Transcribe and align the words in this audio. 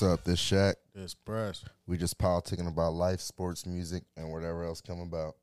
What's 0.00 0.14
up? 0.14 0.24
This 0.24 0.40
Shaq. 0.40 0.76
This 0.94 1.12
press. 1.12 1.62
We 1.86 1.98
just 1.98 2.16
politicking 2.16 2.66
about 2.66 2.94
life, 2.94 3.20
sports, 3.20 3.66
music, 3.66 4.02
and 4.16 4.32
whatever 4.32 4.64
else 4.64 4.80
come 4.80 5.00
about. 5.00 5.36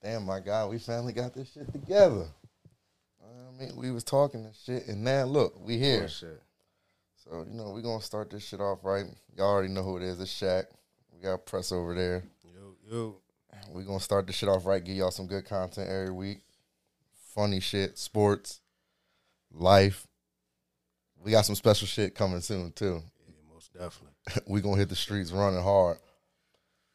Damn, 0.00 0.24
my 0.26 0.38
God, 0.38 0.70
we 0.70 0.78
finally 0.78 1.12
got 1.12 1.34
this 1.34 1.52
shit 1.52 1.72
together. 1.72 2.28
I 3.20 3.58
mean, 3.58 3.72
we 3.74 3.90
was 3.90 4.04
talking 4.04 4.44
and 4.44 4.54
shit, 4.54 4.86
and 4.86 5.02
now 5.02 5.24
look, 5.24 5.58
we 5.60 5.74
oh, 5.74 5.78
here. 5.80 6.08
Shit. 6.08 6.40
So 7.16 7.44
you 7.50 7.56
know, 7.56 7.70
we 7.70 7.82
gonna 7.82 8.00
start 8.00 8.30
this 8.30 8.46
shit 8.46 8.60
off 8.60 8.84
right. 8.84 9.06
Y'all 9.36 9.48
already 9.48 9.70
know 9.70 9.82
who 9.82 9.96
it 9.96 10.04
is. 10.04 10.20
It's 10.20 10.30
Shaq. 10.30 10.66
We 11.12 11.20
got 11.20 11.44
press 11.44 11.72
over 11.72 11.96
there. 11.96 12.22
Yo, 12.44 12.76
yo. 12.88 13.16
we 13.72 13.82
gonna 13.82 13.98
start 13.98 14.28
this 14.28 14.36
shit 14.36 14.48
off 14.48 14.66
right. 14.66 14.84
Give 14.84 14.94
y'all 14.94 15.10
some 15.10 15.26
good 15.26 15.46
content 15.46 15.90
every 15.90 16.12
week. 16.12 16.42
Funny 17.34 17.58
shit, 17.58 17.98
sports, 17.98 18.60
life. 19.50 20.06
We 21.16 21.32
got 21.32 21.44
some 21.44 21.56
special 21.56 21.88
shit 21.88 22.14
coming 22.14 22.40
soon 22.40 22.70
too. 22.70 23.02
Definitely. 23.76 24.14
we 24.46 24.60
gonna 24.60 24.76
hit 24.76 24.88
the 24.88 24.96
streets 24.96 25.32
running 25.32 25.62
hard. 25.62 25.98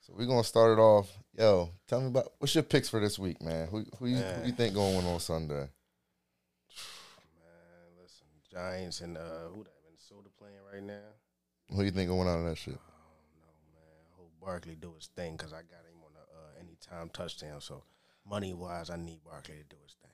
So 0.01 0.13
we're 0.17 0.27
gonna 0.27 0.43
start 0.43 0.77
it 0.77 0.81
off. 0.81 1.11
Yo, 1.37 1.69
tell 1.87 2.01
me 2.01 2.07
about 2.07 2.31
what's 2.39 2.55
your 2.55 2.63
picks 2.63 2.89
for 2.89 2.99
this 2.99 3.19
week, 3.19 3.41
man? 3.41 3.67
Who 3.67 3.85
who 3.97 4.07
you, 4.07 4.17
who 4.17 4.47
you 4.47 4.53
think 4.53 4.73
going 4.73 5.05
on 5.05 5.19
Sunday? 5.19 5.53
Man, 5.53 5.69
listen, 8.01 8.27
Giants 8.51 9.01
and 9.01 9.17
uh, 9.17 9.49
who 9.53 9.63
that 9.63 9.73
Minnesota 9.85 10.29
playing 10.37 10.55
right 10.71 10.83
now? 10.83 11.75
Who 11.75 11.83
you 11.83 11.91
think 11.91 12.09
going 12.09 12.27
on 12.27 12.45
that 12.45 12.57
shit? 12.57 12.73
I 12.73 12.77
don't 12.77 13.41
know, 13.41 13.53
man. 13.73 13.99
I 14.11 14.17
hope 14.17 14.31
Barkley 14.41 14.75
do 14.75 14.93
his 14.95 15.07
thing 15.07 15.35
because 15.35 15.53
I 15.53 15.57
got 15.57 15.85
him 15.85 15.99
on 16.03 16.11
a 16.15 16.21
uh, 16.21 16.59
anytime 16.59 17.09
touchdown. 17.09 17.61
So 17.61 17.83
money 18.27 18.53
wise, 18.53 18.89
I 18.89 18.95
need 18.95 19.19
Barkley 19.23 19.55
to 19.55 19.63
do 19.63 19.75
his 19.83 19.95
thing. 20.01 20.11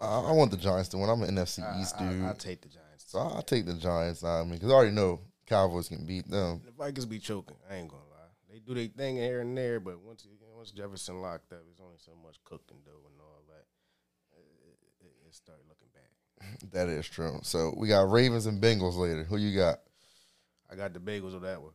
I, 0.00 0.30
I 0.30 0.32
want 0.32 0.50
the 0.50 0.56
Giants 0.56 0.88
to 0.90 0.98
win. 0.98 1.08
I'm 1.08 1.22
an 1.22 1.34
NFC 1.34 1.80
East 1.80 1.94
I, 1.98 2.08
dude, 2.08 2.24
I, 2.24 2.32
take 2.32 2.62
the 2.62 2.68
Giants. 2.68 3.04
so 3.06 3.18
I'll 3.18 3.42
take 3.42 3.66
the 3.66 3.74
Giants. 3.74 4.24
I 4.24 4.42
mean, 4.42 4.54
because 4.54 4.70
I 4.70 4.74
already 4.74 4.92
know 4.92 5.20
Cowboys 5.46 5.88
can 5.88 6.04
beat 6.04 6.28
them. 6.28 6.60
The 6.64 6.72
Vikings 6.72 7.06
be 7.06 7.18
choking. 7.18 7.56
I 7.70 7.76
ain't 7.76 7.88
gonna 7.88 8.02
lie. 8.02 8.16
They 8.52 8.58
do 8.58 8.74
their 8.74 8.86
thing 8.88 9.16
here 9.16 9.40
and 9.40 9.56
there, 9.56 9.80
but 9.80 10.00
once 10.00 10.26
once 10.56 10.70
Jefferson 10.70 11.20
locked 11.20 11.52
up, 11.52 11.60
there's 11.64 11.80
only 11.80 11.98
so 11.98 12.12
much 12.24 12.36
cooking 12.44 12.66
can 12.68 12.78
do 12.84 12.90
and 12.90 13.20
all 13.20 13.42
that. 13.48 13.64
It, 14.36 15.06
it, 15.06 15.12
it 15.28 15.34
started 15.34 15.64
looking 15.68 15.88
bad. 15.92 16.70
That 16.72 16.88
is 16.88 17.06
true. 17.06 17.38
So 17.42 17.74
we 17.76 17.88
got 17.88 18.10
Ravens 18.10 18.46
and 18.46 18.62
Bengals 18.62 18.96
later. 18.96 19.24
Who 19.24 19.36
you 19.36 19.56
got? 19.56 19.80
I 20.70 20.74
got 20.74 20.92
the 20.92 21.00
Bagels 21.00 21.34
on 21.34 21.42
that 21.42 21.62
one. 21.62 21.72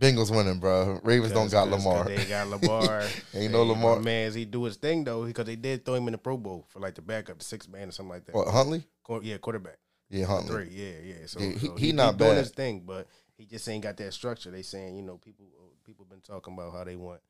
Bengals 0.00 0.34
winning, 0.34 0.58
bro. 0.58 1.00
Ravens 1.04 1.32
don't 1.32 1.50
got 1.50 1.68
Lamar. 1.68 2.04
They 2.04 2.24
got 2.24 2.48
Lamar. 2.48 3.04
Ain't 3.32 3.52
no 3.52 3.62
Lamar. 3.62 4.00
Man, 4.00 4.32
he 4.32 4.44
do 4.44 4.64
his 4.64 4.76
thing 4.76 5.04
though, 5.04 5.24
because 5.24 5.46
they 5.46 5.56
did 5.56 5.84
throw 5.84 5.94
him 5.94 6.08
in 6.08 6.12
the 6.12 6.18
Pro 6.18 6.36
Bowl 6.36 6.66
for 6.68 6.80
like 6.80 6.94
the 6.94 7.02
backup, 7.02 7.38
the 7.38 7.44
sixth 7.44 7.68
man 7.68 7.88
or 7.88 7.92
something 7.92 8.10
like 8.10 8.24
that. 8.26 8.34
What 8.34 8.48
Huntley? 8.48 8.84
Yeah, 9.22 9.38
quarterback. 9.38 9.76
Yeah, 10.10 10.26
Huntley. 10.26 10.66
Three. 10.66 10.68
Yeah, 10.74 11.14
yeah. 11.14 11.26
So, 11.26 11.40
Yeah, 11.40 11.50
he- 11.58 11.66
so 11.66 11.76
he 11.76 11.92
not 11.92 12.18
doing 12.18 12.30
bad. 12.32 12.38
his 12.38 12.50
thing, 12.50 12.82
but 12.86 13.06
he 13.36 13.46
just 13.46 13.68
ain't 13.68 13.82
got 13.82 13.96
that 13.96 14.12
structure. 14.12 14.50
They 14.50 14.62
saying, 14.62 14.96
you 14.96 15.02
know, 15.02 15.16
people 15.18 15.46
people 15.84 16.04
been 16.04 16.20
talking 16.20 16.54
about 16.54 16.72
how 16.72 16.84
they 16.84 16.96
want 16.96 17.20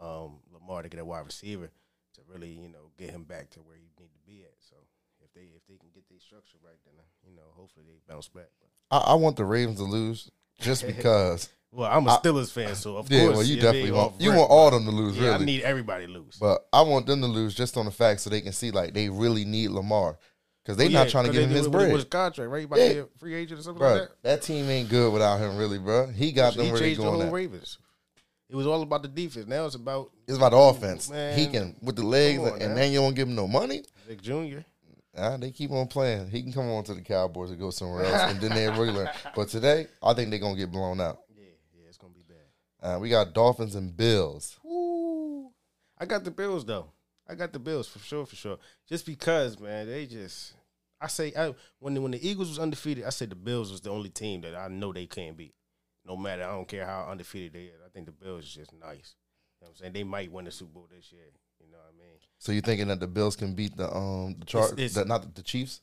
um, 0.00 0.38
Lamar 0.52 0.82
to 0.82 0.88
get 0.88 1.00
a 1.00 1.04
wide 1.04 1.24
receiver 1.26 1.70
to 2.14 2.20
really, 2.32 2.50
you 2.50 2.68
know, 2.68 2.90
get 2.98 3.10
him 3.10 3.24
back 3.24 3.50
to 3.50 3.60
where 3.60 3.76
he 3.76 3.82
need 3.82 3.96
to 3.96 4.04
be 4.26 4.42
at. 4.42 4.52
So 4.60 4.76
if 5.24 5.32
they 5.32 5.42
if 5.56 5.66
they 5.68 5.76
can 5.76 5.88
get 5.94 6.08
their 6.08 6.20
structure 6.20 6.58
right, 6.64 6.76
then 6.84 6.94
uh, 6.98 7.02
you 7.28 7.34
know, 7.34 7.42
hopefully 7.56 7.84
they 7.88 7.98
bounce 8.12 8.28
back. 8.28 8.48
I, 8.90 8.98
I 8.98 9.14
want 9.14 9.36
the 9.36 9.44
Ravens 9.44 9.78
to 9.78 9.84
lose 9.84 10.30
just 10.60 10.86
because. 10.86 11.48
well, 11.72 11.90
I'm 11.90 12.06
a 12.06 12.10
Steelers 12.18 12.52
fan, 12.52 12.74
so 12.76 12.96
of 12.98 13.10
yeah, 13.10 13.22
course, 13.24 13.36
well, 13.38 13.46
you 13.46 13.56
definitely 13.56 13.90
want 13.92 14.20
you 14.20 14.30
want 14.32 14.50
all 14.50 14.70
them 14.70 14.84
to 14.84 14.90
lose, 14.92 15.16
Yeah, 15.16 15.32
I 15.32 15.38
need 15.38 15.62
everybody 15.62 16.06
to 16.06 16.12
lose. 16.12 16.36
but 16.38 16.66
I 16.72 16.82
want 16.82 17.06
them 17.06 17.20
to 17.22 17.26
lose 17.26 17.54
just 17.54 17.76
on 17.76 17.86
the 17.86 17.90
fact 17.90 18.20
so 18.20 18.30
they 18.30 18.40
can 18.42 18.52
see 18.52 18.70
like 18.70 18.94
they 18.94 19.08
really 19.08 19.44
need 19.44 19.70
Lamar 19.70 20.18
because 20.64 20.76
they 20.78 20.84
Well, 20.86 20.92
not 20.94 21.04
yeah, 21.06 21.10
trying 21.10 21.26
to 21.26 21.32
give 21.32 21.42
him 21.44 21.50
his 21.50 21.66
it 21.66 21.68
with- 21.68 21.74
with 21.74 21.88
bread, 21.88 21.94
his 21.96 22.04
contract, 22.04 22.50
right? 22.50 22.68
He 22.90 22.94
Yeah. 22.96 23.02
free 23.18 23.34
agent 23.34 23.60
or 23.60 23.62
something 23.62 23.78
bro. 23.78 23.92
like 23.92 24.00
that. 24.08 24.22
That 24.22 24.42
team 24.42 24.68
ain't 24.70 24.88
good 24.88 25.12
without 25.12 25.38
him, 25.38 25.56
really, 25.56 25.78
bro. 25.78 26.06
He 26.08 26.32
got 26.32 26.54
them 26.54 26.64
he 26.66 26.70
where 26.72 26.80
they 26.80 26.86
changed 26.86 27.00
the 27.00 27.04
going. 27.04 27.14
whole 27.20 27.26
At. 27.28 27.32
Ravens. 27.32 27.78
It 28.48 28.56
was 28.56 28.66
all 28.66 28.82
about 28.82 29.02
the 29.02 29.08
defense. 29.08 29.46
Now 29.46 29.66
it's 29.66 29.74
about 29.74 30.10
It's 30.26 30.36
about 30.36 30.50
the 30.50 30.58
offense. 30.58 31.10
Man. 31.10 31.36
he 31.38 31.46
can 31.48 31.76
with 31.82 31.96
the 31.96 32.06
legs, 32.06 32.40
on, 32.40 32.60
and 32.62 32.70
now. 32.70 32.74
then 32.76 32.92
you 32.92 33.00
don't 33.00 33.14
give 33.14 33.28
him 33.28 33.34
no 33.34 33.46
money. 33.46 33.82
Vic 34.06 34.20
Jr. 34.22 34.60
Ah, 35.16 35.36
they 35.36 35.50
keep 35.52 35.70
on 35.70 35.86
playing. 35.86 36.28
He 36.30 36.42
can 36.42 36.52
come 36.52 36.68
on 36.70 36.82
to 36.84 36.94
the 36.94 37.00
Cowboys 37.00 37.50
and 37.50 37.58
go 37.58 37.70
somewhere 37.70 38.04
else, 38.04 38.32
and 38.32 38.40
then 38.40 38.50
they 38.50 38.66
really 38.68 38.92
learn. 38.92 39.08
But 39.36 39.48
today, 39.48 39.86
I 40.02 40.12
think 40.14 40.30
they're 40.30 40.38
gonna 40.40 40.56
get 40.56 40.72
blown 40.72 41.00
out. 41.00 41.20
Yeah, 41.36 41.44
yeah, 41.78 41.88
it's 41.88 41.96
gonna 41.98 42.12
be 42.14 42.22
bad. 42.22 42.96
Uh, 42.96 42.98
we 42.98 43.08
got 43.10 43.32
Dolphins 43.32 43.74
and 43.76 43.96
Bills. 43.96 44.58
Woo. 44.64 45.50
I 45.98 46.06
got 46.06 46.24
the 46.24 46.30
Bills 46.32 46.64
though. 46.64 46.90
I 47.28 47.34
got 47.34 47.52
the 47.52 47.58
Bills 47.58 47.88
for 47.88 47.98
sure, 47.98 48.26
for 48.26 48.36
sure. 48.36 48.58
Just 48.88 49.06
because, 49.06 49.58
man, 49.58 49.86
they 49.86 50.06
just. 50.06 50.54
I 51.00 51.08
say 51.08 51.32
I, 51.36 51.54
when 51.78 51.94
the, 51.94 52.00
when 52.00 52.12
the 52.12 52.26
Eagles 52.28 52.48
was 52.48 52.58
undefeated, 52.58 53.04
I 53.04 53.10
said 53.10 53.30
the 53.30 53.36
Bills 53.36 53.70
was 53.70 53.80
the 53.80 53.90
only 53.90 54.08
team 54.10 54.40
that 54.42 54.54
I 54.54 54.68
know 54.68 54.92
they 54.92 55.06
can't 55.06 55.36
beat. 55.36 55.54
No 56.06 56.16
matter, 56.16 56.44
I 56.44 56.52
don't 56.52 56.68
care 56.68 56.86
how 56.86 57.08
undefeated 57.10 57.52
they 57.54 57.64
is. 57.64 57.80
I 57.84 57.88
think 57.88 58.06
the 58.06 58.12
Bills 58.12 58.44
is 58.44 58.54
just 58.54 58.72
nice. 58.72 59.16
You 59.60 59.66
know 59.66 59.68
what 59.68 59.68
I'm 59.70 59.76
saying? 59.76 59.92
They 59.94 60.04
might 60.04 60.30
win 60.30 60.44
the 60.44 60.50
Super 60.50 60.72
Bowl 60.72 60.88
this 60.94 61.12
year. 61.12 61.22
You 61.60 61.72
know 61.72 61.78
what 61.78 61.94
I 61.94 61.98
mean? 61.98 62.18
So 62.38 62.52
you're 62.52 62.62
thinking 62.62 62.88
that 62.88 63.00
the 63.00 63.06
Bills 63.06 63.36
can 63.36 63.54
beat 63.54 63.76
the 63.76 63.94
um 63.94 64.36
the 64.38 64.44
chart, 64.44 64.78
not 65.06 65.34
the, 65.34 65.42
Chiefs, 65.42 65.80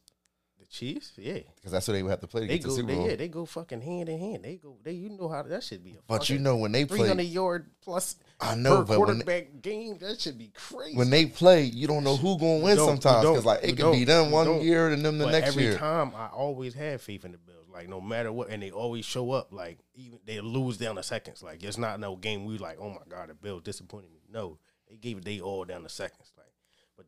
Chiefs, 0.71 1.11
yeah. 1.17 1.39
because 1.55 1.73
that's 1.73 1.85
what 1.87 1.95
they 1.95 2.01
would 2.01 2.11
have 2.11 2.21
to 2.21 2.27
play 2.27 2.41
to 2.41 2.47
They 2.47 2.53
get 2.53 2.63
the 2.63 2.69
go, 2.69 2.75
Super 2.75 2.87
they, 2.87 2.95
Bowl. 2.95 3.09
yeah, 3.09 3.15
they 3.17 3.27
go 3.27 3.45
fucking 3.45 3.81
hand 3.81 4.07
in 4.07 4.17
hand. 4.19 4.43
They 4.43 4.55
go, 4.55 4.77
they 4.81 4.93
you 4.93 5.09
know 5.09 5.27
how 5.27 5.43
that 5.43 5.63
should 5.63 5.83
be. 5.83 5.91
A 5.91 5.97
but 6.07 6.29
you 6.29 6.39
know 6.39 6.55
when 6.55 6.71
they 6.71 6.85
play 6.85 6.99
300 6.99 7.15
play, 7.15 7.23
yard 7.25 7.69
plus 7.81 8.15
I 8.39 8.55
know, 8.55 8.83
but 8.83 8.97
when 8.99 9.19
they, 9.19 9.23
quarterback 9.25 9.61
game, 9.61 9.97
that 9.99 10.21
should 10.21 10.37
be 10.37 10.51
crazy. 10.55 10.97
when 10.97 11.09
they 11.09 11.25
play, 11.25 11.63
you 11.63 11.87
don't 11.87 12.05
know 12.05 12.15
who 12.15 12.39
gonna 12.39 12.63
win 12.63 12.77
sometimes 12.77 13.27
because 13.27 13.45
like 13.45 13.63
it 13.63 13.77
could 13.77 13.91
be 13.91 14.05
them 14.05 14.31
one 14.31 14.61
year 14.61 14.87
and 14.89 15.03
them 15.03 15.17
the 15.17 15.25
but 15.25 15.31
next 15.31 15.49
every 15.49 15.63
year. 15.63 15.77
time, 15.77 16.13
I 16.15 16.27
always 16.27 16.73
had 16.73 17.01
faith 17.01 17.25
in 17.25 17.33
the 17.33 17.37
Bills. 17.37 17.67
Like 17.69 17.89
no 17.89 17.99
matter 17.99 18.31
what, 18.31 18.49
and 18.49 18.63
they 18.63 18.71
always 18.71 19.03
show 19.03 19.31
up. 19.31 19.49
Like 19.51 19.77
even 19.95 20.19
they 20.25 20.39
lose 20.39 20.77
down 20.77 20.95
the 20.95 21.03
seconds. 21.03 21.43
Like 21.43 21.63
it's 21.63 21.77
not 21.77 21.99
no 21.99 22.15
game 22.15 22.45
we 22.45 22.57
like. 22.57 22.77
Oh 22.79 22.89
my 22.89 23.01
god, 23.09 23.29
the 23.29 23.33
Bills 23.33 23.63
disappointed 23.63 24.11
me. 24.11 24.21
No, 24.31 24.57
they 24.89 24.95
gave 24.95 25.17
it 25.17 25.25
they 25.25 25.41
all 25.41 25.65
down 25.65 25.83
the 25.83 25.89
seconds. 25.89 26.31
Like, 26.37 26.40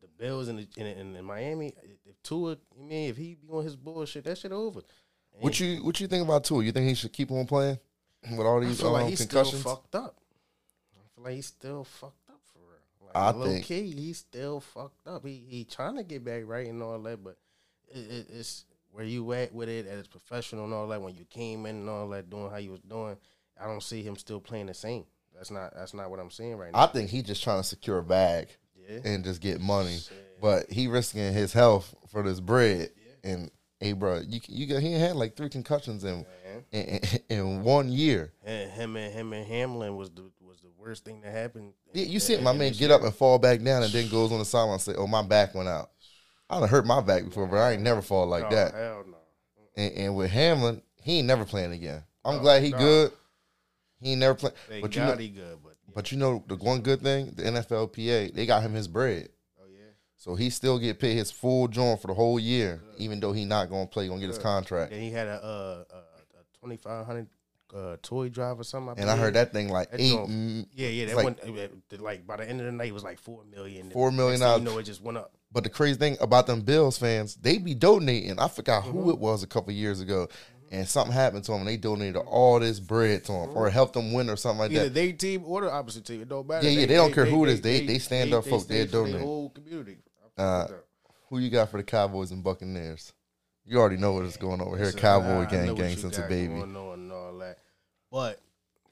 the 0.00 0.08
Bills 0.24 0.48
in 0.48 0.56
the, 0.56 0.66
in, 0.76 0.86
in, 0.86 1.16
in 1.16 1.24
Miami, 1.24 1.72
if 2.06 2.22
Tua, 2.22 2.52
I 2.52 2.82
mean, 2.82 3.10
if 3.10 3.16
he 3.16 3.34
be 3.34 3.48
on 3.50 3.64
his 3.64 3.76
bullshit, 3.76 4.24
that 4.24 4.38
shit 4.38 4.52
over. 4.52 4.80
What 5.40 5.58
you 5.58 5.82
what 5.84 6.00
you 6.00 6.06
think 6.06 6.24
about 6.24 6.44
Tua? 6.44 6.62
You 6.62 6.72
think 6.72 6.88
he 6.88 6.94
should 6.94 7.12
keep 7.12 7.30
on 7.30 7.46
playing 7.46 7.78
with 8.30 8.40
all 8.46 8.62
I 8.62 8.66
these 8.66 8.80
feel 8.80 8.92
like 8.92 9.04
um, 9.04 9.08
he's 9.10 9.20
concussions? 9.20 9.60
still 9.60 9.74
fucked 9.74 9.94
up. 9.96 10.16
I 10.96 11.02
feel 11.14 11.24
like 11.24 11.34
he's 11.34 11.46
still 11.46 11.84
fucked 11.84 12.30
up 12.30 12.40
for 12.52 12.60
real. 12.60 13.06
Like, 13.06 13.16
I 13.16 13.30
low 13.30 13.46
think- 13.46 13.64
key, 13.66 13.90
he's 13.90 14.18
still 14.18 14.60
fucked 14.60 15.06
up. 15.08 15.26
He 15.26 15.44
he 15.48 15.64
trying 15.64 15.96
to 15.96 16.04
get 16.04 16.24
back 16.24 16.42
right 16.46 16.66
and 16.68 16.82
all 16.82 16.98
that, 17.00 17.22
but 17.24 17.36
it, 17.92 17.98
it, 17.98 18.26
it's 18.32 18.64
where 18.92 19.04
you 19.04 19.32
at 19.32 19.52
with 19.52 19.68
it 19.68 19.86
as 19.88 20.06
professional 20.06 20.64
and 20.66 20.72
all 20.72 20.86
that. 20.88 21.02
When 21.02 21.14
you 21.16 21.24
came 21.24 21.66
in 21.66 21.76
and 21.76 21.88
all 21.88 22.08
that, 22.10 22.30
doing 22.30 22.48
how 22.50 22.58
you 22.58 22.70
was 22.70 22.80
doing, 22.82 23.16
I 23.60 23.66
don't 23.66 23.82
see 23.82 24.02
him 24.02 24.16
still 24.16 24.40
playing 24.40 24.66
the 24.66 24.74
same. 24.74 25.04
That's 25.36 25.50
not 25.50 25.74
that's 25.74 25.94
not 25.94 26.10
what 26.10 26.20
I'm 26.20 26.30
saying 26.30 26.56
right 26.56 26.72
now. 26.72 26.78
I 26.84 26.86
think 26.86 27.10
he's 27.10 27.24
just 27.24 27.42
trying 27.42 27.58
to 27.60 27.64
secure 27.64 27.98
a 27.98 28.04
bag 28.04 28.50
yeah, 28.88 29.00
and 29.04 29.24
just 29.24 29.40
get 29.40 29.60
money, 29.60 29.98
but 30.40 30.70
he 30.70 30.86
risking 30.86 31.32
his 31.32 31.52
health 31.52 31.94
for 32.10 32.22
this 32.22 32.40
bread. 32.40 32.90
And 33.22 33.50
hey, 33.80 33.92
bro, 33.92 34.20
you 34.26 34.40
you 34.48 34.66
got 34.66 34.82
he 34.82 34.92
had 34.92 35.16
like 35.16 35.36
three 35.36 35.48
concussions 35.48 36.04
in 36.04 36.26
in, 36.72 36.80
in, 36.80 37.00
in 37.28 37.62
one 37.62 37.90
year. 37.90 38.32
and 38.44 38.70
him 38.70 38.96
and 38.96 39.12
him 39.12 39.32
and 39.32 39.46
Hamlin 39.46 39.96
was 39.96 40.10
the 40.10 40.30
was 40.40 40.60
the 40.60 40.70
worst 40.76 41.04
thing 41.04 41.20
that 41.22 41.32
happened. 41.32 41.72
Yeah, 41.92 42.04
you 42.04 42.20
see 42.20 42.36
my 42.38 42.52
man 42.52 42.72
get 42.72 42.90
up 42.90 43.02
and 43.02 43.14
fall 43.14 43.38
back 43.38 43.62
down, 43.62 43.82
and 43.82 43.92
then 43.92 44.08
goes 44.08 44.32
on 44.32 44.38
the 44.38 44.44
sideline 44.44 44.74
and 44.74 44.82
say, 44.82 44.94
"Oh, 44.96 45.06
my 45.06 45.22
back 45.22 45.54
went 45.54 45.68
out." 45.68 45.90
I 46.50 46.60
done 46.60 46.68
hurt 46.68 46.86
my 46.86 47.00
back 47.00 47.24
before, 47.24 47.46
but 47.46 47.56
I 47.56 47.72
ain't 47.72 47.82
never 47.82 48.02
fall 48.02 48.26
like 48.26 48.44
Oh, 48.44 48.50
that. 48.54 48.74
Hell 48.74 49.04
no. 49.06 49.16
And, 49.76 49.92
and 49.94 50.16
with 50.16 50.30
Hamlin, 50.30 50.82
he 51.02 51.18
ain't 51.18 51.26
never 51.26 51.44
playing 51.44 51.72
again. 51.72 52.02
I'm 52.24 52.40
glad 52.40 52.62
he 52.62 52.70
good. 52.70 53.12
He 54.00 54.12
ain't 54.12 54.20
never 54.20 54.34
playing. 54.34 54.54
But 54.82 54.94
you 54.94 55.02
know, 55.02 55.16
he 55.16 55.28
good, 55.28 55.58
but 55.62 55.73
but 55.94 56.10
you 56.12 56.18
know 56.18 56.42
the 56.48 56.56
one 56.56 56.80
good 56.80 57.00
thing, 57.02 57.32
the 57.36 57.42
NFLPA, 57.44 58.34
they 58.34 58.46
got 58.46 58.62
him 58.62 58.72
his 58.74 58.88
bread. 58.88 59.28
oh 59.60 59.66
yeah. 59.70 59.78
So 60.16 60.34
he 60.34 60.50
still 60.50 60.78
get 60.78 60.98
paid 60.98 61.16
his 61.16 61.30
full 61.30 61.68
joint 61.68 62.00
for 62.00 62.06
the 62.08 62.14
whole 62.14 62.38
year, 62.40 62.82
even 62.98 63.20
though 63.20 63.32
he 63.32 63.44
not 63.44 63.70
gonna 63.70 63.86
play, 63.86 64.08
gonna 64.08 64.20
get 64.20 64.28
his 64.28 64.38
contract. 64.38 64.92
And 64.92 65.02
he 65.02 65.10
had 65.10 65.26
a 65.26 65.42
uh, 65.44 65.84
a, 65.90 65.96
a 65.96 66.58
twenty 66.58 66.76
five 66.76 67.06
hundred 67.06 67.28
uh, 67.74 67.96
toy 68.02 68.28
drive 68.28 68.60
or 68.60 68.64
something. 68.64 68.98
And 68.98 69.10
I 69.10 69.16
heard 69.16 69.34
that 69.34 69.52
thing 69.52 69.68
like 69.68 69.90
That 69.90 70.00
eight, 70.00 70.10
joint- 70.12 70.30
mm, 70.30 70.66
Yeah, 70.72 70.88
yeah. 70.88 71.06
That 71.06 71.16
like- 71.16 71.24
went 71.24 71.40
uh, 71.44 72.02
like 72.02 72.26
by 72.26 72.36
the 72.36 72.48
end 72.48 72.60
of 72.60 72.66
the 72.66 72.72
night, 72.72 72.88
it 72.88 72.94
was 72.94 73.04
like 73.04 73.18
four 73.18 73.42
million. 73.50 73.90
Four 73.90 74.12
million 74.12 74.40
dollars. 74.40 74.62
You 74.62 74.64
know, 74.70 74.78
it 74.78 74.84
just 74.84 75.02
went 75.02 75.18
up. 75.18 75.32
But 75.52 75.62
the 75.62 75.70
crazy 75.70 75.96
thing 75.96 76.16
about 76.20 76.48
them 76.48 76.62
Bills 76.62 76.98
fans, 76.98 77.36
they 77.36 77.58
be 77.58 77.74
donating. 77.74 78.38
I 78.40 78.48
forgot 78.48 78.82
Mm-hmm. 78.84 78.92
who 78.92 79.10
it 79.10 79.18
was 79.18 79.44
a 79.44 79.46
couple 79.46 79.72
years 79.72 80.00
ago, 80.00 80.28
and 80.74 80.88
something 80.88 81.12
happened 81.14 81.44
to 81.44 81.52
them. 81.52 81.60
and 81.60 81.68
They 81.68 81.76
donated 81.76 82.16
all 82.16 82.58
this 82.60 82.80
bread 82.80 83.24
to 83.24 83.32
them, 83.32 83.56
or 83.56 83.70
helped 83.70 83.94
them 83.94 84.12
win, 84.12 84.28
or 84.28 84.36
something 84.36 84.58
like 84.60 84.70
Either 84.72 84.84
that. 84.84 84.94
they 84.94 85.12
team 85.12 85.42
or 85.46 85.62
the 85.62 85.70
opposite 85.72 86.04
team. 86.04 86.22
It 86.22 86.28
don't 86.28 86.46
matter. 86.46 86.66
Yeah, 86.68 86.80
yeah, 86.80 86.86
they 86.86 86.94
don't 86.96 87.12
care 87.12 87.24
who 87.26 87.44
it 87.44 87.50
is. 87.50 87.60
They- 87.60 87.86
they 87.86 87.98
stand 87.98 88.32
up, 88.34 88.44
folks. 88.46 88.64
They 88.64 88.82
stay 88.82 88.86
for 88.86 89.02
their 89.04 89.06
donate. 89.12 89.20
whole 89.22 89.50
community. 89.50 89.98
Uh, 90.36 90.66
Who 91.30 91.38
you 91.38 91.48
got 91.50 91.70
for 91.70 91.78
the 91.78 91.82
Cowboys 91.84 92.30
and 92.32 92.42
Buccaneers? 92.44 93.12
You 93.64 93.78
already 93.78 93.96
know 93.96 94.12
what 94.12 94.24
is 94.24 94.36
going 94.36 94.60
over 94.60 94.76
here. 94.76 94.90
So, 94.92 94.98
Cowboy 94.98 95.26
I- 95.26 95.42
I 95.42 95.44
gang, 95.46 95.66
what 95.68 95.76
gang 95.76 95.96
since 95.96 96.18
a 96.18 96.22
baby. 96.22 96.48
going 96.54 96.76
on 96.76 96.92
and 97.00 97.12
all 97.12 97.38
that. 97.38 97.58
But 98.10 98.40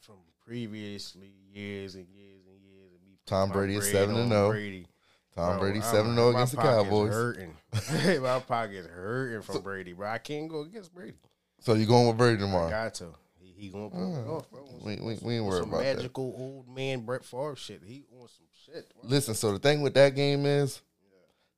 from 0.00 0.17
previously 0.46 1.32
years 1.52 1.94
and 1.94 2.06
years 2.08 2.43
and 2.46 2.62
years, 2.64 2.90
and 2.93 3.11
me 3.11 3.19
Tom 3.26 3.50
Brady 3.50 3.76
is 3.76 3.90
7 3.90 4.17
and 4.17 4.28
0. 4.31 4.50
Brady. 4.50 4.87
Tom 5.35 5.52
Bro, 5.52 5.61
Brady 5.61 5.81
seven 5.81 6.14
zero 6.14 6.32
my 6.32 6.38
against 6.40 6.52
the 6.56 6.61
Cowboys. 6.62 7.12
Hurting, 7.14 7.56
my 8.23 8.38
pocket's 8.40 8.87
hurting 8.87 9.40
from 9.40 9.62
Brady, 9.62 9.94
bro. 9.94 10.06
I 10.11 10.19
can't 10.19 10.46
go 10.49 10.61
against 10.61 10.94
Brady. 10.94 11.17
So 11.62 11.75
you 11.75 11.87
going 11.87 12.09
with 12.09 12.17
Brady 12.19 12.38
tomorrow? 12.38 12.67
I 12.67 12.70
got 12.70 12.94
to. 12.94 13.14
He 13.62 13.69
gonna 13.69 13.91
pull 13.91 14.17
it 14.17 14.26
off, 14.26 14.50
bro. 14.50 14.69
We, 14.82 14.97
we, 14.97 15.19
we 15.23 15.37
ain't 15.37 15.44
worried 15.44 15.61
some 15.61 15.69
about 15.69 15.85
that. 15.85 15.97
magical 15.97 16.35
old 16.37 16.69
man 16.69 17.06
Brett 17.06 17.25
Favre 17.25 17.55
shit. 17.55 17.81
He 17.87 18.03
on 18.20 18.26
some 18.26 18.47
shit. 18.67 18.93
bro. 18.93 19.09
Listen, 19.09 19.35
so 19.35 19.53
the 19.53 19.61
thing 19.61 19.82
with 19.82 19.94
that 19.94 20.17
game 20.17 20.44
is 20.47 20.81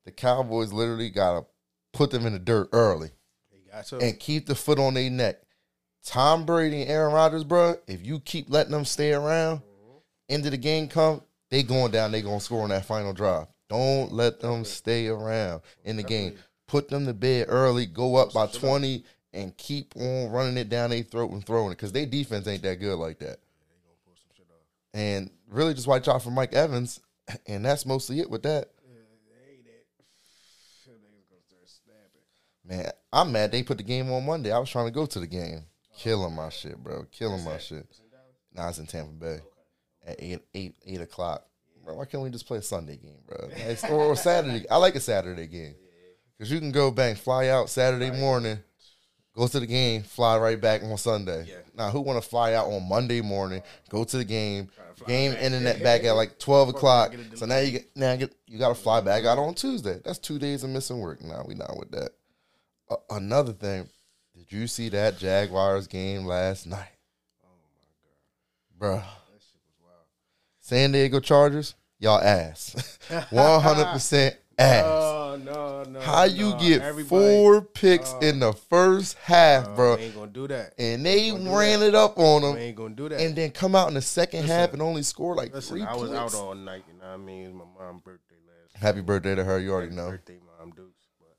the 0.05 0.11
Cowboys 0.11 0.71
literally 0.71 1.09
gotta 1.09 1.47
put 1.95 2.11
them 2.11 2.27
in 2.27 2.35
the 2.35 2.39
dirt 2.39 2.69
early 2.75 3.09
He 3.51 3.71
got 3.71 3.87
to. 3.87 3.99
and 4.01 4.21
keep 4.21 4.45
the 4.45 4.55
foot 4.55 4.79
on 4.79 4.93
their 4.93 5.09
neck. 5.09 5.41
Tom 6.05 6.45
Brady 6.45 6.83
and 6.83 6.91
Aaron 6.91 7.15
Rodgers, 7.15 7.43
bro, 7.43 7.77
if 7.87 8.05
you 8.05 8.21
keep 8.21 8.51
letting 8.51 8.73
them 8.73 8.85
stay 8.85 9.15
around, 9.15 9.61
mm-hmm. 9.61 9.97
into 10.29 10.51
the 10.51 10.59
game 10.59 10.89
come, 10.89 11.23
they 11.51 11.63
going 11.63 11.91
down, 11.91 12.13
they 12.13 12.21
gonna 12.21 12.39
score 12.39 12.65
on 12.65 12.69
that 12.69 12.85
final 12.85 13.15
drive. 13.15 13.47
Don't 13.71 14.13
let 14.13 14.41
them 14.41 14.67
stay 14.67 15.07
around 15.07 15.63
in 15.85 15.97
the 15.97 16.03
game. 16.03 16.37
Put 16.67 16.91
them 16.91 17.07
to 17.07 17.15
bed 17.15 17.47
early, 17.49 17.87
go 17.87 18.17
up 18.17 18.35
by 18.35 18.47
20, 18.47 19.05
and 19.35 19.57
keep 19.57 19.95
on 19.97 20.31
running 20.31 20.57
it 20.57 20.69
down 20.69 20.91
their 20.91 21.03
throat 21.03 21.33
and 21.33 21.45
throwing 21.45 21.73
it. 21.73 21.79
Cause 21.79 21.93
their 21.93 22.07
defense 22.07 22.47
ain't 22.47 22.63
that 22.63 22.81
good 22.81 22.97
like 22.97 23.19
that. 23.19 23.39
And 24.95 25.29
really 25.51 25.75
just 25.75 25.89
watch 25.89 26.07
out 26.09 26.23
for 26.23 26.31
Mike 26.31 26.55
Evans. 26.55 27.01
And 27.47 27.65
that's 27.65 27.87
mostly 27.87 28.21
it 28.21 28.29
with 28.29 28.43
that. 28.43 28.69
Man, 32.67 32.91
I'm 33.11 33.33
mad 33.33 33.51
they 33.51 33.63
put 33.63 33.79
the 33.79 33.83
game 33.83 34.13
on 34.13 34.27
Monday. 34.27 34.53
I 34.53 34.59
was 34.59 34.69
trying 34.69 34.87
to 34.87 34.91
go 34.91 35.07
to 35.07 35.21
the 35.21 35.27
game. 35.27 35.63
Killing 35.97 36.35
my 36.35 36.51
shit, 36.51 36.77
bro. 36.77 37.07
Killing 37.11 37.43
my 37.45 37.57
shit. 37.57 37.87
Now 38.53 38.69
it's 38.69 38.79
in 38.79 38.87
Tampa 38.87 39.13
Bay 39.13 39.41
at 40.07 40.23
eight 40.23 40.41
eight 40.55 40.75
eight 40.85 41.01
o'clock. 41.01 41.47
Bro, 41.85 41.97
why 41.97 42.05
can't 42.05 42.23
we 42.23 42.31
just 42.31 42.47
play 42.47 42.59
a 42.59 42.63
Sunday 42.63 42.97
game, 42.97 43.21
bro? 43.27 43.49
Or, 43.91 44.05
or 44.05 44.17
Saturday. 44.17 44.69
I 44.71 44.77
like 44.77 44.95
a 44.97 45.01
Saturday 45.01 45.47
game 45.47 45.75
because 46.37 46.51
you 46.51 46.59
can 46.59 46.73
go 46.73 46.91
bang, 46.91 47.15
fly 47.15 47.49
out 47.49 47.71
Saturday 47.71 48.11
morning, 48.11 48.59
go 49.37 49.47
to 49.47 49.61
the 49.61 49.67
game, 49.67 50.03
fly 50.03 50.39
right 50.39 50.61
back 50.61 50.83
on 50.83 50.97
Sunday. 50.97 51.47
Yeah. 51.49 51.57
Now, 51.77 51.91
who 51.91 52.01
want 52.01 52.23
to 52.23 52.29
fly 52.29 52.55
out 52.55 52.67
on 52.67 52.89
Monday 52.89 53.21
morning, 53.21 53.63
go 53.89 54.05
to 54.05 54.17
the 54.17 54.25
game, 54.25 54.69
game 55.07 55.33
internet 55.33 55.83
back 55.83 56.05
at 56.05 56.13
like 56.13 56.39
twelve 56.39 56.69
o'clock? 56.69 57.15
So 57.35 57.47
now 57.47 57.59
you 57.59 57.73
get 57.73 57.97
now 57.97 58.13
you 58.13 58.19
get 58.19 58.35
you 58.47 58.59
got 58.59 58.69
to 58.69 58.75
fly 58.75 59.01
back 59.01 59.25
out 59.25 59.39
on 59.39 59.55
Tuesday. 59.55 60.01
That's 60.05 60.19
two 60.19 60.39
days 60.39 60.65
of 60.65 60.71
missing 60.71 60.99
work. 61.01 61.23
Now 61.23 61.45
we 61.47 61.55
not 61.55 61.77
with 61.79 61.91
that. 61.93 62.11
Uh, 62.89 62.97
another 63.11 63.53
thing, 63.53 63.89
did 64.37 64.53
you 64.53 64.67
see 64.67 64.89
that 64.91 65.19
Jaguars 65.19 65.87
game 65.87 66.25
last 66.27 66.67
night? 66.67 66.93
Oh 67.45 67.49
my 68.81 68.89
god. 68.89 69.03
Bruh. 69.03 69.05
San 70.65 70.93
Diego 70.93 71.21
Chargers, 71.21 71.75
y'all 71.99 72.23
ass. 72.23 72.99
100% 73.11 74.35
ass. 74.59 74.85
Oh 74.87 75.39
no, 75.43 75.83
no. 75.85 76.01
How 76.01 76.25
you 76.25 76.51
no. 76.51 76.59
get 76.59 76.83
Everybody- 76.83 77.09
four 77.09 77.63
picks 77.63 78.13
uh, 78.13 78.19
in 78.23 78.39
the 78.41 78.53
first 78.53 79.17
half, 79.19 79.69
uh, 79.69 79.75
bro? 79.75 79.97
Ain't 79.97 80.15
gonna 80.15 80.31
do 80.31 80.47
that. 80.49 80.75
And 80.79 81.05
they 81.05 81.33
ran 81.33 81.83
it 81.83 81.95
up 81.95 82.19
on 82.19 82.43
We 82.43 82.49
them 82.49 82.59
ain't 82.59 82.77
gonna 82.77 82.95
do 82.95 83.09
that. 83.09 83.21
and 83.21 83.35
then 83.37 83.51
come 83.51 83.75
out 83.75 83.89
in 83.89 83.95
the 83.95 84.03
second 84.03 84.43
Listen, 84.43 84.57
half 84.57 84.73
and 84.73 84.83
only 84.83 85.03
score 85.03 85.35
like 85.35 85.53
Listen, 85.53 85.77
three 85.77 85.83
I 85.83 85.95
was 85.95 86.11
points. 86.11 86.35
out 86.35 86.41
all 86.41 86.55
night. 86.55 86.85
You 86.87 86.99
know 87.01 87.07
what 87.07 87.15
I 87.15 87.17
mean? 87.19 87.47
It 87.47 87.55
was 87.55 87.67
my 87.79 87.85
mom's 87.87 88.03
birthday 88.03 88.37
last. 88.47 88.77
Happy 88.83 89.01
birthday 89.01 89.35
to 89.35 89.45
her. 89.45 89.59
You 89.59 89.73
already 89.73 89.89
Happy 89.95 89.97
know. 89.97 90.11
Birthday, 90.11 90.39
mom 90.59 90.71
Dukes. 90.71 91.07
But 91.21 91.37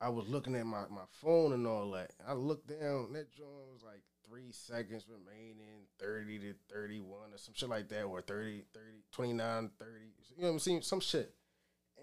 I 0.00 0.08
was 0.08 0.28
looking 0.28 0.54
at 0.56 0.66
my, 0.66 0.82
my 0.90 1.04
phone 1.22 1.52
and 1.52 1.66
all 1.66 1.90
that. 1.92 2.10
I 2.26 2.34
looked 2.34 2.68
down. 2.68 3.12
That 3.12 3.32
joint 3.32 3.50
was 3.72 3.82
like 3.84 4.02
three 4.28 4.50
seconds 4.50 5.04
remaining, 5.08 5.86
30 6.00 6.38
to 6.40 6.54
31 6.72 7.10
or 7.32 7.38
some 7.38 7.54
shit 7.54 7.68
like 7.68 7.88
that, 7.90 8.02
or 8.02 8.20
30, 8.22 8.64
30, 8.74 8.84
29, 9.12 9.70
30. 9.78 9.90
You 10.36 10.42
know 10.42 10.48
what 10.48 10.52
I'm 10.54 10.58
saying? 10.58 10.82
Some 10.82 11.00
shit. 11.00 11.32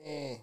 And 0.06 0.40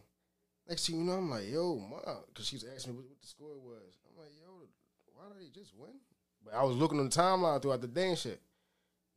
next 0.69 0.87
thing 0.87 0.99
you 0.99 1.05
know, 1.05 1.13
I'm 1.13 1.31
like, 1.31 1.51
yo, 1.51 1.77
mom, 1.77 2.01
because 2.29 2.47
she 2.47 2.57
was 2.57 2.67
asking 2.75 2.93
me 2.93 2.99
what, 2.99 3.09
what 3.09 3.21
the 3.21 3.27
score 3.27 3.59
was. 3.59 3.99
I'm 4.09 4.23
like, 4.23 4.33
yo, 4.41 4.67
why 5.15 5.25
did 5.33 5.47
they 5.47 5.51
just 5.59 5.73
win? 5.77 5.91
But 6.45 6.55
I 6.55 6.63
was 6.65 6.77
looking 6.77 6.99
on 6.99 7.09
the 7.09 7.15
timeline 7.15 7.61
throughout 7.61 7.81
the 7.81 7.89
day 7.89 8.09
and 8.09 8.19
shit. 8.19 8.41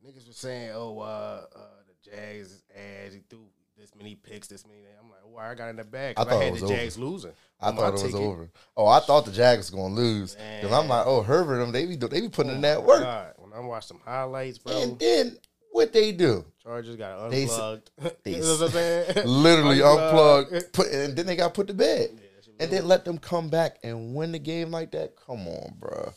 Niggas 0.04 0.26
were 0.26 0.34
saying, 0.34 0.72
oh, 0.74 0.98
uh, 0.98 1.44
uh, 1.54 1.58
the 1.86 2.10
Jags 2.10 2.52
is 2.52 2.62
ass. 2.76 3.14
He 3.14 3.20
threw 3.30 3.46
this 3.78 3.94
many 3.96 4.14
picks, 4.14 4.46
this 4.48 4.66
many. 4.66 4.80
I'm 5.00 5.08
like, 5.08 5.20
well, 5.24 5.44
I 5.44 5.54
got 5.54 5.70
in 5.70 5.76
the 5.76 5.84
bag. 5.84 6.14
I 6.18 6.22
I, 6.22 6.24
thought 6.24 6.42
it 6.42 6.44
had 6.44 6.54
the 6.60 6.64
over. 6.66 6.74
Jags 6.74 6.98
losing. 6.98 7.32
I 7.60 7.70
thought 7.72 7.88
it 7.88 7.92
was 7.92 8.02
ticket. 8.02 8.20
over. 8.20 8.50
Oh, 8.76 8.86
I 8.86 9.00
thought 9.00 9.24
the 9.24 9.32
Jags 9.32 9.58
was 9.58 9.70
gonna 9.70 9.94
lose 9.94 10.34
because 10.34 10.72
I'm 10.72 10.88
like, 10.88 11.06
oh, 11.06 11.22
Herbert, 11.22 11.58
them 11.58 11.72
they 11.72 11.86
be 11.86 11.96
they 11.96 12.20
be 12.20 12.28
putting 12.28 12.52
in 12.52 12.60
that 12.60 12.82
work. 12.82 13.02
God, 13.02 13.32
when 13.38 13.52
I 13.52 13.60
watched 13.60 13.88
some 13.88 14.00
highlights, 14.04 14.58
bro, 14.58 14.82
And 14.82 14.98
then 14.98 15.36
what 15.74 15.92
they 15.92 16.12
do? 16.12 16.44
Chargers 16.62 16.96
got 16.96 17.30
They 17.30 17.42
unplugged. 17.42 17.90
they 18.24 18.36
you 18.36 18.40
know 18.40 18.52
what 18.54 18.62
I'm 18.62 18.70
saying? 18.70 19.12
Literally 19.26 19.82
Unplugged. 19.82 20.52
unplugged, 20.52 20.72
put, 20.72 20.86
and 20.92 21.16
then 21.16 21.26
they 21.26 21.36
got 21.36 21.52
put 21.52 21.66
to 21.66 21.74
bed. 21.74 22.10
Yeah, 22.12 22.20
that 22.36 22.44
shit 22.44 22.54
was 22.54 22.60
and 22.60 22.70
then 22.70 22.86
let 22.88 23.04
them 23.04 23.18
come 23.18 23.48
back 23.50 23.78
and 23.82 24.14
win 24.14 24.32
the 24.32 24.38
game 24.38 24.70
like 24.70 24.92
that. 24.92 25.14
Come 25.26 25.46
on, 25.48 25.74
bro. 25.78 26.12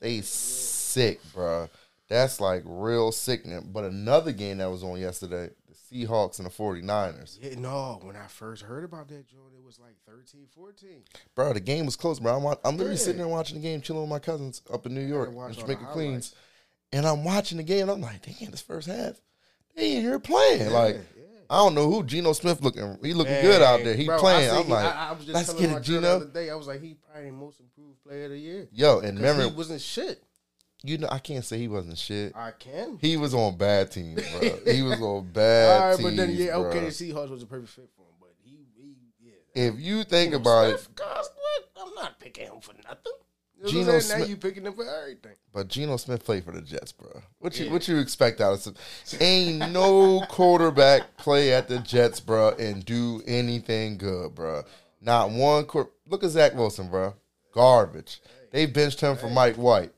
They 0.00 0.20
sick, 0.20 1.20
bro. 1.34 1.68
That's 2.08 2.40
like 2.40 2.62
real 2.66 3.10
sickening. 3.10 3.70
But 3.72 3.84
another 3.84 4.32
game 4.32 4.58
that 4.58 4.70
was 4.70 4.84
on 4.84 5.00
yesterday, 5.00 5.50
the 5.66 5.74
Seahawks 6.06 6.38
and 6.38 6.46
the 6.46 6.50
49ers. 6.50 7.38
Yeah, 7.40 7.58
no, 7.58 7.98
when 8.02 8.14
I 8.16 8.26
first 8.26 8.62
heard 8.62 8.84
about 8.84 9.08
that 9.08 9.26
joint, 9.26 9.54
it 9.54 9.62
was 9.64 9.78
like 9.78 9.96
13, 10.06 10.46
14. 10.54 11.02
Bro, 11.34 11.54
the 11.54 11.60
game 11.60 11.86
was 11.86 11.96
close, 11.96 12.20
bro. 12.20 12.36
I'm, 12.36 12.56
I'm 12.64 12.76
literally 12.76 12.98
Yeah. 12.98 13.04
sitting 13.04 13.18
there 13.18 13.28
watching 13.28 13.56
the 13.56 13.62
game, 13.62 13.80
chilling 13.80 14.02
with 14.02 14.10
my 14.10 14.18
cousins 14.18 14.62
up 14.72 14.86
in 14.86 14.94
New 14.94 15.00
York, 15.06 15.30
in 15.30 15.52
Jamaica, 15.54 15.86
Queens. 15.92 16.34
Highlights. 16.92 16.92
And 16.92 17.06
I'm 17.18 17.24
watching 17.24 17.58
the 17.58 17.64
game, 17.64 17.82
and 17.82 17.90
I'm 17.90 18.00
like, 18.00 18.22
damn, 18.22 18.50
this 18.50 18.60
first 18.62 18.88
half, 18.88 19.20
they 19.76 19.92
ain't 19.92 20.02
here 20.02 20.18
playing. 20.18 20.70
like, 20.72 20.96
yeah. 20.96 21.24
I 21.50 21.56
don't 21.58 21.74
know 21.74 21.90
who 21.90 22.02
Geno 22.04 22.34
Smith 22.34 22.60
looking. 22.60 22.98
He 23.02 23.14
looking 23.14 23.40
good 23.40 23.62
out 23.62 23.82
there. 23.82 23.94
He 23.94 24.04
Bro, 24.04 24.18
playing. 24.18 24.50
I'm 24.50 24.66
he- 24.66 24.72
like, 24.72 24.84
I, 24.94 25.08
I 25.08 25.12
was 25.12 25.24
just 25.24 25.34
let's 25.34 25.46
telling 25.48 25.62
get 25.62 25.70
my 25.72 25.78
it, 25.78 25.86
girl 25.86 26.00
the 26.02 26.08
other 26.10 26.24
day. 26.26 26.50
I 26.50 26.54
was 26.54 26.66
like, 26.66 26.82
he 26.82 26.94
probably 27.10 27.30
most 27.30 27.60
improved 27.60 28.02
player 28.02 28.24
of 28.24 28.30
the 28.32 28.38
year. 28.38 28.68
Yo, 28.72 28.98
and 29.00 29.16
remember, 29.18 29.44
he 29.44 29.50
wasn't 29.50 29.80
shit. 29.80 30.22
you 30.82 30.98
know, 30.98 31.08
I 31.10 31.18
can't 31.20 31.42
say 31.44 31.56
he 31.58 31.66
wasn't 31.68 31.96
shit. 31.96 32.34
I 32.36 32.50
can. 32.50 32.98
He 33.00 33.16
was 33.16 33.32
on 33.32 33.56
bad 33.56 33.90
teams, 33.90 34.20
bro. 34.30 34.58
he 34.72 34.82
was 34.82 35.00
on 35.00 35.30
bad 35.32 35.80
All 35.80 35.88
right, 35.88 35.96
teams, 35.96 36.10
but 36.10 36.16
then 36.16 36.30
yeah, 36.32 36.56
okay, 36.56 36.80
the. 36.80 36.86
Seahawks 36.88 37.30
was 37.30 37.42
a 37.42 37.46
perfect 37.46 37.70
fit 37.70 37.88
for 37.96 38.02
him, 38.02 38.14
but 38.20 38.34
he, 38.44 38.66
he 38.76 38.96
yeah. 39.22 39.68
If 39.68 39.80
you 39.80 40.04
think 40.04 40.32
Geno 40.32 40.42
about 40.42 40.66
it, 40.66 40.80
Smith, 40.80 40.96
guys, 40.96 41.30
what? 41.34 41.86
I'm 41.88 41.94
not 41.94 42.20
picking 42.20 42.44
him 42.44 42.60
for 42.60 42.74
nothing. 42.86 43.12
Geno? 43.66 43.98
Smith- 43.98 44.18
Now 44.20 44.24
you 44.24 44.36
picking 44.36 44.64
him 44.66 44.72
for 44.74 44.84
everything. 44.84 45.34
but 45.52 45.68
Geno 45.68 45.96
Smith 45.96 46.24
played 46.24 46.44
for 46.44 46.52
the 46.52 46.60
Jets, 46.60 46.92
bro. 46.92 47.22
What 47.40 47.58
you 47.58 47.66
Yeah. 47.66 47.72
what 47.72 47.88
you 47.88 47.98
expect 47.98 48.40
out 48.40 48.52
of 48.54 48.60
some? 48.60 48.74
Ain't 49.20 49.72
no 49.72 50.20
quarterback 50.28 51.16
play 51.16 51.52
at 51.52 51.68
the 51.68 51.78
Jets, 51.80 52.20
bro, 52.20 52.50
and 52.50 52.84
do 52.84 53.22
anything 53.26 53.98
good, 53.98 54.34
bro. 54.34 54.62
Not 55.00 55.30
one. 55.30 55.66
Look 56.06 56.24
at 56.24 56.30
Zach 56.30 56.54
Wilson, 56.54 56.88
bro. 56.88 57.14
Garbage. 57.52 58.20
They 58.52 58.66
benched 58.66 59.00
him 59.00 59.16
for 59.16 59.28
Mike 59.28 59.56
White. 59.56 59.92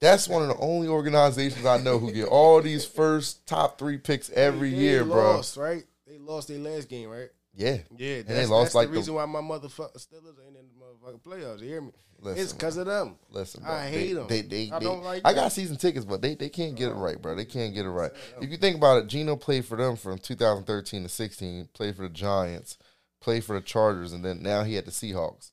That's 0.00 0.26
one 0.26 0.42
of 0.42 0.48
the 0.48 0.56
only 0.62 0.88
organizations 0.88 1.64
I 1.64 1.76
know 1.78 1.98
who 1.98 2.10
get 2.12 2.26
all 2.26 2.60
these 2.60 2.84
first 2.84 3.46
top 3.46 3.78
three 3.78 3.98
picks 3.98 4.30
every 4.30 4.70
They 4.70 4.76
year, 4.76 5.04
bro. 5.04 5.36
lost, 5.36 5.56
right? 5.56 5.84
They 6.08 6.18
lost 6.18 6.48
their 6.48 6.58
last 6.58 6.88
game, 6.88 7.08
right? 7.08 7.30
Yeah, 7.54 7.78
Yeah, 7.96 8.16
and 8.16 8.26
they 8.26 8.46
lost 8.46 8.68
that's 8.72 8.74
like 8.74 8.88
the 8.88 8.92
the 8.94 8.98
reason 8.98 9.14
why 9.14 9.26
my 9.26 9.40
motherfucking 9.40 9.96
Steelers 9.98 10.40
ain't 10.44 10.56
in 10.56 10.66
the 10.68 10.71
motherfucking 11.04 11.22
playoffs. 11.22 11.60
You 11.60 11.68
hear 11.68 11.80
me? 11.80 11.92
Listen, 12.20 12.42
it's 12.42 12.52
because 12.52 12.76
of 12.76 12.86
them. 12.86 13.16
Listen, 13.30 13.64
bro. 13.64 13.72
I 13.72 13.90
they, 13.90 14.12
them. 14.12 14.26
They, 14.28 14.42
they, 14.42 14.70
I 14.70 14.78
they- 14.78 14.84
don't 14.84 15.02
like 15.02 15.22
I 15.24 15.34
got 15.34 15.50
season 15.50 15.76
tickets, 15.76 16.04
but 16.04 16.22
they, 16.22 16.34
they 16.36 16.48
can't 16.48 16.76
get 16.76 16.90
it 16.90 16.94
right, 16.94 17.20
bro. 17.20 17.34
They 17.34 17.44
can't 17.44 17.74
get 17.74 17.84
it 17.84 17.90
right. 17.90 18.12
If 18.40 18.50
you 18.50 18.56
think 18.56 18.76
about 18.76 18.98
it, 18.98 19.08
Geno 19.08 19.34
played 19.36 19.64
for 19.64 19.76
them 19.76 19.96
from 19.96 20.18
2013 20.18 21.02
to 21.02 21.08
16, 21.08 21.68
played 21.74 21.96
for 21.96 22.02
the 22.02 22.08
Giants, 22.08 22.78
played 23.20 23.42
for 23.44 23.54
the 23.56 23.60
Chargers, 23.60 24.12
and 24.12 24.24
then 24.24 24.40
now 24.42 24.62
he 24.62 24.74
had 24.76 24.84
the 24.84 24.92
Seahawks. 24.92 25.50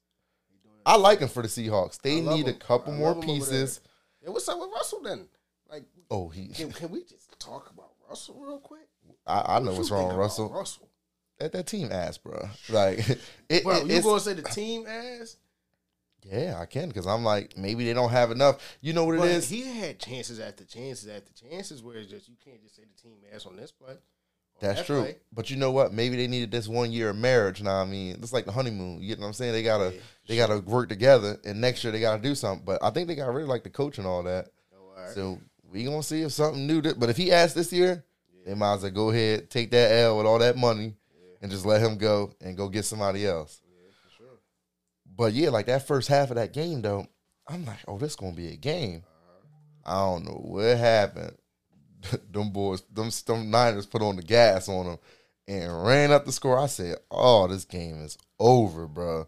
I 0.85 0.95
like 0.95 1.19
him 1.19 1.27
for 1.27 1.41
the 1.41 1.49
Seahawks. 1.49 1.99
They 2.01 2.21
need 2.21 2.47
a 2.47 2.53
couple 2.53 2.93
more 2.93 3.13
him 3.13 3.21
pieces. 3.21 3.81
Yeah, 4.23 4.29
what's 4.29 4.47
up 4.47 4.59
with 4.59 4.69
Russell 4.73 5.01
then? 5.01 5.27
Like, 5.71 5.83
Oh, 6.11 6.29
he. 6.29 6.47
can, 6.49 6.71
can 6.71 6.89
we 6.89 7.01
just 7.03 7.37
talk 7.39 7.69
about 7.71 7.89
Russell 8.07 8.35
real 8.39 8.59
quick? 8.59 8.87
I, 9.27 9.57
I 9.57 9.59
know 9.59 9.71
What 9.71 9.77
what's 9.77 9.91
wrong 9.91 10.07
with 10.07 10.17
Russell. 10.17 10.49
Russell, 10.49 10.88
That 11.39 11.51
that 11.53 11.67
team 11.67 11.91
ass, 11.91 12.17
bro. 12.17 12.50
Like 12.69 13.00
it, 13.50 13.63
bro, 13.63 13.77
it- 13.77 13.88
you 13.88 14.01
gonna 14.01 14.19
say 14.19 14.34
the 14.34 14.41
team 14.43 14.86
ass? 14.88 15.38
yeah, 16.29 16.58
I 16.60 16.65
can 16.65 16.89
because 16.89 17.08
I'm 17.08 17.24
like 17.24 17.58
maybe 17.58 17.86
they 17.86 17.93
don't 17.93 18.10
have 18.12 18.31
enough. 18.31 18.77
You 18.81 18.93
know 18.93 19.05
what 19.05 19.15
it 19.15 19.19
But 19.19 19.29
is? 19.29 19.50
he 19.50 19.62
had 19.62 20.00
chances 20.00 20.39
after 20.39 20.65
chances 20.65 21.08
after 21.10 21.31
chances 21.34 21.81
where 21.81 21.96
it's 21.98 22.10
just 22.12 22.27
you 22.27 22.36
can't 22.43 22.62
just 22.62 22.75
say 22.75 22.84
the 22.84 23.01
team 23.01 23.17
ass 23.34 23.46
on 23.46 23.55
this 23.55 23.72
play. 23.72 23.93
That's 24.60 24.79
that 24.81 24.86
true. 24.86 25.01
play. 25.03 25.15
But 25.31 25.50
you 25.50 25.55
know 25.55 25.72
what? 25.72 25.93
Maybe 25.93 26.17
they 26.17 26.27
needed 26.27 26.51
this 26.51 26.67
one 26.67 26.91
year 26.91 27.12
of 27.12 27.15
marriage. 27.15 27.62
Now 27.63 27.81
I 27.81 27.86
mean, 27.86 28.17
it's 28.22 28.34
like 28.34 28.46
the 28.46 28.51
honeymoon. 28.51 29.01
You 29.01 29.15
know 29.15 29.22
what 29.22 29.27
I'm 29.27 29.34
saying? 29.34 29.53
They 29.53 29.63
gotta 29.63 29.93
Yeah, 29.93 30.01
they 30.27 30.36
gotta 30.36 30.60
work 30.60 30.89
together, 30.89 31.38
and 31.46 31.62
next 31.62 31.84
year 31.86 31.93
they 31.93 32.01
gotta 32.01 32.22
do 32.22 32.36
something. 32.36 32.65
But 32.65 32.84
I 32.84 32.89
think 32.89 33.08
they 33.08 33.15
got 33.15 33.34
really 33.34 33.48
like 33.48 33.63
the 33.63 33.69
coach 33.69 33.98
and 33.98 34.05
all 34.05 34.24
that. 34.24 34.50
Oh, 34.75 34.89
all 34.98 35.01
right. 35.05 35.13
So 35.15 35.39
we 35.72 35.86
gonna 35.86 36.03
see 36.03 36.24
if 36.24 36.34
something 36.34 36.67
new. 36.67 36.81
That, 36.81 37.00
but 37.00 37.10
if 37.10 37.15
he 37.15 37.31
asks 37.31 37.53
this 37.53 37.72
year, 37.72 38.03
they 38.46 38.53
might 38.55 38.74
as 38.74 38.81
well 38.84 38.91
go 38.91 39.10
ahead 39.12 39.50
take 39.50 39.72
that 39.72 39.93
L 39.93 40.17
with 40.17 40.25
all 40.25 40.39
that 40.39 40.58
money, 40.58 40.96
and 41.41 41.51
just 41.51 41.65
let 41.65 41.81
him 41.81 41.98
go 41.98 42.34
and 42.41 42.58
go 42.58 42.69
get 42.69 42.86
somebody 42.86 43.25
else. 43.25 43.62
yeah, 43.67 43.91
for 44.03 44.24
sure. 44.24 44.39
But 45.15 45.34
yeah, 45.34 45.50
like 45.50 45.67
that 45.67 45.88
first 45.88 46.08
half 46.08 46.29
of 46.29 46.36
that 46.36 46.53
game 46.53 46.81
though, 46.81 47.08
I'm 47.48 47.65
like, 47.65 47.79
oh, 47.88 47.98
this 47.98 48.15
gonna 48.15 48.36
be 48.36 48.53
a 48.53 48.55
game. 48.55 49.03
Uh-huh. 49.05 49.91
I 49.91 50.05
don't 50.05 50.25
know 50.25 50.41
what 50.43 50.77
happened. 50.77 51.38
them 52.31 52.51
boys, 52.51 52.81
them, 52.93 53.10
them 53.25 53.50
Niners 53.50 53.86
put 53.86 54.01
on 54.01 54.15
the 54.15 54.22
gas 54.22 54.69
on 54.69 54.86
them 54.86 54.98
and 55.48 55.86
ran 55.86 56.12
up 56.12 56.25
the 56.25 56.31
score. 56.31 56.60
I 56.60 56.67
said, 56.67 56.98
oh, 57.10 57.48
this 57.48 57.65
game 57.65 58.03
is 58.03 58.17
over, 58.39 58.88
bro. 58.88 59.27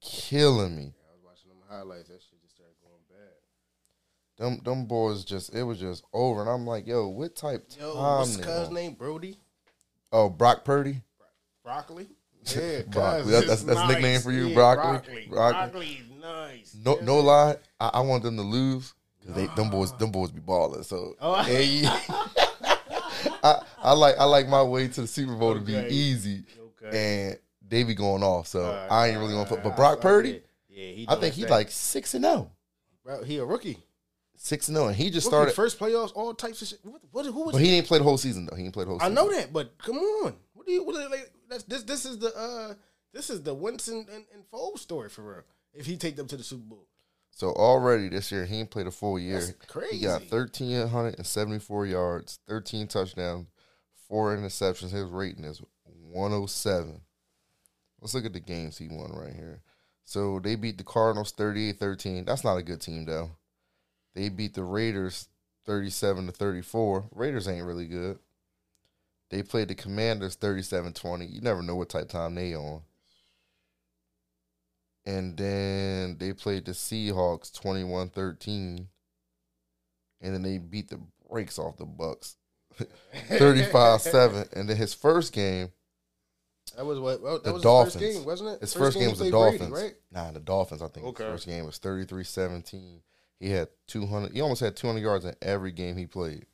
Killing 0.00 0.74
me. 0.74 0.94
I 1.08 1.12
was 1.14 1.22
watching 1.24 1.50
them 1.50 1.58
highlights. 1.68 2.08
That 2.08 2.20
shit 2.22 2.40
just 2.40 2.54
started 2.54 2.74
going 2.82 3.02
bad. 3.08 4.38
them 4.38 4.60
them 4.64 4.86
boys 4.86 5.24
just 5.24 5.54
it 5.54 5.62
was 5.62 5.78
just 5.78 6.04
over, 6.12 6.40
and 6.40 6.48
I'm 6.48 6.66
like, 6.66 6.86
yo, 6.86 7.08
what 7.08 7.36
type 7.36 7.68
Yo, 7.78 7.94
time? 7.94 8.18
what's 8.18 8.36
cuz 8.38 8.70
name? 8.70 8.94
Brody? 8.94 9.38
Oh, 10.10 10.30
Brock 10.30 10.64
Purdy. 10.64 11.02
Broccoli? 11.74 12.08
Yeah, 12.56 12.82
Broccoli. 12.88 13.30
That- 13.32 13.40
that's- 13.42 13.62
that's 13.62 13.80
a 13.80 13.86
nickname 13.88 14.20
for 14.20 14.32
you, 14.32 14.48
Yeah, 14.48 14.54
Broccoli? 14.54 14.92
Broccoli. 14.92 15.26
Broccoli. 15.28 15.52
Broccoli 15.70 15.86
is 15.86 16.22
nice. 16.22 16.76
No, 16.84 16.96
Yeah. 16.98 17.04
no 17.04 17.18
lie, 17.20 17.56
I, 17.78 17.88
I 17.94 18.00
want 18.00 18.22
them 18.22 18.36
to 18.36 18.42
lose 18.42 18.94
because 19.20 19.36
they 19.36 19.46
them 19.54 19.70
boys 19.70 19.92
them 19.98 20.10
boys 20.10 20.30
be 20.30 20.40
balling. 20.40 20.82
So 20.82 21.14
Oh. 21.20 21.42
hey, 21.42 21.82
I, 23.42 23.62
I 23.82 23.92
like 23.92 24.16
I 24.18 24.24
like 24.24 24.48
my 24.48 24.62
way 24.62 24.88
to 24.88 25.00
the 25.02 25.06
Super 25.06 25.34
Bowl 25.34 25.54
to 25.54 25.60
be 25.60 25.76
easy, 25.88 26.44
Okay. 26.82 27.28
and 27.28 27.38
they 27.68 27.82
be 27.82 27.94
going 27.94 28.22
off. 28.22 28.46
So 28.46 28.70
I 28.90 29.08
ain't 29.08 29.18
really 29.18 29.32
gonna 29.34 29.48
put. 29.48 29.62
But 29.62 29.76
Brock 29.76 30.00
Purdy, 30.00 30.30
it. 30.36 30.46
Yeah, 30.68 30.86
he 30.92 31.06
I 31.08 31.16
think 31.16 31.34
he 31.34 31.42
that. 31.42 31.50
like 31.50 31.70
six 31.70 32.14
and 32.14 32.24
zero. 32.24 32.50
Bro, 33.04 33.24
he 33.24 33.38
a 33.38 33.44
rookie. 33.44 33.78
Six 34.36 34.68
and 34.68 34.76
zero, 34.76 34.88
and 34.88 34.96
he 34.96 35.10
just 35.10 35.26
Rookie, 35.26 35.34
started. 35.36 35.54
first 35.54 35.78
playoffs, 35.78 36.12
all 36.14 36.32
types 36.32 36.62
of 36.62 36.68
shit. 36.68 36.78
What, 36.82 37.02
what 37.12 37.26
who 37.26 37.44
was 37.44 37.52
But 37.52 37.60
he 37.60 37.68
didn't 37.68 37.86
play 37.88 37.98
the 37.98 38.04
whole 38.04 38.16
season 38.16 38.46
though. 38.46 38.56
He 38.56 38.62
didn't 38.62 38.72
play 38.74 38.84
the 38.84 38.90
whole. 38.90 39.00
I 39.02 39.08
season. 39.08 39.18
I 39.18 39.20
know 39.22 39.30
that, 39.34 39.52
but 39.52 39.76
come 39.78 39.98
on. 39.98 40.34
Do 40.70 40.74
you 40.74 40.84
what 40.84 40.94
are 40.94 41.08
they, 41.08 41.16
like 41.16 41.32
that's 41.48 41.64
this 41.64 41.82
this 41.82 42.04
is 42.04 42.18
the 42.18 42.28
uh 42.36 42.74
this 43.12 43.28
is 43.28 43.42
the 43.42 43.54
Winston 43.54 44.06
and, 44.12 44.24
and 44.32 44.44
Foles 44.52 44.78
story 44.78 45.08
for 45.08 45.22
real. 45.22 45.42
If 45.74 45.86
he 45.86 45.96
take 45.96 46.14
them 46.14 46.28
to 46.28 46.36
the 46.36 46.44
Super 46.44 46.62
Bowl. 46.62 46.86
So 47.32 47.48
already 47.48 48.08
this 48.08 48.30
year 48.30 48.44
he 48.44 48.60
ain't 48.60 48.70
played 48.70 48.86
a 48.86 48.92
full 48.92 49.18
year. 49.18 49.40
That's 49.40 49.52
crazy. 49.66 49.98
He 49.98 50.04
got 50.04 50.22
thirteen 50.22 50.86
hundred 50.86 51.16
and 51.16 51.26
seventy 51.26 51.58
four 51.58 51.86
yards, 51.86 52.38
thirteen 52.46 52.86
touchdowns, 52.86 53.48
four 54.06 54.36
interceptions. 54.36 54.92
His 54.92 55.10
rating 55.10 55.44
is 55.44 55.60
one 55.84 56.32
oh 56.32 56.46
seven. 56.46 57.00
Let's 58.00 58.14
look 58.14 58.26
at 58.26 58.32
the 58.32 58.40
games 58.40 58.78
he 58.78 58.86
won 58.86 59.10
right 59.12 59.34
here. 59.34 59.62
So 60.04 60.38
they 60.38 60.54
beat 60.54 60.78
the 60.78 60.84
Cardinals 60.84 61.32
38-13. 61.34 62.26
That's 62.26 62.44
not 62.44 62.56
a 62.56 62.62
good 62.62 62.80
team 62.80 63.04
though. 63.04 63.32
They 64.14 64.30
beat 64.30 64.54
the 64.54 64.64
Raiders 64.64 65.28
37 65.66 66.26
to 66.26 66.32
34. 66.32 67.10
Raiders 67.12 67.46
ain't 67.46 67.66
really 67.66 67.86
good. 67.86 68.18
They 69.30 69.42
played 69.42 69.68
the 69.68 69.74
Commanders 69.76 70.36
37-20. 70.36 71.32
You 71.32 71.40
never 71.40 71.62
know 71.62 71.76
what 71.76 71.88
type 71.88 72.02
of 72.02 72.08
time 72.08 72.34
they 72.34 72.54
on. 72.54 72.82
And 75.06 75.36
then 75.36 76.16
they 76.18 76.32
played 76.32 76.64
the 76.66 76.72
Seahawks 76.72 77.50
21-13. 77.52 78.86
And 80.22 80.34
then 80.34 80.42
they 80.42 80.58
beat 80.58 80.88
the 80.90 81.00
brakes 81.30 81.58
off 81.58 81.76
the 81.78 81.86
Bucks 81.86 82.36
35-7. 83.28 84.52
And 84.56 84.68
then 84.68 84.76
his 84.76 84.94
first 84.94 85.32
game, 85.32 85.70
That 86.76 86.84
was 86.84 86.98
what 86.98 87.22
well, 87.22 87.34
that 87.38 87.44
The 87.44 87.52
was 87.54 87.62
Dolphins. 87.62 87.94
his 87.94 88.02
first 88.02 88.14
game, 88.18 88.24
wasn't 88.26 88.50
it? 88.50 88.60
his 88.60 88.74
first, 88.74 88.98
game 88.98 89.10
was 89.10 89.18
the 89.20 89.24
he 89.26 89.30
played 89.30 89.58
Brady, 89.58 89.58
Dolphins. 89.58 89.82
right? 89.82 89.94
Nah, 90.12 90.30
the 90.32 90.40
Dolphins, 90.40 90.82
I 90.82 90.88
think 90.88 91.06
Okay. 91.06 91.24
his 91.24 91.32
first 91.32 91.46
game 91.46 91.64
was 91.66 91.78
33-17. 91.78 93.00
He 93.38 93.50
had 93.50 93.68
200 93.86 94.32
he 94.32 94.40
almost 94.42 94.60
had 94.60 94.76
200 94.76 95.00
yards 95.00 95.24
in 95.24 95.34
every 95.40 95.72
game 95.72 95.96
he 95.96 96.06
played. 96.06 96.44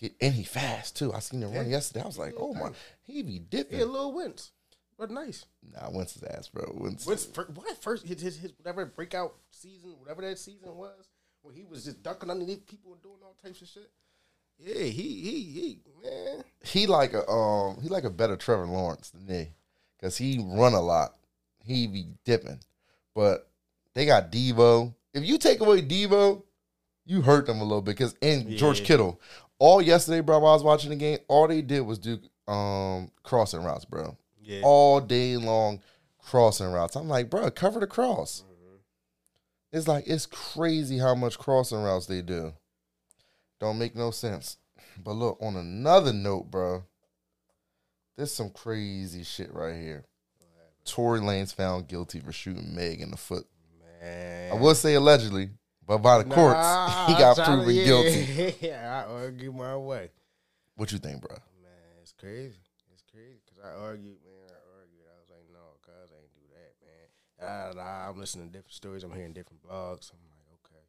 Yeah, 0.00 0.08
cuz 0.08 0.18
nice. 0.18 0.20
He, 0.20 0.26
and 0.26 0.34
he 0.34 0.44
fast 0.44 0.96
too. 0.96 1.12
I 1.12 1.18
seen 1.20 1.42
him 1.42 1.52
run 1.52 1.68
yesterday. 1.68 2.02
I 2.02 2.06
was 2.06 2.18
like, 2.18 2.34
oh 2.38 2.54
my, 2.54 2.70
he 3.02 3.22
be 3.22 3.38
dipping. 3.38 3.78
Yeah, 3.78 3.84
little 3.86 4.12
wins. 4.12 4.52
But 4.98 5.10
nice. 5.12 5.46
Nah, 5.72 5.90
Wentz 5.90 6.14
his 6.14 6.24
ass, 6.24 6.48
bro. 6.48 6.72
Wentz, 6.74 7.06
Wins 7.06 7.24
fir- 7.26 7.48
what 7.54 7.80
first 7.80 8.04
his, 8.04 8.20
his 8.20 8.36
his 8.38 8.52
whatever 8.58 8.84
breakout 8.84 9.34
season, 9.50 9.94
whatever 10.00 10.22
that 10.22 10.38
season 10.40 10.74
was, 10.74 11.08
where 11.42 11.54
he 11.54 11.64
was 11.64 11.84
just 11.84 12.02
ducking 12.02 12.30
underneath 12.30 12.66
people 12.66 12.92
and 12.94 13.02
doing 13.02 13.18
all 13.22 13.36
types 13.40 13.62
of 13.62 13.68
shit. 13.68 13.90
Yeah, 14.58 14.82
he 14.82 14.90
he 14.90 15.42
he 15.44 15.80
man. 16.02 16.42
he 16.64 16.86
like 16.88 17.12
a 17.12 17.28
um 17.30 17.80
he 17.80 17.88
like 17.88 18.02
a 18.02 18.10
better 18.10 18.36
Trevor 18.36 18.66
Lawrence 18.66 19.10
than 19.10 19.24
me 19.24 19.52
because 19.96 20.16
he 20.18 20.44
run 20.44 20.72
a 20.74 20.80
lot. 20.80 21.14
He 21.62 21.86
be 21.86 22.06
dipping, 22.24 22.58
but 23.14 23.48
they 23.94 24.04
got 24.04 24.32
Deebo. 24.32 24.94
If 25.14 25.24
you 25.24 25.38
take 25.38 25.60
away 25.60 25.80
Deebo, 25.82 26.42
you 27.06 27.22
hurt 27.22 27.46
them 27.46 27.60
a 27.60 27.64
little 27.64 27.82
bit 27.82 27.96
because 27.96 28.16
and 28.20 28.56
George 28.56 28.80
Yeah. 28.80 28.86
Kittle. 28.86 29.20
All 29.58 29.82
yesterday, 29.82 30.20
bro, 30.20 30.38
while 30.38 30.52
I 30.52 30.54
was 30.54 30.62
watching 30.62 30.90
the 30.90 30.96
game, 30.96 31.18
all 31.28 31.48
they 31.48 31.62
did 31.62 31.80
was 31.80 31.98
do 31.98 32.18
um 32.46 33.10
crossing 33.22 33.62
routes, 33.62 33.84
bro. 33.84 34.16
Yeah. 34.40 34.60
All 34.62 35.00
day 35.00 35.36
long 35.36 35.80
crossing 36.18 36.70
routes. 36.70 36.96
I'm 36.96 37.08
like, 37.08 37.30
bro, 37.30 37.50
cover 37.50 37.80
the 37.80 37.86
cross. 37.86 38.44
It's 39.72 39.88
like 39.88 40.06
it's 40.06 40.26
crazy 40.26 40.98
how 40.98 41.14
much 41.14 41.38
crossing 41.38 41.82
routes 41.82 42.06
they 42.06 42.22
do. 42.22 42.52
Don't 43.60 43.78
make 43.78 43.94
no 43.94 44.10
sense. 44.10 44.56
But 45.02 45.12
look, 45.12 45.38
on 45.40 45.56
another 45.56 46.12
note, 46.12 46.50
bro, 46.50 46.84
there's 48.16 48.32
some 48.32 48.50
crazy 48.50 49.22
shit 49.22 49.52
right 49.52 49.76
here. 49.76 50.04
Tory 50.84 51.20
Lanez 51.20 51.54
found 51.54 51.86
guilty 51.86 52.18
for 52.20 52.32
shooting 52.32 52.74
Meg 52.74 53.00
in 53.00 53.10
the 53.10 53.16
foot. 53.16 53.46
Man. 54.00 54.52
I 54.52 54.54
will 54.54 54.74
say 54.74 54.94
allegedly, 54.94 55.50
but 55.88 55.98
by 55.98 56.20
the 56.20 56.28
courts, 56.28 56.60
he 57.08 57.16
got 57.16 57.34
proven 57.40 57.74
yeah, 57.74 57.84
guilty. 57.84 58.54
Yeah, 58.60 59.04
I 59.08 59.10
argue 59.10 59.50
my 59.52 59.74
way. 59.74 60.10
What 60.76 60.92
you 60.92 60.98
think, 60.98 61.22
bro? 61.22 61.34
Man, 61.64 61.96
it's 62.02 62.12
crazy. 62.12 62.60
It's 62.92 63.02
crazy 63.10 63.40
because 63.40 63.64
I 63.64 63.72
argued, 63.72 64.20
man. 64.20 64.52
I 64.52 64.60
argued. 64.84 65.08
I 65.08 65.16
was 65.16 65.32
like, 65.32 65.48
no, 65.48 65.80
cuz 65.80 66.12
I 66.12 66.20
ain't 66.20 66.34
do 66.36 66.44
that, 66.52 66.72
man. 66.84 67.08
Ah, 67.40 67.72
nah, 67.72 68.10
I'm 68.10 68.20
listening 68.20 68.48
to 68.48 68.52
different 68.52 68.76
stories. 68.76 69.02
I'm 69.02 69.16
hearing 69.16 69.32
different 69.32 69.64
blogs. 69.64 70.12
I'm 70.12 70.20
like, 70.28 70.44
okay, 70.60 70.84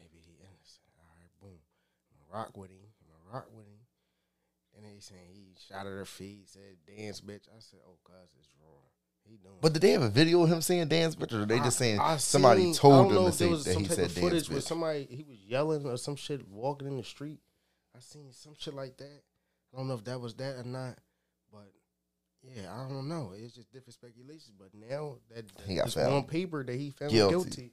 maybe 0.00 0.16
he 0.16 0.40
innocent. 0.40 0.88
All 0.96 1.12
right, 1.12 1.30
boom. 1.36 1.60
I'm 2.16 2.24
rock 2.32 2.56
with 2.56 2.70
him. 2.70 2.88
I'm 3.04 3.34
rock 3.36 3.52
with 3.52 3.68
him. 3.68 3.84
And 4.74 4.86
they 4.88 4.98
saying 5.04 5.28
he 5.28 5.52
shot 5.68 5.84
at 5.84 5.92
her 5.92 6.06
feet, 6.08 6.48
said 6.48 6.80
dance, 6.88 7.20
bitch. 7.20 7.52
I 7.52 7.60
said, 7.60 7.84
oh, 7.84 8.00
cuz 8.02 8.32
it's 8.40 8.48
wrong. 8.56 8.61
He 8.61 8.61
doing. 8.61 8.61
But 9.60 9.74
did 9.74 9.82
they 9.82 9.92
have 9.92 10.02
a 10.02 10.08
video 10.08 10.42
of 10.42 10.48
him 10.50 10.60
saying 10.60 10.88
dance 10.88 11.14
bitch, 11.14 11.32
or 11.32 11.46
they 11.46 11.58
just 11.60 11.78
saying 11.78 12.00
I 12.00 12.16
somebody 12.16 12.62
seen- 12.62 12.74
told 12.74 13.12
them 13.12 13.24
to 13.26 13.32
say 13.32 13.46
was 13.46 13.64
that 13.64 13.74
some 13.74 13.82
he 13.82 13.88
type 13.88 13.96
said 13.96 14.04
of 14.06 14.14
dance 14.14 14.24
footage 14.26 14.50
where 14.50 14.58
bitch? 14.58 14.62
somebody 14.66 15.06
he 15.08 15.22
was 15.22 15.38
yelling 15.46 15.86
or 15.86 15.96
some 15.96 16.16
shit 16.16 16.48
walking 16.48 16.88
in 16.88 16.96
the 16.96 17.04
street. 17.04 17.38
I 17.96 18.00
seen 18.00 18.32
some 18.32 18.54
shit 18.58 18.74
like 18.74 18.96
that. 18.96 19.22
I 19.72 19.76
don't 19.76 19.86
know 19.88 19.94
if 19.94 20.04
that 20.04 20.20
was 20.20 20.34
that 20.34 20.56
or 20.56 20.64
not, 20.64 20.98
but 21.52 21.70
yeah, 22.42 22.72
I 22.74 22.88
don't 22.88 23.08
know. 23.08 23.32
It's 23.36 23.54
just 23.54 23.70
different 23.72 23.94
speculations. 23.94 24.52
But 24.58 24.70
now 24.74 25.18
that, 25.32 25.46
that 25.46 25.66
He 25.66 25.76
got 25.76 25.90
found 25.92 26.12
on 26.12 26.24
paper 26.24 26.64
that 26.64 26.74
he 26.74 26.90
found 26.90 27.12
guilty. 27.12 27.30
guilty, 27.50 27.72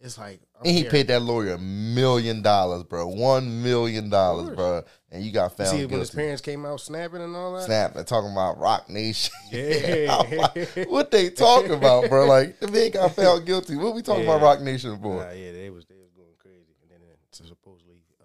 it's 0.00 0.16
like 0.18 0.40
I'm 0.56 0.66
And 0.66 0.74
he 0.74 0.82
here. 0.82 0.90
paid 0.90 1.08
that 1.08 1.20
lawyer 1.22 1.54
a 1.54 1.58
million 1.58 2.42
dollars, 2.42 2.84
bro. 2.84 3.06
One 3.06 3.62
million 3.62 4.08
dollars, 4.10 4.54
bro. 4.56 4.82
And 5.10 5.22
you 5.24 5.32
got 5.32 5.52
You 5.58 5.64
found 5.64 5.78
see 5.78 5.86
when 5.86 6.00
his 6.00 6.10
parents 6.10 6.40
came 6.40 6.64
out 6.64 6.80
snapping 6.80 7.20
and 7.20 7.34
all 7.36 7.52
that. 7.54 7.64
snapping, 7.64 8.04
talking 8.04 8.32
about 8.32 8.58
Roc 8.58 8.88
Nation. 8.88 9.32
Yeah. 9.50 10.22
Like, 10.36 10.86
what 10.88 11.10
they 11.10 11.30
talking 11.30 11.72
about, 11.72 12.08
bro? 12.08 12.26
Like, 12.26 12.56
if 12.60 12.70
they 12.70 12.90
got 12.90 13.14
found 13.14 13.44
guilty, 13.46 13.76
what 13.76 13.94
we 13.94 14.02
talking 14.02 14.24
about 14.24 14.40
Roc 14.40 14.60
Nation 14.60 14.98
for? 15.00 15.16
Nah, 15.24 15.30
yeah, 15.32 15.52
they 15.52 15.68
was 15.70 15.84
they 15.86 15.96
was 15.96 16.10
going 16.16 16.28
crazy, 16.38 16.74
and 16.82 16.90
then 16.90 17.00
uh, 17.02 17.46
supposedly 17.46 18.02
uh, 18.20 18.24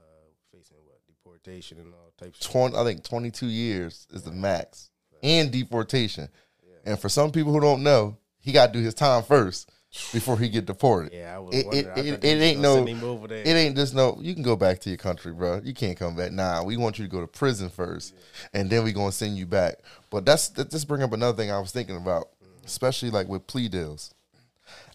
facing 0.51 0.77
what 0.85 0.99
deportation 1.07 1.79
and 1.79 1.93
all 1.93 2.13
types. 2.19 2.45
of 2.45 2.51
20, 2.51 2.77
I 2.77 2.83
think 2.83 3.03
22 3.03 3.47
years 3.47 4.07
is 4.13 4.21
the 4.23 4.31
max 4.31 4.91
and 5.23 5.51
deportation. 5.51 6.29
And 6.85 6.99
for 6.99 7.09
some 7.09 7.31
people 7.31 7.51
who 7.51 7.59
don't 7.59 7.81
know, 7.83 8.17
he 8.39 8.51
got 8.51 8.67
to 8.67 8.73
do 8.79 8.85
his 8.85 8.93
time 8.93 9.23
first 9.23 9.69
before 10.11 10.37
he 10.37 10.49
get 10.49 10.65
deported. 10.65 11.13
Yeah, 11.13 11.35
I 11.35 11.39
was 11.39 11.55
It- 11.55 11.65
it- 11.73 11.97
it- 11.97 12.23
it 12.23 12.41
ain't 12.41 12.59
no-. 12.59 12.83
It 13.45 13.53
ain't 13.53 13.75
just 13.75 13.93
no. 13.93 14.17
You 14.21 14.33
can 14.33 14.43
go 14.43 14.55
back 14.55 14.79
to 14.81 14.89
your 14.89 14.97
country, 14.97 15.31
bro. 15.33 15.61
You 15.63 15.73
can't 15.73 15.97
come 15.97 16.15
back. 16.15 16.31
Nah, 16.31 16.63
we 16.63 16.77
want 16.77 16.99
you 16.99 17.05
to 17.05 17.11
go 17.11 17.21
to 17.21 17.27
prison 17.27 17.69
first, 17.69 18.13
and 18.53 18.69
then 18.69 18.83
we 18.83 18.91
gonna 18.93 19.11
send 19.11 19.37
you 19.37 19.45
back. 19.45 19.75
But 20.09 20.25
that's 20.25 20.49
that. 20.49 20.69
Just 20.71 20.87
bring 20.87 21.03
up 21.03 21.13
another 21.13 21.35
thing 21.37 21.51
I 21.51 21.59
was 21.59 21.71
thinking 21.71 21.95
about, 21.97 22.29
especially 22.65 23.09
like 23.09 23.27
with 23.27 23.47
plea 23.47 23.67
deals. 23.69 24.13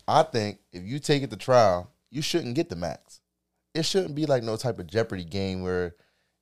I 0.09 0.23
think 0.25 0.59
if 0.73 0.83
you 0.85 0.99
take 0.99 1.23
it 1.23 1.31
to 1.31 1.37
trial, 1.37 1.91
you 2.11 2.21
shouldn't 2.23 2.55
get 2.55 2.69
the 2.69 2.77
max. 2.77 3.21
It 3.75 3.85
shouldn't 3.85 4.15
be 4.17 4.27
like 4.27 4.43
no 4.43 4.57
type 4.57 4.79
of 4.81 4.87
Jeopardy 4.89 5.25
game 5.25 5.63
where 5.63 5.95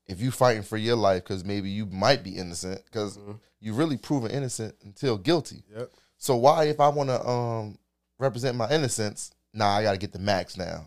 if 0.06 0.20
you 0.22 0.30
fighting 0.30 0.62
for 0.62 0.78
your 0.78 0.96
life 0.96 1.22
because 1.24 1.44
maybe 1.44 1.68
you 1.68 1.84
might 1.84 2.24
be 2.24 2.36
innocent 2.36 2.82
because 2.86 3.18
you 3.60 3.74
really 3.74 3.98
proven 3.98 4.30
innocent 4.30 4.74
until 4.82 5.18
guilty. 5.18 5.62
Yep. 5.76 5.92
So 6.16 6.36
why, 6.36 6.64
if 6.64 6.80
I 6.80 6.88
want 6.88 7.10
to 7.10 7.28
um 7.28 7.78
represent 8.18 8.56
my 8.56 8.70
innocence, 8.70 9.32
nah, 9.54 9.76
I 9.76 9.82
got 9.82 9.92
to 9.92 9.98
get 9.98 10.12
the 10.12 10.18
max 10.18 10.56
now. 10.56 10.86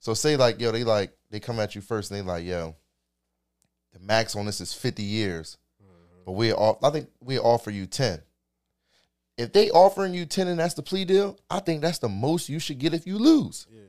So 0.00 0.14
say 0.14 0.36
like, 0.36 0.60
yo, 0.60 0.72
they 0.72 0.84
like 0.84 1.12
they 1.30 1.40
come 1.40 1.60
at 1.60 1.74
you 1.74 1.80
first 1.80 2.10
and 2.10 2.18
they 2.18 2.30
like, 2.30 2.44
yo, 2.44 2.76
the 3.92 3.98
max 4.00 4.36
on 4.36 4.46
this 4.46 4.60
is 4.60 4.72
fifty 4.72 5.02
years, 5.02 5.58
mm-hmm. 5.82 6.22
but 6.24 6.32
we 6.32 6.52
off. 6.52 6.82
I 6.82 6.90
think 6.90 7.08
we 7.20 7.38
offer 7.38 7.70
you 7.70 7.86
ten. 7.86 8.20
If 9.36 9.52
they 9.52 9.70
offering 9.70 10.14
you 10.14 10.26
ten 10.26 10.48
and 10.48 10.58
that's 10.58 10.74
the 10.74 10.82
plea 10.82 11.04
deal, 11.04 11.38
I 11.50 11.60
think 11.60 11.82
that's 11.82 11.98
the 11.98 12.08
most 12.08 12.48
you 12.48 12.58
should 12.58 12.78
get 12.78 12.94
if 12.94 13.06
you 13.06 13.18
lose. 13.18 13.66
Yeah. 13.70 13.82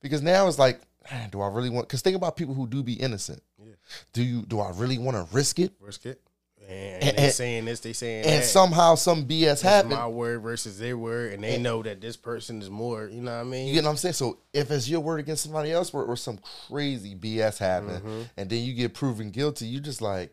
Because 0.00 0.22
now 0.22 0.48
it's 0.48 0.58
like, 0.58 0.80
man, 1.10 1.30
do 1.30 1.40
I 1.40 1.48
really 1.48 1.70
want? 1.70 1.88
Because 1.88 2.02
think 2.02 2.16
about 2.16 2.36
people 2.36 2.54
who 2.54 2.66
do 2.66 2.82
be 2.82 2.94
innocent. 2.94 3.42
Yeah. 3.58 3.74
Do 4.12 4.22
you? 4.22 4.42
Do 4.42 4.60
I 4.60 4.70
really 4.70 4.98
want 4.98 5.16
to 5.16 5.34
risk 5.34 5.58
it? 5.58 5.72
Risk 5.80 6.06
it. 6.06 6.20
And, 6.68 7.02
And- 7.02 7.18
they 7.18 7.24
and- 7.24 7.32
saying 7.32 7.64
this, 7.64 7.80
they 7.80 7.92
saying 7.92 8.24
And 8.26 8.42
that. 8.42 8.46
somehow 8.46 8.94
some 8.94 9.26
BS 9.26 9.60
happened. 9.62 9.94
my 9.94 10.06
word 10.06 10.42
versus 10.42 10.78
their 10.78 10.96
word, 10.96 11.32
and 11.32 11.42
they 11.42 11.58
know 11.58 11.82
that 11.82 12.00
this 12.00 12.16
person 12.16 12.62
is 12.62 12.70
more. 12.70 13.08
You 13.08 13.22
know 13.22 13.32
what 13.34 13.40
I 13.40 13.44
mean? 13.44 13.66
You 13.66 13.74
get 13.74 13.84
what 13.84 13.90
I'm 13.90 13.96
saying? 13.96 14.12
So 14.14 14.38
if 14.52 14.70
it's 14.70 14.88
your 14.88 15.00
word 15.00 15.18
against 15.20 15.42
somebody 15.42 15.72
else, 15.72 15.92
or, 15.92 16.04
or 16.04 16.16
some 16.16 16.38
crazy 16.68 17.14
BS 17.16 17.58
happened, 17.58 18.02
Mm-hmm. 18.04 18.22
and 18.36 18.50
then 18.50 18.62
you 18.62 18.74
get 18.74 18.94
proven 18.94 19.30
guilty, 19.30 19.66
you 19.66 19.80
just 19.80 20.00
like, 20.00 20.32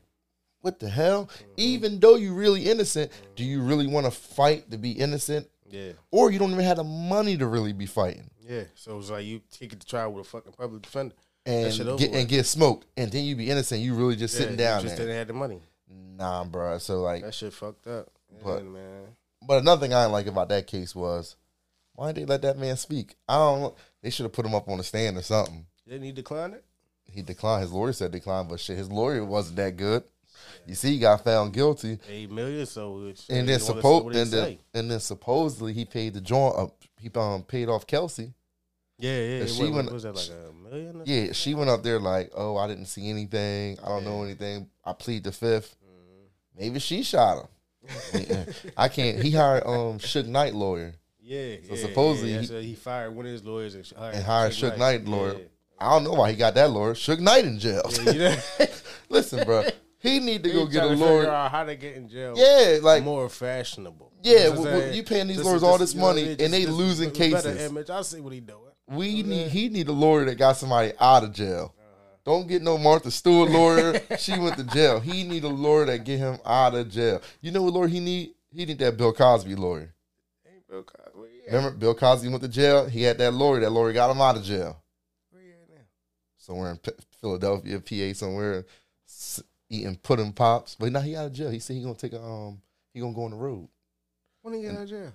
what 0.62 0.79
the 0.79 0.89
hell? 0.89 1.25
Mm-hmm. 1.25 1.51
Even 1.57 2.00
though 2.00 2.15
you're 2.15 2.34
really 2.34 2.69
innocent, 2.69 3.12
do 3.36 3.43
you 3.43 3.62
really 3.62 3.88
want 3.88 4.05
to 4.05 4.12
fight 4.12 4.69
to 4.72 4.77
be 4.77 4.91
innocent 4.91 5.48
Yeah, 5.69 5.93
or 6.12 6.29
you 6.31 6.38
don't 6.39 6.51
even 6.51 6.65
have 6.65 6.77
the 6.77 6.84
money 6.84 7.38
to 7.38 7.48
really 7.48 7.74
be 7.74 7.86
fighting 7.86 8.29
yeah. 8.48 8.63
So 8.75 8.98
it's 9.00 9.10
like 9.10 9.25
you 9.25 9.41
take 9.51 9.74
it 9.74 9.79
to 9.81 9.86
trial 9.88 10.13
with 10.13 10.25
a 10.25 10.29
fucking 10.29 10.53
public 10.53 10.81
defender. 10.84 11.13
and 11.46 11.74
get 12.00 12.12
and 12.13 12.27
get 12.29 12.46
smoked, 12.46 12.86
and 12.96 13.12
then 13.12 13.24
you 13.25 13.36
be 13.36 13.50
innocent. 13.50 13.81
You 13.81 13.93
really 13.96 14.15
just 14.15 14.36
sitting 14.38 14.55
down 14.55 14.79
you 14.81 14.86
just 14.88 14.96
there. 14.98 15.05
didn't 15.07 15.17
have 15.19 15.27
the 15.27 15.34
money. 15.34 15.62
Nah, 15.89 16.44
bro. 16.44 16.77
So 16.77 17.01
like, 17.01 17.24
That 17.24 17.34
shit 17.34 17.53
fucked 17.53 17.88
up. 17.88 18.10
But- 18.44 18.63
Yeah, 18.63 18.70
man. 18.70 19.03
but 19.46 19.60
another 19.62 19.82
thing 19.82 19.94
I 19.94 20.03
didn't 20.03 20.13
like 20.13 20.27
about 20.27 20.50
that 20.50 20.67
case 20.67 20.94
was 20.96 21.36
why 21.96 22.12
didn't 22.12 22.27
they 22.27 22.34
let 22.34 22.41
that 22.44 22.58
man 22.60 22.77
speak? 22.77 23.15
I 23.27 23.36
don't. 23.38 23.62
know. 23.62 23.75
They 24.01 24.10
should 24.10 24.24
have 24.24 24.34
put 24.34 24.46
him 24.46 24.53
up 24.56 24.67
on 24.70 24.77
the 24.77 24.84
stand 24.84 25.17
or 25.17 25.22
something. 25.24 25.65
Didn't 25.88 26.03
he 26.03 26.12
decline 26.12 26.53
it? 26.53 26.63
He 27.06 27.22
declined. 27.22 27.63
His 27.63 27.72
lawyer 27.72 27.94
said 27.94 28.12
decline, 28.12 28.48
but 28.48 28.60
shit, 28.60 28.77
his 28.77 28.91
lawyer 28.91 29.24
wasn't 29.25 29.56
that 29.56 29.77
good. 29.77 30.03
You 30.67 30.75
see, 30.75 30.94
he 30.94 31.00
got 31.00 31.24
found 31.24 31.53
guilty, 31.53 31.98
Eight 32.10 32.29
million. 32.29 32.65
So 32.65 32.98
and 33.29 33.48
then 33.48 33.48
wanna 33.48 33.60
see 33.60 33.74
suppo- 33.74 34.03
what 34.03 34.13
he 34.15 34.22
and 34.22 34.32
then 34.32 34.58
and 34.74 34.91
then 34.91 35.00
supposedly 35.00 35.74
he 35.74 35.86
paid 35.86 36.13
the 36.13 36.22
joint 36.22 36.56
up. 36.58 36.75
He 37.00 37.10
um 37.15 37.44
paid 37.44 37.70
off 37.70 37.88
Kelsey. 37.88 38.34
yeah, 39.00 39.20
yeah. 39.39 39.46
she 39.46 39.63
what, 39.63 39.74
went- 39.74 39.91
was 39.94 40.03
that 40.03 40.15
like 40.15 40.29
a 40.29 40.53
million? 40.70 41.01
or 41.01 41.03
Yeah, 41.06 41.32
she 41.32 41.53
went 41.56 41.70
up 41.70 41.84
there 41.84 42.00
like, 42.00 42.32
oh, 42.36 42.58
I 42.58 42.67
didn't 42.67 42.86
see 42.88 43.10
anything. 43.10 43.79
I 43.84 43.88
don't 43.88 44.03
know 44.03 44.24
anything. 44.24 44.70
I 44.84 44.94
plead 44.94 45.24
the 45.24 45.32
fifth. 45.32 45.75
Maybe 46.57 46.79
she 46.79 47.03
shot 47.03 47.47
him. 47.83 48.45
I 48.75 48.87
can't. 48.89 49.21
He 49.21 49.31
hired 49.31 49.63
um 49.65 49.99
Suge 49.99 50.27
Knight 50.27 50.53
lawyer. 50.53 50.93
Yeah, 51.21 51.55
So 51.67 51.75
yeah, 51.75 51.81
supposedly 51.81 52.33
yeah, 52.33 52.41
he- 52.61 52.67
he 52.69 52.75
fired 52.75 53.13
one 53.13 53.25
of 53.25 53.31
his 53.31 53.43
lawyers 53.43 53.75
and, 53.75 53.85
hired 53.97 54.15
and 54.15 54.23
hired 54.23 54.53
Suge 54.53 54.71
Suge 54.73 54.77
Knight 54.77 55.05
lawyer. 55.05 55.33
Yeah. 55.33 55.45
I 55.79 55.89
don't 55.91 56.03
know 56.05 56.13
why 56.13 56.31
he 56.31 56.37
got 56.37 56.55
that 56.55 56.71
lawyer. 56.71 56.93
Suge 56.93 57.19
Knight 57.19 57.45
in 57.45 57.59
jail. 57.59 57.83
Yeah, 58.03 58.39
Listen, 59.09 59.43
bro, 59.45 59.63
he 59.99 60.19
need 60.19 60.43
to 60.43 60.49
He 60.49 60.55
go 60.55 60.65
get 60.65 60.85
a 60.85 60.89
to 60.89 60.95
lawyer. 60.95 61.29
out 61.29 61.51
how 61.51 61.63
to 61.65 61.75
get 61.75 61.95
in 61.95 62.07
jail. 62.09 62.33
Yeah, 62.35 62.79
like 62.81 63.03
more 63.03 63.27
fashionable. 63.29 64.11
Yeah, 64.23 64.47
You 64.47 64.53
know 64.55 64.61
well, 64.61 64.79
well, 64.79 64.95
you 64.95 65.03
paying 65.03 65.27
these 65.27 65.37
Just- 65.37 65.45
lawyers 65.47 65.63
all 65.63 65.77
this 65.77 65.93
you 65.93 65.99
know 65.99 66.07
money, 66.07 66.23
mean? 66.23 66.37
and 66.39 66.53
they 66.53 66.63
Just- 66.63 66.77
losing 66.77 67.09
just 67.09 67.19
cases. 67.19 67.61
Image. 67.69 67.89
I 67.89 68.01
see 68.01 68.19
what 68.21 68.33
he 68.33 68.39
doing. 68.39 68.59
we 68.89 69.21
need 69.21 69.49
he 69.51 69.67
need 69.69 69.87
a 69.89 69.91
lawyer 69.91 70.25
that 70.25 70.35
got 70.35 70.55
somebody 70.57 70.93
out 70.99 71.23
of 71.25 71.33
jail. 71.33 71.73
Don't 72.27 72.46
get 72.46 72.62
no 72.62 72.77
Martha 72.77 73.10
Stewart 73.10 73.50
lawyer. 73.50 74.01
she 74.19 74.38
went 74.38 74.57
to 74.57 74.63
jail. 74.65 75.00
He 75.00 75.24
need 75.24 75.46
a 75.46 75.48
lawyer 75.48 75.86
that 75.86 76.03
get 76.03 76.19
him 76.19 76.38
out 76.46 76.75
of 76.75 76.89
jail. 76.89 77.22
You 77.39 77.51
know 77.51 77.62
what 77.62 77.74
lawyer 77.74 77.88
he 77.88 78.01
need? 78.01 78.31
He 78.53 78.65
need 78.65 78.79
that 78.79 78.98
Bill 78.98 79.13
Cosby 79.13 79.55
lawyer. 79.55 79.93
Ain't 80.46 80.67
Bill 80.67 80.84
Cosby. 80.84 81.29
At? 81.48 81.53
Remember 81.53 81.77
Bill 81.77 81.96
Cosby 81.96 82.27
went 82.27 82.41
to 82.43 82.50
jail. 82.50 82.86
He 82.86 83.03
had 83.03 83.17
that 83.19 83.31
lawyer. 83.34 83.62
That 83.62 83.69
lawyer 83.72 83.93
got 83.93 84.12
him 84.12 84.19
out 84.19 84.36
of 84.36 84.43
jail. 84.43 84.77
Where 85.31 85.41
he 85.41 85.51
at 85.51 85.69
now? 85.69 85.81
Somewhere 86.38 86.72
in 86.72 86.77
P- 86.79 86.91
Philadelphia, 87.22 87.79
PA, 87.79 88.13
somewhere 88.13 88.65
s- 89.07 89.41
eating 89.69 89.96
pudding 89.96 90.34
pops. 90.34 90.75
But 90.75 90.91
now 90.91 91.00
he 91.00 91.15
out 91.15 91.27
of 91.27 91.31
jail. 91.34 91.50
He 91.50 91.60
said 91.60 91.77
he 91.77 91.81
gonna 91.81 91.96
take 91.96 92.12
a 92.13 92.22
um. 92.22 92.62
He 92.93 93.00
gonna 93.00 93.13
go 93.13 93.24
on 93.24 93.31
the 93.31 93.38
road, 93.38 93.69
When 94.41 94.53
he 94.53 94.63
get 94.63 94.75
out 94.75 94.81
of 94.81 94.89
jail? 94.89 95.13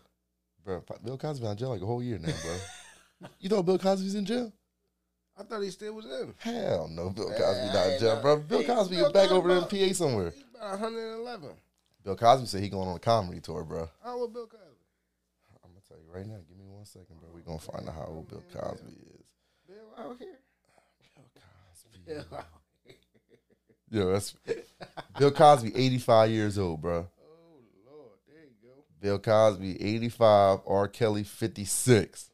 bro. 0.65 0.83
Bill 1.05 1.19
Cosby 1.19 1.47
out 1.47 1.53
of 1.53 1.59
jail 1.59 1.69
like 1.71 1.83
a 1.83 1.87
whole 1.87 2.03
year 2.03 2.19
now, 2.19 2.33
bro. 2.43 3.29
you 3.41 3.51
thought 3.51 3.67
Bill 3.67 3.79
Cosby's 3.79 4.15
in 4.15 4.25
jail? 4.25 4.51
I 5.39 5.43
thought 5.45 5.63
he 5.63 5.71
still 5.71 5.95
was 5.95 6.05
in. 6.07 6.35
Hell 6.39 6.89
no, 6.91 7.11
Bill 7.11 7.29
Man, 7.31 7.39
Cosby 7.39 7.67
not 7.75 7.87
in 7.89 8.01
jail, 8.01 8.21
bro. 8.21 8.37
Bill 8.39 8.65
Cosby 8.65 8.97
Bill 8.97 9.07
is 9.07 9.13
back 9.13 9.31
over 9.31 9.49
there 9.49 9.59
in 9.59 9.89
PA 9.89 9.95
somewhere. 9.95 10.31
He 10.31 10.45
about 10.55 10.81
111. 10.81 11.51
Bill 12.05 12.17
Cosby 12.17 12.47
said 12.47 12.63
he 12.63 12.69
going 12.69 12.89
on 12.89 12.97
a 12.97 13.01
comedy 13.01 13.41
tour, 13.41 13.65
bro. 13.65 13.89
How 14.05 14.19
old 14.19 14.33
Bill 14.33 14.47
Cosby? 14.47 14.67
I'm 15.65 15.71
gonna 15.71 15.81
tell 15.89 15.97
you 15.99 16.13
right 16.13 16.27
now. 16.27 16.39
Give 16.49 16.59
me 16.59 16.65
one 16.67 16.85
second, 16.85 17.19
bro. 17.21 17.31
We 17.35 17.41
gonna 17.43 17.59
find 17.59 17.89
out 17.89 17.95
how 17.95 18.07
old 18.09 18.29
Bill 18.29 18.43
Cosby 18.53 18.93
is. 18.93 19.25
Bill 19.67 19.77
out 19.99 20.17
here. 20.19 20.39
Bill 21.15 21.25
Cosby. 21.35 21.99
Bill 22.07 22.27
out 22.39 22.47
here. 22.85 22.95
Yo, 23.91 24.13
that's 24.13 24.35
Bill 25.19 25.31
Cosby, 25.31 25.75
85 25.77 26.31
years 26.31 26.59
old, 26.59 26.81
bro. 26.83 27.07
Oh 27.21 27.61
Lord, 27.87 28.19
there 28.29 28.43
you 28.45 28.57
go. 28.63 28.85
Bill 29.01 29.19
Cosby, 29.19 29.83
85. 29.83 30.61
R. 30.67 30.89
Kelly, 30.89 31.25
56. 31.25 32.31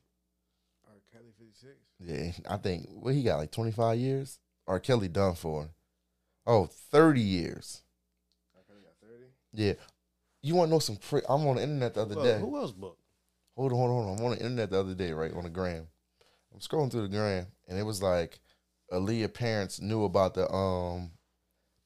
R. 2.01 2.07
Kelly 2.07 2.19
56. 2.29 2.39
Yeah, 2.47 2.55
I 2.55 2.57
think 2.59 2.89
what 2.91 3.15
he 3.15 3.23
got 3.23 3.39
like 3.39 3.51
25 3.51 3.99
years. 3.99 4.39
R. 4.67 4.81
Kelly 4.81 5.09
done 5.09 5.35
for. 5.35 5.69
Oh, 6.47 6.67
30 6.67 7.21
years. 7.21 7.83
R. 8.57 8.63
Kelly 8.67 8.81
got 8.83 9.09
30. 9.09 9.25
Yeah. 9.53 9.73
You 10.43 10.55
want 10.55 10.69
to 10.69 10.73
know 10.75 10.79
some? 10.79 10.97
Pri- 10.97 11.23
I'm 11.29 11.47
on 11.47 11.57
the 11.57 11.63
internet 11.63 11.95
the 11.95 12.03
other 12.03 12.15
Who, 12.15 12.23
day. 12.23 12.39
who 12.39 12.57
else 12.59 12.73
booked? 12.73 13.01
Hold 13.57 13.73
on, 13.73 13.79
hold 13.79 13.91
on, 13.91 13.97
hold 13.97 14.09
on. 14.11 14.19
I'm 14.19 14.25
on 14.27 14.31
the 14.33 14.39
internet 14.45 14.71
the 14.71 14.81
other 14.81 14.95
day, 14.95 15.13
right 15.13 15.35
on 15.35 15.43
the 15.45 15.51
gram. 15.51 15.89
I'm 16.55 16.61
scrolling 16.61 16.91
through 16.91 17.03
the 17.03 17.09
gram, 17.17 17.47
and 17.67 17.79
it 17.79 17.83
was 17.83 18.01
like 18.03 18.39
Aaliyah 18.93 19.35
parents 19.35 19.81
knew 19.81 20.05
about 20.05 20.35
the 20.35 20.49
um, 20.53 21.11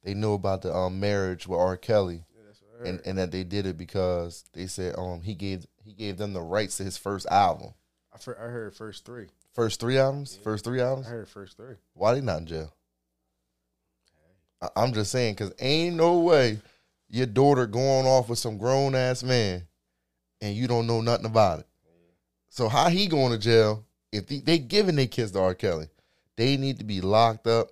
they 0.04 0.12
knew 0.14 0.34
about 0.34 0.62
the 0.62 0.74
um 0.74 1.00
marriage 1.00 1.46
with 1.48 1.58
R. 1.58 1.76
Kelly, 1.78 2.24
Yeah, 2.36 2.42
that's 2.46 2.60
what 2.60 2.74
I 2.74 2.78
heard. 2.78 2.86
and 2.88 3.06
and 3.06 3.18
that 3.18 3.30
they 3.32 3.42
did 3.44 3.64
it 3.66 3.78
because 3.78 4.44
they 4.52 4.66
said 4.66 4.94
um 4.98 5.22
he 5.22 5.34
gave 5.34 5.66
he 5.82 5.94
gave 5.94 6.18
them 6.18 6.32
the 6.34 6.42
rights 6.42 6.76
to 6.76 6.84
his 6.84 6.96
first 6.98 7.26
album, 7.26 7.72
I, 8.12 8.18
I 8.32 8.48
heard 8.48 8.74
first 8.74 9.04
three. 9.06 9.28
First 9.54 9.80
three 9.80 9.98
albums, 9.98 10.38
first 10.42 10.64
three 10.64 10.80
albums? 10.80 11.06
I 11.06 11.10
heard 11.10 11.28
first 11.28 11.56
three. 11.56 11.74
Why 11.94 12.14
they 12.14 12.20
not 12.20 12.40
in 12.40 12.46
jail? 12.46 12.74
I, 14.60 14.68
I'm 14.76 14.92
just 14.92 15.10
saying, 15.10 15.34
cause 15.36 15.52
ain't 15.60 15.96
no 15.96 16.20
way 16.20 16.60
your 17.08 17.26
daughter 17.26 17.66
going 17.66 18.06
off 18.06 18.28
with 18.28 18.38
some 18.38 18.58
grown 18.58 18.94
ass 18.94 19.22
man, 19.22 19.66
and 20.40 20.54
you 20.54 20.66
don't 20.66 20.86
know 20.86 21.00
nothing 21.00 21.26
about 21.26 21.60
it. 21.60 21.66
So 22.48 22.68
how 22.68 22.88
he 22.88 23.06
going 23.06 23.32
to 23.32 23.38
jail 23.38 23.84
if 24.12 24.26
they, 24.26 24.38
they 24.38 24.58
giving 24.58 24.96
their 24.96 25.06
kids 25.06 25.32
to 25.32 25.40
R. 25.40 25.54
Kelly? 25.54 25.88
They 26.36 26.56
need 26.56 26.78
to 26.78 26.84
be 26.84 27.00
locked 27.00 27.46
up 27.46 27.68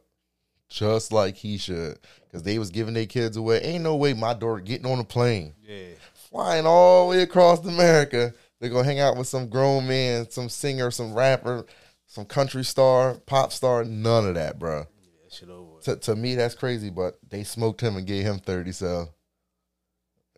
just 0.68 1.12
like 1.12 1.36
he 1.36 1.58
should. 1.58 1.98
Cause 2.32 2.42
they 2.44 2.58
was 2.58 2.70
giving 2.70 2.94
their 2.94 3.06
kids 3.06 3.36
away. 3.36 3.60
Ain't 3.60 3.82
no 3.82 3.96
way 3.96 4.14
my 4.14 4.34
daughter 4.34 4.60
getting 4.60 4.86
on 4.86 5.00
a 5.00 5.04
plane, 5.04 5.54
Yeah. 5.66 5.94
flying 6.14 6.64
all 6.64 7.10
the 7.10 7.16
way 7.16 7.22
across 7.22 7.64
America. 7.66 8.32
They're 8.60 8.70
gonna 8.70 8.84
hang 8.84 9.00
out 9.00 9.16
with 9.16 9.26
some 9.26 9.48
grown 9.48 9.88
man, 9.88 10.30
some 10.30 10.48
singer, 10.48 10.90
some 10.90 11.14
rapper, 11.14 11.64
some 12.06 12.26
country 12.26 12.62
star, 12.64 13.14
pop 13.26 13.52
star. 13.52 13.84
None 13.84 14.26
of 14.28 14.34
that, 14.34 14.58
bro. 14.58 14.80
Yeah, 15.02 15.28
shit 15.30 15.48
over. 15.48 15.80
To, 15.82 15.96
to 15.96 16.14
me, 16.16 16.34
that's 16.34 16.54
crazy, 16.54 16.90
but 16.90 17.18
they 17.28 17.42
smoked 17.42 17.80
him 17.80 17.96
and 17.96 18.06
gave 18.06 18.24
him 18.24 18.38
30, 18.38 18.72
so 18.72 19.08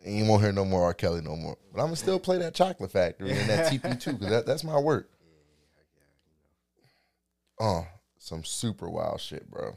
you 0.05 0.25
won't 0.25 0.41
hear 0.41 0.51
no 0.53 0.63
more 0.65 0.83
R. 0.83 0.93
Kelly 0.93 1.21
no 1.21 1.35
more. 1.35 1.57
But 1.73 1.81
I'm 1.81 1.87
gonna 1.87 1.95
still 1.97 2.19
play 2.19 2.37
that 2.37 2.53
Chocolate 2.53 2.91
Factory 2.91 3.31
and 3.31 3.49
that 3.49 3.71
TP2 3.71 4.05
because 4.19 4.29
that, 4.29 4.45
that's 4.45 4.63
my 4.63 4.79
work. 4.79 5.09
Oh, 7.59 7.85
some 8.17 8.43
super 8.43 8.89
wild 8.89 9.21
shit, 9.21 9.49
bro. 9.49 9.75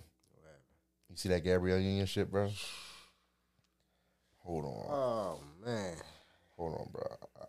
You 1.10 1.16
see 1.16 1.28
that 1.28 1.44
Gabrielle 1.44 1.78
Union 1.78 2.06
shit, 2.06 2.30
bro? 2.30 2.50
Hold 4.38 4.64
on, 4.64 4.86
Oh 4.88 5.40
man. 5.64 5.94
hold 6.56 6.74
on, 6.80 6.88
bro. 6.92 7.04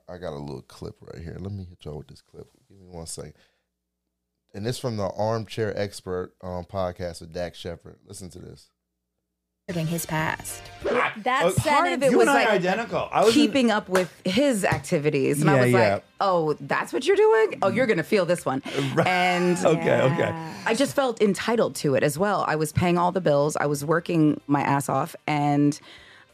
I, 0.10 0.14
I 0.14 0.18
got 0.18 0.34
a 0.34 0.38
little 0.40 0.62
clip 0.64 0.96
right 1.02 1.22
here. 1.22 1.38
Let 1.40 1.52
me 1.52 1.66
hit 1.66 1.84
y'all 1.86 1.98
with 1.98 2.08
this 2.08 2.22
clip. 2.22 2.48
Give 2.70 2.78
me 2.80 2.86
one 2.88 3.06
second. 3.06 3.34
And 4.54 4.66
this 4.66 4.80
from 4.80 4.98
the 4.98 5.10
Armchair 5.10 5.78
Expert 5.78 6.34
um, 6.42 6.66
podcast 6.66 7.22
with 7.22 7.34
Dax 7.34 7.58
Shepard. 7.60 7.98
Listen 8.08 8.30
to 8.32 8.40
this. 8.40 8.70
his 9.68 10.06
past. 10.06 10.64
That 11.24 11.46
Uh, 11.46 11.52
part 11.62 11.92
of 11.92 12.02
it 12.02 12.12
you 12.12 12.18
was 12.18 12.28
like 12.28 12.48
identical. 12.48 13.10
I 13.12 13.26
was 13.26 13.36
in- 13.36 13.42
keeping 13.42 13.70
up 13.72 13.90
with 13.90 14.10
his 14.26 14.64
activities, 14.64 15.42
and 15.42 15.50
Yeah, 15.50 15.56
I 15.58 15.62
was 15.62 15.72
yeah. 15.72 15.94
like, 15.96 16.04
"Oh, 16.22 16.54
that's 16.62 16.94
what 16.94 17.06
you're 17.06 17.18
doing. 17.18 17.60
Oh, 17.62 17.68
you're 17.68 17.86
gonna 17.88 18.04
feel 18.04 18.26
this 18.26 18.46
one." 18.46 18.62
And 19.06 19.58
okay, 19.66 20.02
okay. 20.02 20.34
I 20.66 20.74
just 20.74 20.96
felt 20.96 21.22
entitled 21.22 21.76
to 21.78 21.96
it 21.96 22.04
as 22.04 22.18
well. 22.18 22.46
I 22.48 22.56
was 22.56 22.72
paying 22.72 22.98
all 22.98 23.12
the 23.12 23.20
bills. 23.22 23.58
I 23.58 23.66
was 23.66 23.84
working 23.84 24.40
my 24.48 24.62
ass 24.62 24.88
off, 24.90 25.16
and 25.28 25.78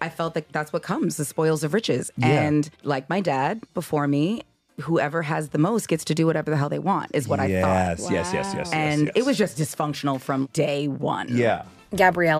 I 0.01 0.09
felt 0.09 0.33
that 0.33 0.51
that's 0.51 0.73
what 0.73 0.83
comes 0.83 1.17
the 1.17 1.25
spoils 1.25 1.63
of 1.63 1.73
riches. 1.73 2.11
Yeah. 2.17 2.27
And 2.27 2.69
like 2.83 3.09
my 3.09 3.21
dad 3.21 3.63
before 3.73 4.07
me, 4.07 4.43
whoever 4.81 5.21
has 5.21 5.49
the 5.49 5.57
most 5.57 5.87
gets 5.87 6.03
to 6.05 6.15
do 6.15 6.25
whatever 6.25 6.51
the 6.51 6.57
hell 6.57 6.69
they 6.69 6.79
want. 6.79 7.11
Is 7.13 7.27
what 7.27 7.39
I 7.39 7.45
yes, 7.45 8.01
thought. 8.01 8.11
yes, 8.11 8.33
yes, 8.33 8.33
yes, 8.33 8.55
yes. 8.55 8.73
And 8.73 9.05
yes. 9.05 9.13
it 9.15 9.25
was 9.25 9.37
just 9.37 9.57
dysfunctional 9.57 10.19
from 10.19 10.49
day 10.53 10.87
one. 10.87 11.35
yeah. 11.35 11.65
Gabrielle. 11.95 12.39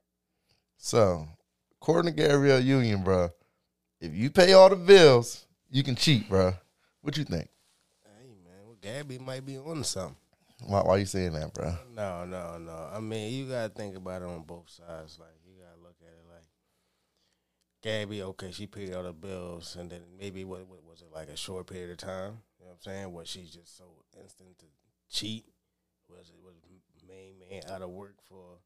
So, 0.77 1.27
according 1.79 2.13
to 2.13 2.21
Gabrielle 2.21 2.59
Union, 2.59 3.03
bro, 3.03 3.29
if 4.01 4.13
you 4.13 4.29
pay 4.31 4.53
all 4.53 4.69
the 4.69 4.75
bills, 4.75 5.45
you 5.69 5.83
can 5.83 5.95
cheat, 5.95 6.27
bro. 6.27 6.53
What 7.01 7.17
you 7.17 7.23
think? 7.23 7.49
Hey 8.03 8.27
man, 8.43 8.65
well, 8.65 8.77
Gabby 8.81 9.19
might 9.19 9.45
be 9.45 9.57
on 9.57 9.83
something. 9.83 10.15
Why, 10.65 10.81
why 10.81 10.97
you 10.97 11.05
saying 11.05 11.33
that, 11.33 11.53
bro? 11.53 11.75
No, 11.95 12.25
no, 12.25 12.57
no. 12.57 12.89
I 12.93 12.99
mean, 12.99 13.33
you 13.33 13.45
gotta 13.45 13.69
think 13.69 13.95
about 13.95 14.21
it 14.21 14.27
on 14.27 14.43
both 14.43 14.69
sides. 14.69 15.17
Like, 15.19 15.29
you 15.45 15.53
gotta 15.61 15.81
look 15.81 15.95
at 16.01 16.07
it 16.07 16.25
like 16.33 16.47
Gabby. 17.83 18.23
Okay, 18.23 18.51
she 18.51 18.65
paid 18.65 18.93
all 18.93 19.03
the 19.03 19.13
bills, 19.13 19.75
and 19.79 19.91
then 19.91 20.01
maybe 20.19 20.43
what, 20.43 20.67
what 20.67 20.83
was 20.83 21.01
it 21.01 21.13
like 21.13 21.29
a 21.29 21.37
short 21.37 21.67
period 21.67 21.91
of 21.91 21.97
time? 21.97 22.39
You 22.59 22.65
know 22.65 22.71
what 22.71 22.71
I'm 22.71 22.81
saying? 22.81 23.13
Was 23.13 23.27
she 23.27 23.43
just 23.43 23.77
so 23.77 23.85
instant 24.19 24.57
to 24.59 24.65
cheat? 25.11 25.45
Was 26.09 26.29
it 26.29 26.35
was 26.43 26.53
main 27.13 27.33
man 27.39 27.61
out 27.69 27.81
of 27.81 27.89
work 27.89 28.15
for 28.27 28.59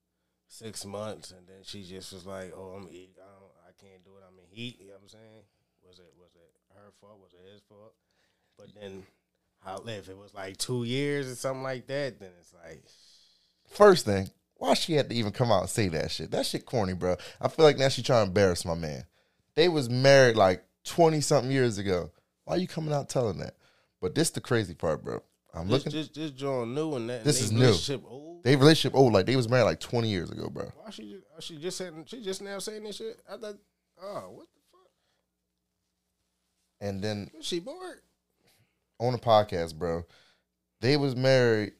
six 0.47 0.85
months, 0.85 1.31
and 1.31 1.47
then 1.47 1.63
she 1.63 1.83
just 1.83 2.13
was 2.13 2.25
like, 2.25 2.53
"Oh, 2.55 2.75
I'm. 2.77 2.87
I, 2.87 3.07
don't, 3.15 3.51
I 3.67 3.71
can't 3.79 4.03
do 4.03 4.11
it. 4.17 4.23
I'm 4.27 4.37
in 4.39 4.49
heat." 4.49 4.79
You 4.79 4.87
know 4.87 4.93
what 4.93 5.01
I'm 5.03 5.09
saying? 5.09 5.43
Was 5.87 5.99
it 5.99 6.13
was 6.19 6.31
it 6.35 6.49
her 6.75 6.91
fault? 6.99 7.19
Was 7.21 7.33
it 7.33 7.51
his 7.51 7.61
fault? 7.67 7.93
But 8.57 8.67
then, 8.79 9.03
how 9.63 9.83
if 9.85 10.09
it 10.09 10.17
was 10.17 10.33
like 10.33 10.57
two 10.57 10.83
years 10.83 11.31
or 11.31 11.35
something 11.35 11.63
like 11.63 11.87
that, 11.87 12.19
then 12.19 12.31
it's 12.39 12.53
like. 12.53 12.83
First 13.69 14.05
thing, 14.05 14.29
why 14.57 14.73
she 14.73 14.93
had 14.93 15.09
to 15.09 15.15
even 15.15 15.31
come 15.31 15.51
out 15.51 15.61
and 15.61 15.69
say 15.69 15.87
that 15.89 16.11
shit? 16.11 16.31
That 16.31 16.45
shit 16.45 16.65
corny, 16.65 16.93
bro. 16.93 17.15
I 17.41 17.47
feel 17.47 17.65
like 17.65 17.77
now 17.77 17.89
she 17.89 18.01
trying 18.03 18.25
to 18.25 18.27
embarrass 18.29 18.65
my 18.65 18.75
man. 18.75 19.03
They 19.55 19.69
was 19.69 19.89
married 19.89 20.35
like 20.35 20.63
twenty 20.83 21.21
something 21.21 21.51
years 21.51 21.77
ago. 21.77 22.11
Why 22.45 22.55
you 22.57 22.67
coming 22.67 22.93
out 22.93 23.09
telling 23.09 23.39
that? 23.39 23.55
But 24.01 24.15
this 24.15 24.29
the 24.29 24.41
crazy 24.41 24.73
part, 24.73 25.03
bro. 25.03 25.21
I'm 25.53 25.67
This, 25.67 25.85
looking. 25.85 25.91
this, 25.91 26.09
this 26.09 26.31
John 26.31 26.75
new 26.75 26.95
and 26.95 27.09
that. 27.09 27.23
This 27.23 27.41
is 27.41 27.51
new. 27.51 27.73
Old. 28.07 28.43
they 28.43 28.55
relationship 28.55 28.95
old, 28.95 29.13
like 29.13 29.25
they 29.25 29.35
was 29.35 29.49
married 29.49 29.63
like 29.63 29.79
20 29.79 30.07
years 30.07 30.29
ago, 30.29 30.49
bro. 30.49 30.71
Why 30.75 30.91
she 30.91 31.13
just, 31.35 31.47
she 31.47 31.57
just 31.57 31.77
saying 31.77 32.03
she 32.07 32.23
just 32.23 32.41
now 32.41 32.59
saying 32.59 32.83
this 32.83 32.97
shit? 32.97 33.19
I 33.27 33.37
thought, 33.37 33.55
oh, 34.01 34.29
what 34.33 34.45
the 34.53 34.61
fuck? 34.71 34.87
And 36.81 37.01
then 37.01 37.29
Was 37.35 37.45
she 37.45 37.59
bored? 37.59 38.01
on 38.99 39.13
the 39.13 39.19
podcast, 39.19 39.75
bro, 39.75 40.03
they 40.81 40.97
was 40.97 41.15
married. 41.15 41.73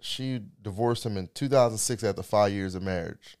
She 0.00 0.40
divorced 0.62 1.04
him 1.04 1.16
in 1.16 1.28
2006 1.34 2.04
after 2.04 2.22
five 2.22 2.52
years 2.52 2.74
of 2.74 2.82
marriage. 2.82 3.36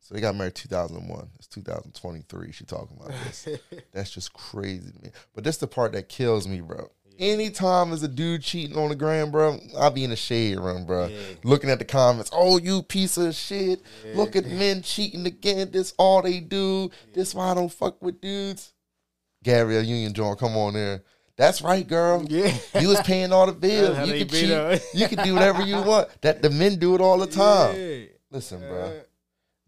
So 0.00 0.14
they 0.14 0.20
got 0.20 0.36
married 0.36 0.54
2001. 0.54 1.30
It's 1.34 1.48
2023. 1.48 2.52
She 2.52 2.64
talking 2.64 2.96
about 2.96 3.12
this. 3.24 3.48
That's 3.92 4.10
just 4.10 4.32
crazy 4.32 4.92
to 4.92 5.02
me. 5.02 5.10
But 5.34 5.42
that's 5.42 5.56
the 5.56 5.66
part 5.66 5.92
that 5.92 6.08
kills 6.08 6.46
me, 6.46 6.60
bro. 6.60 6.90
Anytime 7.18 7.88
there's 7.88 8.04
a 8.04 8.08
dude 8.08 8.42
cheating 8.42 8.76
on 8.76 8.90
the 8.90 8.94
gram, 8.94 9.32
bro, 9.32 9.58
I'll 9.76 9.90
be 9.90 10.04
in 10.04 10.10
the 10.10 10.16
shade 10.16 10.60
room, 10.60 10.84
bro. 10.86 11.06
Yeah. 11.06 11.18
Looking 11.42 11.70
at 11.70 11.78
the 11.80 11.84
comments. 11.84 12.30
Oh, 12.32 12.58
you 12.58 12.82
piece 12.82 13.16
of 13.16 13.34
shit. 13.34 13.82
Look 14.14 14.36
at 14.36 14.46
men 14.46 14.82
cheating 14.82 15.26
again. 15.26 15.70
This 15.72 15.94
all 15.96 16.22
they 16.22 16.40
do. 16.40 16.90
This 17.14 17.34
why 17.34 17.50
I 17.50 17.54
don't 17.54 17.72
fuck 17.72 18.00
with 18.00 18.20
dudes. 18.20 18.74
Gabrielle 19.42 19.82
Union 19.82 20.12
John, 20.12 20.36
come 20.36 20.56
on 20.56 20.74
there. 20.74 21.02
That's 21.36 21.60
right, 21.62 21.86
girl. 21.86 22.24
Yeah. 22.28 22.54
You 22.80 22.88
was 22.88 23.00
paying 23.02 23.32
all 23.32 23.46
the 23.46 23.52
bills. 23.66 24.08
You 24.08 24.24
can 24.24 24.28
cheat. 24.28 24.82
You 24.94 25.08
can 25.08 25.24
do 25.24 25.34
whatever 25.34 25.62
you 25.62 25.80
want. 25.82 26.08
That 26.22 26.42
the 26.42 26.50
men 26.50 26.78
do 26.78 26.94
it 26.94 27.00
all 27.00 27.18
the 27.18 27.26
time. 27.26 27.76
Yeah. 27.76 28.04
Listen, 28.30 28.62
Uh, 28.62 28.68
bro. 28.68 29.00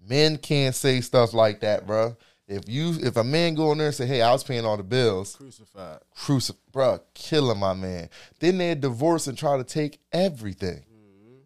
Men 0.09 0.39
can't 0.39 0.75
say 0.75 1.01
stuff 1.03 1.35
like 1.35 1.61
that, 1.61 1.87
bro. 1.87 2.17
If 2.47 2.67
you 2.67 2.97
if 3.03 3.19
a 3.19 3.25
man 3.25 3.55
go 3.55 3.73
in 3.73 3.79
there 3.79 3.89
and 3.89 3.95
say, 3.95 4.07
"Hey, 4.07 4.23
I 4.23 4.33
was 4.33 4.43
paying 4.43 4.65
all 4.65 4.79
the 4.79 4.83
bills," 4.83 5.37
Crucified. 5.37 5.99
crucif, 6.17 6.57
bro, 6.73 6.99
killing 7.13 7.59
my 7.59 7.75
man. 7.75 8.09
Then 8.41 8.57
they 8.57 8.75
divorce 8.75 9.27
and 9.27 9.37
try 9.37 9.59
to 9.59 9.65
take 9.65 9.99
everything, 10.13 10.83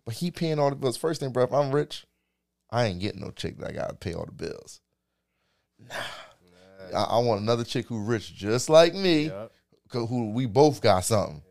but 0.04 0.14
he 0.14 0.30
paying 0.30 0.60
all 0.60 0.70
the 0.70 0.76
bills. 0.76 0.96
First 0.96 1.18
thing, 1.18 1.32
bro, 1.32 1.42
if 1.42 1.52
I'm 1.52 1.72
rich, 1.72 2.04
I 2.70 2.84
ain't 2.84 3.00
getting 3.00 3.20
no 3.20 3.32
chick 3.32 3.58
that 3.58 3.70
I 3.70 3.72
gotta 3.72 3.94
pay 3.94 4.14
all 4.14 4.26
the 4.26 4.30
bills. 4.32 4.80
Nah, 5.80 6.96
I, 6.96 7.02
I 7.16 7.18
want 7.18 7.40
another 7.40 7.64
chick 7.64 7.86
who 7.86 8.04
rich 8.04 8.32
just 8.34 8.68
like 8.70 8.94
me, 8.94 9.24
Yup. 9.26 9.52
Who 9.92 10.30
we 10.32 10.46
both 10.46 10.80
got 10.80 11.04
something. 11.04 11.42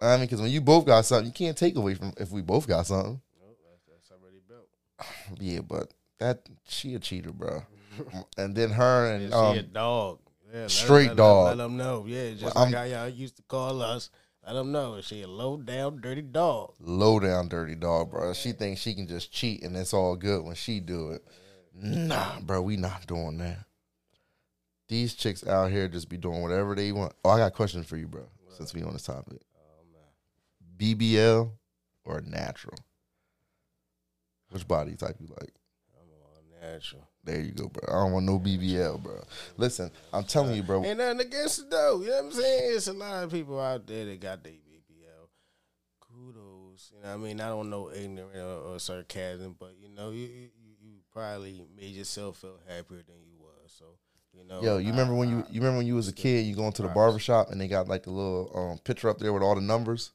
I 0.00 0.16
mean, 0.16 0.26
because 0.26 0.40
when 0.40 0.50
you 0.50 0.60
both 0.60 0.84
got 0.86 1.04
something, 1.04 1.26
you 1.26 1.32
can't 1.32 1.56
take 1.56 1.76
away 1.76 1.94
from 1.94 2.12
if 2.18 2.30
we 2.30 2.42
both 2.42 2.66
got 2.66 2.86
something. 2.86 3.20
Nope, 3.40 3.58
that's, 3.68 3.84
that's 3.86 4.10
already 4.10 4.40
built. 4.46 4.68
Yeah, 5.40 5.60
but 5.60 5.92
that 6.18 6.48
she 6.68 6.94
a 6.94 6.98
cheater, 6.98 7.32
bro. 7.32 7.62
and 8.36 8.54
then 8.54 8.70
her 8.70 9.12
and 9.12 9.30
Yeah, 9.30 9.52
she 9.52 9.58
a 9.58 9.62
um, 9.62 9.68
dog. 9.72 10.18
Yeah, 10.52 10.66
straight 10.68 11.08
let, 11.08 11.16
dog. 11.16 11.46
Let, 11.48 11.56
them 11.56 11.76
know. 11.76 12.04
Yeah, 12.06 12.30
just 12.32 12.54
Well, 12.54 12.64
like 12.64 12.74
how 12.74 12.82
y'all 12.84 13.08
used 13.08 13.36
to 13.36 13.42
call 13.42 13.82
us. 13.82 14.10
Let 14.46 14.52
them 14.52 14.72
know 14.72 15.00
she 15.00 15.22
a 15.22 15.28
low 15.28 15.56
down 15.56 16.00
dirty 16.02 16.22
dog. 16.22 16.74
low 16.78 17.18
down 17.18 17.48
dirty 17.48 17.74
dog, 17.74 18.10
bro. 18.10 18.34
She 18.34 18.52
thinks 18.52 18.80
she 18.80 18.94
can 18.94 19.08
just 19.08 19.32
cheat 19.32 19.62
and 19.62 19.74
it's 19.74 19.94
all 19.94 20.16
good 20.16 20.44
when 20.44 20.54
she 20.54 20.80
do 20.80 21.12
it. 21.12 21.24
Nah, 21.74 22.40
bro, 22.40 22.60
we 22.60 22.76
not 22.76 23.06
doing 23.06 23.38
that. 23.38 23.64
These 24.88 25.14
chicks 25.14 25.46
out 25.46 25.70
here 25.70 25.88
just 25.88 26.08
be 26.08 26.16
doing 26.16 26.42
whatever 26.42 26.74
they 26.74 26.92
want. 26.92 27.14
Oh, 27.24 27.30
I 27.30 27.38
got 27.38 27.46
a 27.46 27.50
question 27.50 27.82
for 27.82 27.96
you, 27.96 28.06
bro. 28.06 28.26
Since 28.50 28.74
we 28.74 28.82
on 28.82 28.92
this 28.92 29.02
topic, 29.02 29.40
BBL 30.76 31.50
or 32.04 32.20
natural? 32.20 32.76
Which 34.50 34.68
body 34.68 34.94
type 34.94 35.16
you 35.20 35.26
like? 35.28 35.54
I'm 35.98 36.08
on 36.36 36.70
natural. 36.72 37.08
There 37.24 37.40
you 37.40 37.52
go, 37.52 37.68
bro. 37.68 37.82
I 37.88 38.02
don't 38.02 38.12
want 38.12 38.26
no 38.26 38.38
BBL, 38.38 39.02
bro. 39.02 39.22
Listen, 39.56 39.90
I'm 40.12 40.24
telling 40.24 40.54
you, 40.54 40.62
bro. 40.62 40.84
Ain't 40.84 40.98
nothing 40.98 41.20
against 41.20 41.60
it 41.60 41.70
though. 41.70 42.00
You 42.00 42.08
know 42.08 42.16
what 42.16 42.24
I'm 42.24 42.32
saying? 42.32 42.72
It's 42.76 42.86
a 42.86 42.92
lot 42.92 43.24
of 43.24 43.32
people 43.32 43.60
out 43.60 43.86
there 43.86 44.04
that 44.04 44.20
got 44.20 44.44
their 44.44 44.52
BBL. 44.52 45.28
Kudos. 46.00 46.92
You 46.94 47.02
know 47.02 47.08
what 47.08 47.14
I 47.14 47.16
mean? 47.16 47.40
I 47.40 47.48
don't 47.48 47.70
know 47.70 47.90
ignorant 47.90 48.36
or, 48.36 48.74
or 48.74 48.78
sarcasm, 48.78 49.56
but 49.58 49.72
you 49.80 49.88
know, 49.88 50.10
you, 50.10 50.26
you 50.26 50.48
you 50.82 50.92
probably 51.12 51.64
made 51.76 51.94
yourself 51.94 52.38
feel 52.38 52.60
happier 52.68 53.02
than 53.02 53.16
you 53.24 53.33
you 54.36 54.46
know. 54.46 54.62
Yo, 54.62 54.78
you 54.78 54.90
remember 54.90 55.14
when 55.14 55.28
you 55.28 55.44
you 55.50 55.60
remember 55.60 55.78
when 55.78 55.86
you 55.86 55.94
was 55.94 56.08
a 56.08 56.12
kid, 56.12 56.44
you 56.46 56.54
go 56.54 56.66
into 56.66 56.82
the 56.82 56.88
barber 56.88 57.18
shop 57.18 57.50
and 57.50 57.60
they 57.60 57.68
got 57.68 57.88
like 57.88 58.04
the 58.04 58.10
little 58.10 58.50
um, 58.54 58.78
picture 58.78 59.08
up 59.08 59.18
there 59.18 59.32
with 59.32 59.42
all 59.42 59.54
the 59.54 59.60
numbers, 59.60 60.12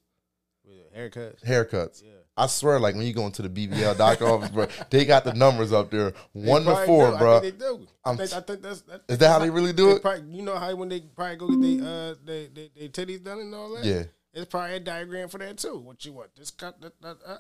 haircuts? 0.96 1.44
haircuts. 1.44 2.04
Yeah. 2.04 2.12
I 2.38 2.48
swear, 2.48 2.80
like 2.80 2.96
when 2.96 3.06
you 3.06 3.14
go 3.14 3.26
into 3.26 3.42
the 3.42 3.50
BBL 3.50 3.98
doctor 3.98 4.26
office, 4.26 4.50
bro, 4.50 4.68
they 4.90 5.04
got 5.04 5.26
the 5.26 5.34
numbers 5.34 5.74
up 5.74 5.92
there, 5.92 6.14
one 6.32 6.64
to 6.64 6.86
four, 6.86 7.12
do. 7.12 7.18
bro. 7.18 7.38
I 7.38 7.40
think 7.42 7.60
they 7.60 7.66
do. 7.66 7.88
I 8.06 8.10
I'm 8.10 8.18
think, 8.18 8.30
t- 8.30 8.36
I 8.36 8.40
think 8.40 8.62
that's 8.62 8.82
that, 8.82 9.02
Is 9.10 9.18
that 9.18 9.28
how 9.28 9.40
they 9.40 9.50
really 9.50 9.74
do 9.74 9.92
it? 9.92 10.02
Probably, 10.02 10.24
you 10.38 10.42
know 10.42 10.56
how 10.56 10.74
when 10.76 10.88
they 10.88 11.02
probably 11.02 11.36
go 11.36 11.48
get 11.50 11.62
they 11.62 11.86
uh 11.86 12.16
they 12.24 12.48
they, 12.48 12.72
they 12.78 12.88
titties 12.88 13.24
done 13.24 13.40
and 13.40 13.54
all 13.54 13.76
that. 13.76 13.84
Yeah, 13.84 14.04
it's 14.34 14.50
probably 14.50 14.78
a 14.78 14.80
diagram 14.80 15.28
for 15.28 15.38
that 15.40 15.58
too. 15.58 15.80
What 15.80 16.06
you 16.06 16.14
want? 16.14 16.34
This 16.36 16.52
cut 16.52 16.80
that 16.82 17.02
that. 17.02 17.18
Uh, 17.26 17.38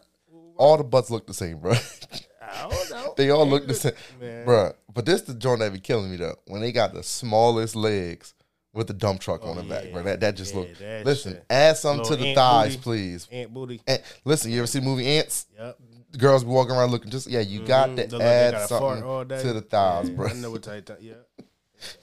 all 0.57 0.77
the 0.77 0.83
butts 0.83 1.09
look 1.09 1.25
the 1.25 1.33
same, 1.33 1.59
bro. 1.59 1.73
I 2.41 2.69
don't 2.69 2.89
know. 2.91 3.13
they 3.17 3.29
all 3.29 3.45
look 3.47 3.67
the 3.67 3.73
same, 3.73 3.93
bro. 4.45 4.73
But 4.93 5.05
this 5.05 5.21
the 5.21 5.33
joint 5.33 5.59
that 5.59 5.73
be 5.73 5.79
killing 5.79 6.09
me 6.11 6.17
though. 6.17 6.35
When 6.47 6.61
they 6.61 6.71
got 6.71 6.93
the 6.93 7.03
smallest 7.03 7.75
legs 7.75 8.33
with 8.73 8.87
the 8.87 8.93
dump 8.93 9.19
truck 9.19 9.43
on 9.45 9.57
the 9.57 9.63
back, 9.63 9.91
bro. 9.91 10.03
That 10.03 10.19
that 10.21 10.35
just 10.35 10.55
Oh, 10.55 10.61
Yeah, 10.61 10.67
look. 10.69 10.77
that 10.79 11.05
Listen, 11.05 11.33
shit. 11.33 11.45
add 11.49 11.77
something 11.77 12.05
to 12.07 12.15
the 12.15 12.27
ant 12.27 12.35
thighs, 12.35 12.75
booty. 12.75 12.83
please. 12.83 13.27
Ant 13.31 13.53
booty. 13.53 13.81
And 13.87 14.01
listen, 14.25 14.51
you 14.51 14.59
ever 14.59 14.67
see 14.67 14.79
the 14.79 14.85
movie 14.85 15.07
Ants? 15.07 15.47
Yep. 15.57 15.77
The 16.11 16.17
girls 16.17 16.43
be 16.43 16.49
walking 16.49 16.75
around 16.75 16.91
looking 16.91 17.11
just 17.11 17.27
yeah. 17.27 17.39
You 17.41 17.61
got 17.65 17.89
Mhm. 17.89 18.09
to 18.09 18.23
add 18.23 18.51
got 18.53 18.69
something 18.69 19.37
to 19.39 19.53
the 19.53 19.61
thighs, 19.61 20.09
Yeah, 20.09 20.15
bro. 20.15 20.27
I 20.27 20.33
know 20.33 20.51
what 20.51 20.63
type. 20.63 20.89
Yeah. 21.01 21.13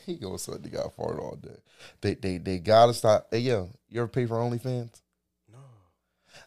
He 0.07 0.15
goes, 0.17 0.43
son, 0.45 0.61
they 0.63 0.71
got 0.71 0.95
fart 0.95 1.19
all 1.19 1.37
day. 1.37 1.57
They 2.01 2.15
they 2.15 2.39
they 2.39 2.59
gotta 2.59 2.95
stop. 2.95 3.27
Hey 3.31 3.41
yo, 3.41 3.69
you 3.91 4.01
ever 4.01 4.09
pay 4.09 4.25
for 4.27 4.37
OnlyFans? 4.37 5.03
No. 5.53 5.59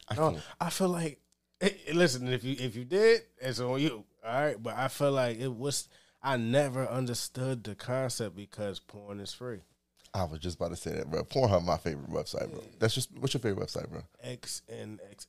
I 0.08 0.14
No. 0.16 0.38
I 0.60 0.70
feel 0.70 0.88
like. 0.88 1.20
Eh, 1.60 1.70
listen, 1.94 2.28
if 2.28 2.44
you 2.44 2.56
if 2.58 2.76
you 2.76 2.84
did, 2.84 3.22
it's 3.40 3.60
on 3.60 3.80
you. 3.80 4.04
All 4.24 4.32
right, 4.44 4.62
but 4.62 4.76
I 4.76 4.88
feel 4.88 5.12
like 5.12 5.38
it 5.40 5.52
was. 5.52 5.88
I 6.22 6.36
never 6.36 6.86
understood 6.86 7.64
the 7.64 7.74
concept 7.74 8.36
because 8.36 8.78
porn 8.78 9.20
is 9.20 9.32
free. 9.32 9.60
I 10.12 10.24
was 10.24 10.38
just 10.40 10.56
about 10.56 10.70
to 10.70 10.76
say 10.76 10.90
that, 10.92 11.10
bro. 11.10 11.22
Pornhub 11.24 11.64
my 11.64 11.78
favorite 11.78 12.10
website, 12.10 12.50
bro. 12.50 12.62
That's 12.78 12.94
just 12.94 13.10
what's 13.18 13.32
your 13.32 13.40
favorite 13.40 13.66
website, 13.66 13.88
bro? 13.88 14.02
X 14.22 14.60
and 14.68 14.98
XX. 14.98 15.26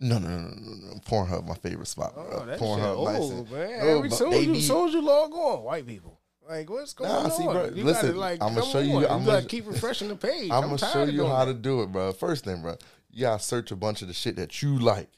No, 0.00 0.18
no, 0.18 0.28
no, 0.28 0.38
no, 0.38 0.48
no, 0.48 0.74
no. 0.94 0.94
Pornhub 1.06 1.46
my 1.46 1.54
favorite 1.54 1.86
spot, 1.86 2.14
bro. 2.14 2.28
Oh, 2.42 2.46
that 2.46 2.58
Pornhub, 2.58 2.96
old, 2.96 3.32
and- 3.32 3.50
man. 3.50 3.78
No, 3.78 3.96
Every 3.98 4.10
soon, 4.10 4.32
you, 4.54 4.60
soon 4.60 4.88
as 4.88 4.94
you 4.94 5.00
log 5.02 5.32
on, 5.32 5.62
white 5.62 5.86
people. 5.86 6.20
Like, 6.46 6.68
what's 6.68 6.92
going 6.92 7.10
Nah, 7.10 7.20
on? 7.20 7.30
see, 7.30 7.44
bro, 7.44 7.70
you 7.74 7.84
listen, 7.84 8.08
gotta, 8.08 8.18
like, 8.20 8.42
I'ma 8.42 8.60
come 8.60 8.70
show 8.70 8.80
you- 8.80 9.06
I'ma 9.06 9.24
gotta 9.24 9.46
keep 9.46 9.66
refreshing 9.66 10.08
the 10.08 10.16
page. 10.16 10.50
I'm 10.50 10.64
I'm, 10.64 10.76
gonna 10.76 10.78
show 10.92 11.04
you 11.04 11.26
how 11.26 11.46
that. 11.46 11.52
to 11.52 11.58
do 11.58 11.82
it, 11.82 11.86
bro. 11.92 12.12
First 12.12 12.44
thing, 12.44 12.60
bro, 12.60 12.76
you 13.12 13.20
gotta 13.22 13.42
search 13.42 13.70
a 13.70 13.76
bunch 13.76 14.02
of 14.02 14.08
the 14.08 14.14
shit 14.14 14.36
that 14.36 14.60
you 14.60 14.78
like. 14.78 15.08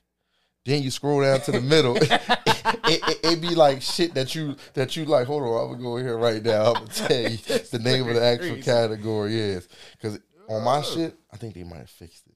Then 0.67 0.83
you 0.83 0.91
scroll 0.91 1.23
down 1.23 1.41
to 1.43 1.53
the 1.53 1.61
middle. 1.61 1.97
it, 2.01 2.11
it, 2.85 3.21
it 3.25 3.41
be 3.41 3.55
like 3.55 3.81
shit 3.81 4.15
that 4.15 4.35
you 4.35 4.57
that 4.75 4.97
you 4.97 5.05
like. 5.05 5.27
Hold 5.27 5.45
on, 5.45 5.65
I'm 5.65 5.71
gonna 5.73 5.83
go 5.83 5.97
in 5.97 6.05
here 6.05 6.19
right 6.19 6.43
now. 6.43 6.73
I'm 6.73 6.75
gonna 6.75 6.87
tell 6.89 7.23
you 7.31 7.37
the 7.39 7.79
name 7.83 8.09
of 8.09 8.15
the 8.17 8.23
actual 8.23 8.51
crazy. 8.51 8.63
category 8.63 9.37
is 9.39 9.69
because 9.93 10.19
on 10.49 10.65
my 10.65 10.83
shit, 10.83 11.17
I 11.33 11.37
think 11.37 11.55
they 11.55 11.63
might 11.65 11.79
have 11.79 11.91
fixed 11.91 12.27
it. 12.27 12.35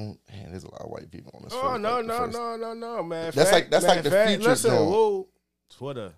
Mm, 0.00 0.18
man, 0.30 0.50
there's 0.52 0.62
a 0.62 0.70
lot 0.70 0.82
of 0.82 0.90
white 0.90 1.10
people 1.10 1.32
on 1.34 1.42
this. 1.42 1.52
Oh 1.52 1.60
first- 1.70 1.80
no 1.80 1.96
like, 1.96 2.06
no 2.06 2.18
first- 2.18 2.38
no 2.38 2.56
no 2.56 2.74
no 2.74 3.02
man. 3.02 3.32
That's 3.34 3.50
like- 3.52 3.70
that's 3.70 3.84
like 3.84 4.02
the 4.04 4.10
fact, 4.10 4.30
future 4.30 4.48
Listen, 4.50 4.70
joint. 4.70 4.90
whoa, 4.90 5.28
Twitter, 5.76 6.12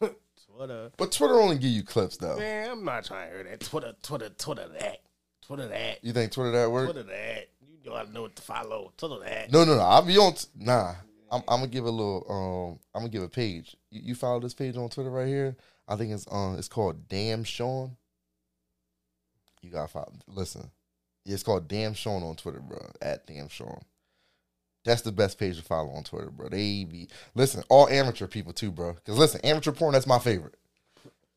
Twitter. 0.00 0.90
But 0.96 1.12
Twitter 1.12 1.34
only 1.40 1.58
give 1.58 1.70
you 1.70 1.84
clips 1.84 2.16
though. 2.16 2.36
Man, 2.36 2.70
I'm 2.70 2.84
not 2.84 3.04
trying 3.04 3.28
to 3.30 3.34
hear 3.36 3.44
that. 3.44 3.60
Twitter, 3.60 3.94
Twitter, 4.02 4.28
Twitter 4.30 4.68
that, 4.80 4.98
Twitter 5.42 5.68
that, 5.68 6.02
You 6.02 6.12
think 6.12 6.32
Twitter 6.32 6.50
that 6.52 6.70
work? 6.70 6.90
Twitter 6.90 7.04
that. 7.04 7.48
You 7.84 7.90
know 7.90 7.96
I 7.96 8.04
know 8.06 8.22
what 8.22 8.36
to 8.36 8.42
follow. 8.42 8.92
Twitter 8.96 9.18
that. 9.24 9.52
No, 9.52 9.64
no, 9.64 9.76
no. 9.76 9.82
I'll 9.82 10.02
be 10.02 10.16
on. 10.16 10.32
T- 10.32 10.46
nah, 10.56 10.94
I'm, 11.30 11.42
I'm 11.46 11.60
gonna 11.60 11.66
give 11.66 11.84
a 11.84 11.90
little. 11.90 12.24
Um, 12.28 12.80
I'm 12.94 13.02
gonna 13.02 13.12
give 13.12 13.22
a 13.22 13.28
page. 13.28 13.76
You, 13.90 14.00
you 14.02 14.14
follow 14.14 14.40
this 14.40 14.54
page 14.54 14.76
on 14.76 14.88
Twitter 14.88 15.10
right 15.10 15.28
here. 15.28 15.54
I 15.86 15.96
think 15.96 16.12
it's 16.12 16.26
um, 16.30 16.56
it's 16.58 16.68
called 16.68 17.08
Damn 17.08 17.44
Sean. 17.44 17.96
You 19.60 19.70
gotta 19.70 19.88
follow. 19.88 20.12
Listen, 20.26 20.70
it's 21.26 21.42
called 21.42 21.68
Damn 21.68 21.92
Sean 21.92 22.22
on 22.22 22.36
Twitter, 22.36 22.60
bro. 22.60 22.90
At 23.02 23.26
Damn 23.26 23.48
Sean. 23.48 23.82
That's 24.84 25.02
the 25.02 25.12
best 25.12 25.38
page 25.38 25.56
to 25.58 25.62
follow 25.62 25.90
on 25.90 26.04
Twitter, 26.04 26.30
bro. 26.30 26.48
They 26.48 26.84
be 26.84 27.08
listen, 27.34 27.64
all 27.68 27.88
amateur 27.88 28.26
people 28.26 28.54
too, 28.54 28.70
bro. 28.70 28.96
Cause 29.04 29.18
listen, 29.18 29.42
amateur 29.44 29.72
porn 29.72 29.92
that's 29.92 30.06
my 30.06 30.18
favorite. 30.18 30.56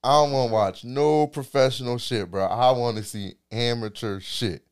I 0.03 0.11
don't 0.11 0.31
want 0.31 0.49
to 0.49 0.53
watch 0.53 0.83
no 0.85 1.27
professional 1.27 1.97
shit, 1.97 2.31
bro. 2.31 2.45
I 2.45 2.71
want 2.71 2.97
to 2.97 3.03
see 3.03 3.33
amateur 3.51 4.21
shit. 4.21 4.66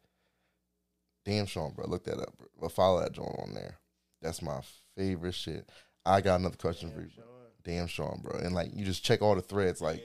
Damn 1.25 1.47
Sean, 1.47 1.73
bro. 1.73 1.87
Look 1.87 2.05
that 2.05 2.19
up, 2.19 2.37
bro. 2.37 2.47
But 2.61 2.71
follow 2.71 3.01
that 3.01 3.11
joint 3.11 3.35
on 3.39 3.53
there. 3.53 3.79
That's 4.21 4.41
my 4.41 4.61
favorite 4.95 5.33
shit. 5.33 5.67
I 6.05 6.21
got 6.21 6.39
another 6.39 6.55
question 6.55 6.91
for 6.91 7.01
you. 7.01 7.09
Bro. 7.15 7.25
Damn 7.63 7.87
Sean, 7.87 8.21
bro. 8.23 8.39
And 8.39 8.53
like 8.53 8.69
you 8.73 8.85
just 8.85 9.03
check 9.03 9.21
all 9.21 9.35
the 9.35 9.41
threads, 9.41 9.81
like, 9.81 10.03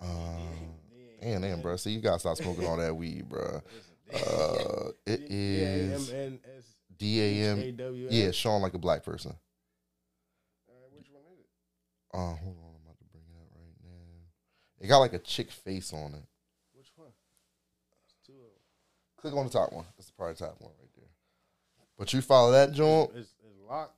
um, 0.00 0.76
damn, 1.20 1.40
damn, 1.40 1.60
bro. 1.62 1.76
See, 1.76 1.90
you 1.92 2.00
gotta 2.00 2.20
stop 2.20 2.36
smoking 2.36 2.66
all 2.66 2.76
that 2.76 2.94
weed, 2.94 3.28
bro. 3.28 3.62
Uh, 4.12 4.90
it 5.06 5.20
is 5.30 6.12
D 6.98 7.20
A 7.20 7.50
M. 7.50 7.76
Yeah, 8.10 8.32
Sean 8.32 8.60
like 8.60 8.74
a 8.74 8.78
black 8.78 9.04
person. 9.04 9.36
Which 10.92 11.06
one 11.12 11.22
is 11.32 11.38
it? 11.38 11.46
Uh, 12.12 12.34
hold 12.34 12.56
on, 12.58 12.74
I'm 12.74 12.82
about 12.82 12.98
to 12.98 13.04
bring 13.12 13.22
it 13.28 13.36
up 13.40 13.48
right 13.54 13.76
now. 13.84 14.26
It 14.80 14.88
got 14.88 14.98
like 14.98 15.12
a 15.12 15.20
chick 15.20 15.52
face 15.52 15.92
on 15.92 16.14
it. 16.14 16.24
Click 19.20 19.34
on 19.34 19.44
the 19.46 19.52
top 19.52 19.72
one. 19.72 19.84
That's 19.96 20.06
the 20.08 20.14
probably 20.14 20.34
the 20.34 20.46
top 20.46 20.56
one 20.60 20.70
right 20.80 20.88
there. 20.96 21.08
But 21.98 22.12
you 22.12 22.22
follow 22.22 22.52
that 22.52 22.72
joint, 22.72 23.10
It's, 23.14 23.34
it's 23.44 23.58
locked. 23.68 23.94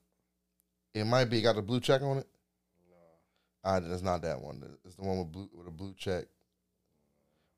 it 0.94 1.04
might 1.04 1.26
be 1.26 1.40
got 1.40 1.56
a 1.58 1.62
blue 1.62 1.80
check 1.80 2.02
on 2.02 2.18
it. 2.18 2.26
No. 2.90 2.96
Ah, 3.64 3.78
that's 3.80 4.02
not 4.02 4.22
that 4.22 4.40
one. 4.40 4.62
It's 4.84 4.96
the 4.96 5.02
one 5.02 5.18
with 5.18 5.30
blue 5.30 5.48
with 5.54 5.68
a 5.68 5.70
blue 5.70 5.94
check. 5.96 6.24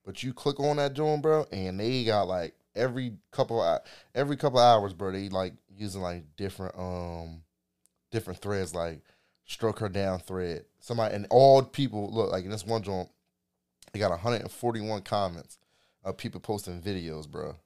But 0.04 0.22
you 0.22 0.34
click 0.34 0.60
on 0.60 0.76
that 0.76 0.92
joint, 0.92 1.22
bro, 1.22 1.46
and 1.50 1.80
they 1.80 2.04
got 2.04 2.28
like 2.28 2.54
every 2.76 3.14
couple 3.30 3.62
of, 3.62 3.80
every 4.14 4.36
couple 4.36 4.58
hours, 4.58 4.92
bro. 4.92 5.12
They 5.12 5.30
like 5.30 5.54
using 5.74 6.02
like 6.02 6.24
different 6.36 6.78
um 6.78 7.42
different 8.10 8.40
threads, 8.40 8.74
like 8.74 9.00
stroke 9.46 9.78
her 9.78 9.88
down 9.88 10.18
thread. 10.18 10.66
Somebody 10.80 11.14
and 11.14 11.26
all 11.30 11.62
people 11.62 12.10
look 12.12 12.30
like 12.30 12.44
in 12.44 12.50
this 12.50 12.66
one 12.66 12.82
joint, 12.82 13.08
they 13.94 13.98
got 13.98 14.10
141 14.10 15.00
comments 15.00 15.58
of 16.04 16.16
people 16.16 16.40
posting 16.40 16.80
videos, 16.80 17.28
bro. 17.28 17.56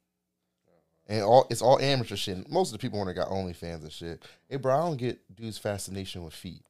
And 1.06 1.22
all 1.22 1.46
it's 1.50 1.62
all 1.62 1.78
amateur 1.78 2.16
shit. 2.16 2.50
Most 2.50 2.68
of 2.68 2.78
the 2.78 2.82
people 2.82 3.00
on 3.00 3.06
there 3.06 3.14
got 3.14 3.28
OnlyFans 3.28 3.82
and 3.82 3.92
shit. 3.92 4.22
Hey, 4.48 4.56
bro, 4.56 4.74
I 4.74 4.84
don't 4.84 4.96
get 4.96 5.18
dudes' 5.34 5.58
fascination 5.58 6.22
with 6.22 6.34
feet. 6.34 6.62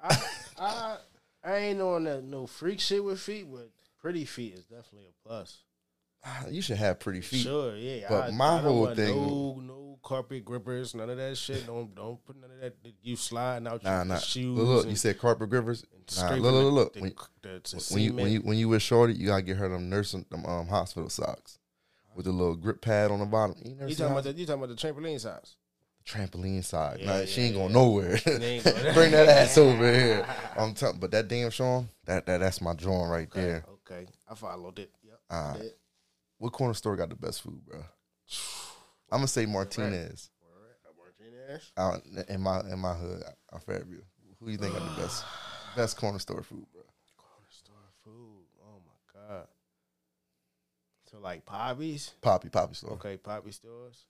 I, 0.00 0.16
I 0.58 0.96
I 1.44 1.56
ain't 1.56 1.80
on 1.80 2.04
that 2.04 2.24
no 2.24 2.46
freak 2.46 2.80
shit 2.80 3.04
with 3.04 3.20
feet, 3.20 3.46
but 3.50 3.70
pretty 4.00 4.24
feet 4.24 4.54
is 4.54 4.64
definitely 4.64 5.08
a 5.08 5.28
plus. 5.28 5.58
You 6.50 6.62
should 6.62 6.76
have 6.78 7.00
pretty 7.00 7.20
feet. 7.20 7.42
Sure, 7.42 7.76
yeah. 7.76 8.06
But 8.08 8.24
I, 8.24 8.30
my 8.32 8.56
I 8.56 8.58
whole 8.58 8.94
thing- 8.94 9.14
no 9.16 9.60
no 9.60 9.98
carpet 10.02 10.44
grippers, 10.44 10.94
none 10.94 11.08
of 11.10 11.16
that 11.16 11.36
shit. 11.36 11.66
Don't 11.66 11.94
don't 11.94 12.22
put 12.24 12.36
none 12.40 12.50
of 12.50 12.60
that. 12.60 12.74
You 13.02 13.16
sliding 13.16 13.66
out 13.68 13.82
Nah, 13.82 13.96
your 13.96 14.04
nah. 14.06 14.18
shoes. 14.18 14.58
Look, 14.58 14.66
look, 14.68 14.86
you 14.88 14.96
said 14.96 15.18
carpet 15.18 15.48
grippers. 15.50 15.84
Nah, 16.18 16.34
look, 16.34 16.42
look, 16.52 16.72
look. 16.74 16.92
the- 16.94 17.00
When, 17.00 17.14
the- 17.42 17.86
when 17.90 18.02
you 18.02 18.12
when 18.14 18.32
you 18.32 18.40
when 18.40 18.56
you 18.58 18.68
with 18.68 18.82
shorty, 18.82 19.14
you 19.14 19.28
gotta 19.28 19.42
get 19.42 19.56
her 19.56 19.68
them 19.68 19.88
nursing 19.88 20.26
them 20.30 20.44
um 20.46 20.66
hospital 20.68 21.08
socks 21.08 21.58
with 22.14 22.26
the 22.26 22.32
little 22.32 22.56
grip 22.56 22.80
pad 22.80 23.10
on 23.10 23.18
the 23.20 23.26
bottom. 23.26 23.56
You, 23.64 23.76
You 23.88 23.94
talking 23.94 24.12
about 24.12 24.24
the 24.24 24.32
you 24.32 24.46
talking 24.46 24.62
about 24.62 24.76
the 24.76 24.80
trampoline 24.88 25.20
size? 25.20 25.56
trampoline 26.06 26.62
side? 26.62 26.98
Yeah, 27.00 27.06
nah, 27.06 27.18
yeah, 27.20 27.24
she 27.24 27.40
ain't 27.42 27.54
going 27.54 27.68
yeah. 27.68 27.74
nowhere. 27.74 28.12
ain't 28.26 28.64
going- 28.64 28.94
Bring 28.94 29.10
that 29.12 29.28
ass 29.28 29.56
over 29.56 29.90
here. 29.90 30.26
I'm 30.58 30.74
telling, 30.74 30.98
but 30.98 31.10
that 31.12 31.28
damn 31.28 31.50
Sean, 31.50 31.88
that, 32.04 32.26
that 32.26 32.38
that's 32.40 32.60
my 32.60 32.74
drawing 32.74 33.08
right 33.10 33.28
Okay, 33.28 33.40
there. 33.40 33.64
okay. 33.90 34.06
I 34.30 34.34
followed 34.34 34.78
it. 34.78 34.90
Yep. 35.02 35.56
Did. 35.60 35.72
What 36.44 36.52
corner 36.52 36.74
store 36.74 36.94
got 36.94 37.08
the 37.08 37.14
best 37.14 37.40
food, 37.40 37.64
bro? 37.64 37.78
I'm 39.10 39.20
gonna 39.20 39.28
say 39.28 39.46
Martinez. 39.46 40.28
Martinez. 40.98 41.72
Out 41.74 42.02
in 42.28 42.42
my 42.42 42.60
in 42.70 42.78
my 42.80 42.92
hood, 42.92 43.22
out 43.50 43.62
Fairview. 43.62 44.02
Who 44.40 44.50
you 44.50 44.58
think 44.58 44.74
got 44.74 44.94
the 44.94 45.00
best 45.02 45.24
best 45.74 45.96
corner 45.96 46.18
store 46.18 46.42
food, 46.42 46.66
bro? 46.70 46.82
Corner 47.16 47.48
store 47.48 47.76
food. 48.04 48.44
Oh 48.62 48.78
my 48.84 49.20
god. 49.28 49.46
So 51.10 51.18
like 51.18 51.46
Poppy's. 51.46 52.12
Poppy, 52.20 52.50
Poppy 52.50 52.74
store. 52.74 52.90
Okay, 52.92 53.16
Poppy 53.16 53.50
stores. 53.50 54.04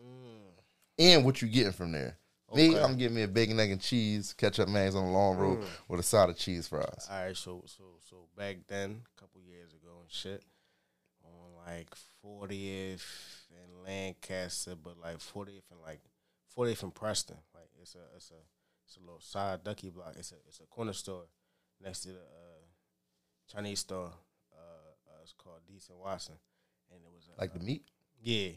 Mm. 0.00 0.52
and 1.00 1.24
what 1.24 1.42
you 1.42 1.48
getting 1.48 1.72
from 1.72 1.90
there. 1.90 2.18
Me, 2.54 2.70
Okay. 2.70 2.84
I'm 2.84 2.96
getting 2.96 3.16
me 3.16 3.22
a 3.24 3.28
bacon, 3.28 3.58
egg, 3.58 3.72
and 3.72 3.80
cheese, 3.80 4.32
ketchup, 4.32 4.68
mayonnaise 4.68 4.94
on 4.94 5.06
the 5.06 5.10
long 5.10 5.38
road 5.38 5.58
Mm. 5.58 5.66
with 5.88 5.98
a 5.98 6.04
side 6.04 6.30
of 6.30 6.36
cheese 6.38 6.68
fries. 6.68 7.08
All 7.10 7.24
right, 7.24 7.36
so 7.36 7.64
so 7.66 7.82
so 8.08 8.28
back 8.36 8.58
then, 8.68 9.02
a 9.16 9.20
couple 9.20 9.40
years 9.40 9.72
ago 9.74 9.88
and 10.02 10.08
shit, 10.08 10.44
like 11.66 11.88
40th 12.24 13.04
and 13.50 13.84
Lancaster, 13.86 14.74
but 14.76 14.98
like 15.00 15.18
40th 15.18 15.70
and 15.70 15.80
like 15.84 16.00
40th 16.56 16.82
and 16.82 16.94
Preston, 16.94 17.36
like 17.54 17.68
it's 17.80 17.94
a 17.94 17.98
it's 18.16 18.30
a 18.30 18.34
it's 18.86 18.96
a 18.96 19.00
little 19.00 19.20
side 19.20 19.64
ducky 19.64 19.90
block. 19.90 20.14
It's 20.18 20.32
a 20.32 20.36
it's 20.46 20.60
a 20.60 20.66
corner 20.66 20.92
store 20.92 21.24
next 21.82 22.00
to 22.00 22.08
the 22.08 22.14
uh, 22.18 22.64
Chinese 23.52 23.80
store. 23.80 24.10
Uh, 24.52 24.58
uh, 25.08 25.20
it's 25.22 25.32
called 25.32 25.60
Decent 25.66 25.98
Watson, 25.98 26.34
and 26.90 27.00
it 27.02 27.10
was 27.14 27.28
Like 27.38 27.54
the 27.54 27.60
uh, 27.60 27.64
meat. 27.64 27.84
yeah, 28.22 28.48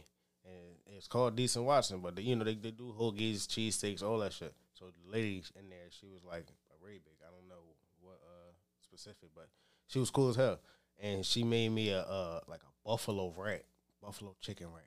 and 0.43 0.75
it's 0.87 1.07
called 1.07 1.35
Decent 1.35 1.65
Watson, 1.65 1.99
but 2.01 2.15
they, 2.15 2.23
you 2.23 2.35
know 2.35 2.43
they 2.43 2.55
they 2.55 2.71
do 2.71 2.93
hoagies, 2.99 3.47
cheesesteaks, 3.47 4.03
all 4.03 4.19
that 4.19 4.33
shit. 4.33 4.53
So 4.73 4.85
the 4.87 5.11
lady 5.11 5.43
in 5.57 5.69
there, 5.69 5.87
she 5.89 6.07
was 6.07 6.23
like 6.23 6.45
Arabic. 6.83 7.17
I 7.25 7.31
don't 7.31 7.47
know 7.47 7.63
what 8.01 8.19
uh 8.25 8.51
specific, 8.81 9.29
but 9.33 9.47
she 9.87 9.99
was 9.99 10.09
cool 10.09 10.29
as 10.29 10.35
hell, 10.35 10.59
and 10.99 11.25
she 11.25 11.43
made 11.43 11.69
me 11.69 11.89
a 11.91 12.01
uh 12.01 12.39
like 12.47 12.61
a 12.61 12.74
buffalo 12.85 13.33
wrap, 13.35 13.63
buffalo 14.01 14.35
chicken 14.41 14.67
wrap. 14.73 14.85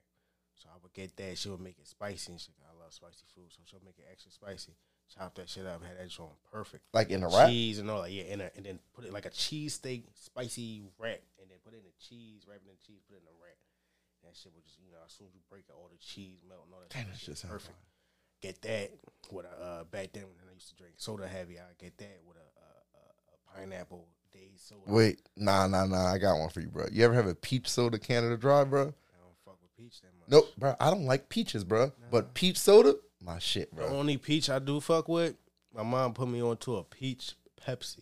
So 0.55 0.69
I 0.73 0.79
would 0.83 0.93
get 0.93 1.17
that. 1.17 1.39
She 1.39 1.49
would 1.49 1.61
make 1.61 1.79
it 1.79 1.87
spicy 1.87 2.33
and 2.33 2.41
shit. 2.41 2.55
I 2.67 2.75
love 2.83 2.93
spicy 2.93 3.25
food, 3.35 3.47
so 3.51 3.61
she'll 3.65 3.85
make 3.85 3.99
it 3.99 4.07
extra 4.11 4.33
spicy. 4.33 4.73
Chop 5.15 5.35
that 5.37 5.49
shit 5.49 5.65
up, 5.65 5.81
had 5.83 5.97
that 5.97 6.11
joint 6.11 6.37
perfect 6.53 6.85
Like 6.93 7.09
in 7.09 7.23
a 7.23 7.29
wrap. 7.29 7.49
cheese 7.49 7.79
and 7.79 7.89
all 7.89 8.03
that. 8.03 8.11
Yeah, 8.13 8.25
and, 8.29 8.43
a, 8.43 8.51
and 8.57 8.67
then 8.67 8.79
put 8.93 9.05
it 9.07 9.13
like 9.13 9.25
a 9.25 9.31
cheesesteak 9.31 10.05
spicy 10.15 10.83
wrap, 10.99 11.21
and 11.41 11.49
then 11.49 11.57
put 11.65 11.73
it 11.73 11.79
in 11.79 11.85
the 11.89 11.97
cheese, 11.97 12.45
wrap 12.47 12.61
it 12.61 12.69
in 12.69 12.75
the 12.77 12.85
cheese, 12.85 13.01
put 13.09 13.15
it 13.17 13.25
in 13.25 13.25
the 13.25 13.39
wrap. 13.41 13.57
That 14.25 14.37
shit 14.37 14.53
would 14.53 14.65
just, 14.65 14.77
you 14.85 14.91
know, 14.93 14.99
as 15.07 15.13
soon 15.15 15.29
as 15.29 15.35
you 15.35 15.41
break 15.49 15.65
it, 15.69 15.73
all 15.73 15.89
the 15.91 15.97
cheese 15.97 16.43
melt 16.47 16.67
and 16.67 16.75
all 16.75 16.81
that. 16.81 16.91
Damn, 16.91 17.07
shit, 17.07 17.13
that 17.15 17.21
shit's 17.21 17.41
sound 17.41 17.53
perfect. 17.53 17.79
Get 18.43 18.61
that 18.63 18.91
with 19.33 19.47
a 19.47 19.55
uh, 19.65 19.85
back 19.85 20.13
then 20.13 20.25
when 20.29 20.37
I 20.51 20.53
used 20.53 20.69
to 20.71 20.77
drink 20.77 20.95
soda 20.99 21.27
heavy. 21.27 21.59
I 21.59 21.73
get 21.79 21.97
that 21.99 22.21
with 22.27 22.37
a, 22.37 22.49
a, 22.61 22.69
a, 22.99 23.03
a 23.33 23.37
pineapple 23.55 24.07
day 24.33 24.51
soda. 24.57 24.81
Wait, 24.87 25.21
nah, 25.37 25.67
nah, 25.67 25.87
nah. 25.87 26.13
I 26.13 26.19
got 26.19 26.39
one 26.39 26.49
for 26.51 26.61
you, 26.61 26.69
bro. 26.69 26.87
You 26.91 27.05
ever 27.05 27.15
have 27.15 27.27
a 27.27 27.35
peach 27.35 27.69
soda 27.69 27.99
Canada 27.99 28.37
Dry, 28.37 28.65
bro? 28.65 28.83
I 28.83 28.85
don't 28.85 29.37
fuck 29.45 29.59
with 29.61 29.77
peach 29.77 30.01
that 30.03 30.09
much. 30.19 30.29
Nope, 30.29 30.53
bro. 30.57 30.75
I 30.81 30.91
don't 30.91 31.07
like 31.07 31.29
peaches, 31.29 31.65
bro. 31.65 31.93
But 32.11 32.35
peach 32.35 32.59
soda, 32.59 32.97
my 33.21 33.39
shit, 33.39 33.75
bro. 33.75 33.89
The 33.89 33.95
only 33.95 34.17
peach 34.17 34.51
I 34.51 34.59
do 34.59 34.81
fuck 34.81 35.09
with, 35.09 35.35
my 35.75 35.83
mom 35.83 36.15
put 36.15 36.29
me 36.29 36.43
onto 36.43 36.77
a 36.77 36.85
peach 36.85 37.35
Pepsi. 37.67 38.01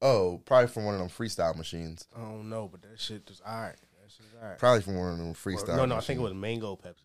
Oh, 0.00 0.40
probably 0.44 0.68
from 0.68 0.84
one 0.84 0.94
of 0.94 1.00
them 1.00 1.08
freestyle 1.08 1.56
machines. 1.56 2.06
I 2.16 2.20
don't 2.20 2.48
know, 2.48 2.68
but 2.70 2.82
that 2.82 3.00
shit 3.00 3.26
just 3.26 3.42
alright. 3.42 3.74
That 3.74 4.12
shit's 4.12 4.28
alright. 4.40 4.58
Probably 4.58 4.82
from 4.82 4.96
one 4.96 5.12
of 5.12 5.18
them 5.18 5.34
freestyle. 5.34 5.76
no, 5.76 5.86
no, 5.86 5.96
I 5.96 6.00
think 6.00 6.20
it 6.20 6.22
was 6.22 6.34
mango 6.34 6.76
Pepsi. 6.76 7.02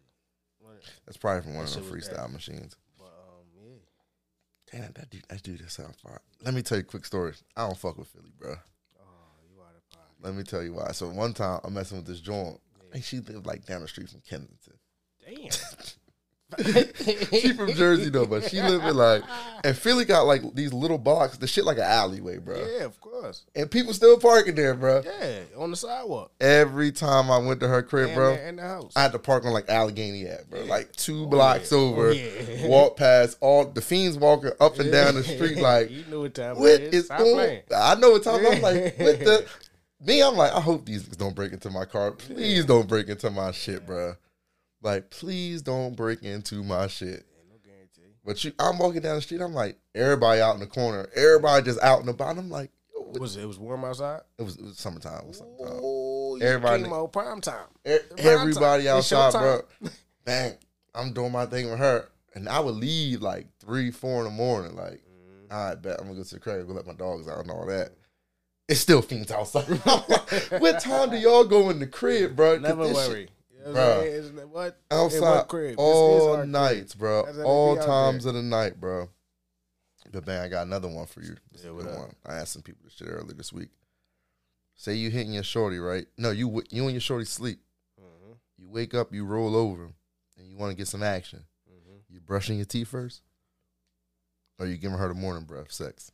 That's 1.05 1.17
probably 1.17 1.41
from 1.43 1.55
one 1.55 1.65
That 1.65 1.75
of 1.77 1.89
them 1.89 1.99
freestyle 1.99 2.31
machines. 2.31 2.75
Damn, 4.73 4.91
that 4.93 5.09
dude, 5.11 5.23
that 5.29 5.43
dude, 5.43 5.59
that 5.59 5.69
sounds 5.69 5.97
fire. 6.01 6.19
Let 6.43 6.55
me 6.55 6.63
tell 6.63 6.79
you 6.79 6.81
a 6.81 6.85
quick 6.85 7.05
story. 7.05 7.33
I 7.55 7.67
don't 7.67 7.77
fuck 7.77 7.95
with 7.95 8.07
Philly, 8.07 8.31
bro. 8.39 8.55
Oh, 8.99 9.03
you 9.47 9.61
out 9.61 9.75
of 9.75 9.89
pocket. 9.91 10.15
Let 10.19 10.33
me 10.33 10.41
tell 10.41 10.63
you 10.63 10.73
why. 10.73 10.91
So 10.93 11.09
one 11.09 11.33
time 11.33 11.59
I'm 11.63 11.75
messing 11.75 11.97
with 11.97 12.07
this 12.07 12.19
joint. 12.19 12.59
And 12.91 13.03
she 13.03 13.19
lived 13.19 13.45
like 13.45 13.65
down 13.65 13.81
the 13.81 13.87
street 13.87 14.09
from 14.09 14.21
Kensington. 14.21 14.73
Damn. 15.23 15.49
she 17.31 17.53
from 17.53 17.73
Jersey 17.73 18.09
though, 18.09 18.25
but 18.25 18.49
she 18.49 18.61
lived 18.61 18.85
in 18.85 18.95
like 18.95 19.23
and 19.63 19.77
Philly 19.77 20.05
got 20.05 20.23
like 20.23 20.41
these 20.53 20.73
little 20.73 20.97
blocks, 20.97 21.37
the 21.37 21.47
shit 21.47 21.65
like 21.65 21.77
an 21.77 21.83
alleyway, 21.83 22.37
bro. 22.37 22.55
Yeah, 22.57 22.85
of 22.85 22.99
course. 22.99 23.45
And 23.55 23.69
people 23.71 23.93
still 23.93 24.17
parking 24.19 24.55
there, 24.55 24.73
bro. 24.73 25.01
Yeah, 25.05 25.39
on 25.57 25.71
the 25.71 25.77
sidewalk. 25.77 26.31
Every 26.41 26.91
time 26.91 27.31
I 27.31 27.37
went 27.37 27.59
to 27.61 27.67
her 27.67 27.81
crib, 27.83 28.07
And 28.09 28.15
bro, 28.15 28.33
And 28.33 28.57
the 28.59 28.63
house. 28.63 28.93
I 28.95 29.01
had 29.03 29.11
to 29.13 29.19
park 29.19 29.45
on 29.45 29.53
like 29.53 29.69
Allegheny 29.69 30.27
Ave, 30.29 30.43
bro. 30.49 30.63
Yeah. 30.63 30.69
Like 30.69 30.91
two 30.95 31.23
Oh, 31.23 31.27
blocks 31.27 31.71
yeah. 31.71 31.77
Oh, 31.77 31.81
over. 31.91 32.11
yeah. 32.13 32.67
Walk 32.67 32.97
past 32.97 33.37
all 33.41 33.65
the 33.65 33.81
fiends 33.81 34.17
walking 34.17 34.51
up 34.59 34.79
and 34.79 34.91
down 34.91 35.15
the 35.15 35.23
street 35.23 35.57
like 35.57 35.89
you 35.89 36.03
knew 36.09 36.21
what 36.21 36.33
time 36.33 36.57
what 36.59 36.69
it 36.71 36.93
is. 36.93 37.05
Stop 37.05 37.19
going 37.19 37.35
playing. 37.35 37.61
I 37.75 37.95
know 37.95 38.11
what 38.11 38.23
time 38.23 38.45
I'm 38.45 38.61
like, 38.61 38.97
what 38.99 39.19
the 39.19 39.45
me, 40.05 40.21
I'm 40.21 40.35
like, 40.35 40.51
I 40.51 40.59
hope 40.59 40.85
these 40.85 41.03
don't 41.07 41.33
break 41.33 41.53
into 41.53 41.69
my 41.69 41.85
car. 41.85 42.11
Please 42.11 42.65
don't 42.65 42.89
break 42.89 43.07
into 43.07 43.29
my 43.29 43.51
shit, 43.51 43.85
bro. 43.85 44.15
Like, 44.83 45.09
please 45.09 45.61
don't 45.61 45.95
break 45.95 46.21
into 46.23 46.63
my 46.63 46.87
shit. 46.87 47.07
Ain't 47.09 47.49
no 47.49 47.55
guarantee. 47.63 48.15
But 48.25 48.43
you, 48.43 48.51
I'm 48.59 48.77
walking 48.77 49.01
down 49.01 49.15
the 49.15 49.21
street. 49.21 49.41
I'm 49.41 49.53
like, 49.53 49.77
everybody 49.95 50.41
out 50.41 50.53
in 50.55 50.59
the 50.59 50.67
corner. 50.67 51.07
Everybody 51.15 51.63
just 51.65 51.81
out 51.81 52.01
and 52.01 52.09
about. 52.09 52.37
I'm 52.37 52.49
like, 52.49 52.69
what- 52.93 53.19
Was 53.21 53.37
it, 53.37 53.43
it 53.43 53.45
was 53.47 53.57
warm 53.59 53.85
outside? 53.85 54.21
it 54.37 54.43
was, 54.43 54.57
it 54.57 54.63
was 54.63 54.77
summertime. 54.77 55.21
It 55.21 55.27
was 55.27 55.37
summertime. 55.37 55.79
Oh, 55.81 56.35
you 56.35 56.43
Everybody- 56.43 56.83
came 56.83 56.93
out 56.93 57.11
prime 57.13 57.41
time. 57.41 57.65
E- 57.85 57.97
Prime 58.17 58.27
Everybody 58.27 58.83
time. 58.85 58.97
Outside, 58.97 59.31
bro. 59.33 59.61
Bang. 60.25 60.53
I'm 60.95 61.13
doing 61.13 61.31
my 61.31 61.45
thing 61.45 61.69
with 61.69 61.79
her. 61.79 62.09
And 62.35 62.49
I 62.49 62.59
would 62.59 62.75
leave 62.75 63.21
like 63.21 63.47
three, 63.59 63.89
four 63.91 64.19
in 64.19 64.25
the 64.25 64.31
morning. 64.31 64.75
Like, 64.75 65.01
Mm-hmm. 65.03 65.53
all 65.53 65.69
right, 65.69 65.81
bet 65.81 65.99
I'm 65.99 66.07
gonna 66.07 66.17
go 66.17 66.23
to 66.23 66.33
the 66.35 66.39
crib, 66.39 66.67
go 66.67 66.73
let 66.73 66.87
my 66.87 66.93
dogs 66.93 67.27
out 67.27 67.39
and 67.39 67.51
all 67.51 67.65
that. 67.67 67.91
It's 68.67 68.79
still 68.79 69.01
fiends 69.01 69.31
outside. 69.31 69.65
What 70.59 70.79
time 70.79 71.11
do 71.11 71.17
y'all 71.17 71.43
go 71.43 71.69
in 71.69 71.77
the 71.79 71.85
crib, 71.87 72.35
bro? 72.35 72.57
Never 72.57 72.87
this 72.87 73.05
shit- 73.07 73.29
know 73.63 73.69
what 73.71 73.75
Bruh. 73.77 73.95
I'm 73.97 74.03
saying? 74.03 74.13
Isn't 74.13 74.39
it 74.39 74.49
what? 74.49 74.77
In 74.91 74.97
outside 74.97 75.47
crib? 75.47 75.75
All 75.79 76.45
nights, 76.45 76.95
bro. 76.95 77.23
That's 77.23 77.37
how 77.37 77.43
they 77.43 77.49
All 77.49 77.75
times 77.77 78.25
of 78.25 78.33
the 78.33 78.41
night, 78.41 78.79
bro. 78.79 79.09
But 80.11 80.27
man, 80.27 80.41
I 80.43 80.47
got 80.49 80.67
another 80.67 80.87
one 80.89 81.05
for 81.05 81.21
you. 81.21 81.35
This 81.51 81.63
Yeah, 81.63 81.71
what 81.71 81.85
one. 81.85 82.15
I 82.25 82.35
asked 82.35 82.53
some 82.53 82.61
people 82.61 82.81
this 82.83 82.93
shit 82.93 83.07
earlier 83.07 83.33
this 83.33 83.51
week. 83.53 83.69
Say 84.75 84.95
you 84.95 85.09
hitting 85.09 85.33
your 85.33 85.43
shorty, 85.43 85.79
right? 85.79 86.05
No, 86.17 86.31
you 86.31 86.61
you 86.69 86.83
and 86.83 86.91
your 86.91 87.01
shorty 87.01 87.25
sleep. 87.25 87.59
Mhm, 87.99 88.37
You 88.57 88.69
wake 88.69 88.93
up, 88.93 89.13
you 89.13 89.25
roll 89.25 89.55
over, 89.55 89.89
and 90.37 90.47
you 90.47 90.57
want 90.57 90.71
to 90.71 90.75
get 90.77 90.87
some 90.87 91.03
action. 91.03 91.45
mhm. 91.69 92.01
You 92.09 92.19
brushing 92.19 92.57
your 92.57 92.65
teeth 92.65 92.87
first, 92.89 93.21
or 94.59 94.65
you 94.67 94.77
giving 94.77 94.97
her 94.97 95.07
the 95.07 95.13
morning 95.13 95.45
breath, 95.45 95.71
sex? 95.71 96.11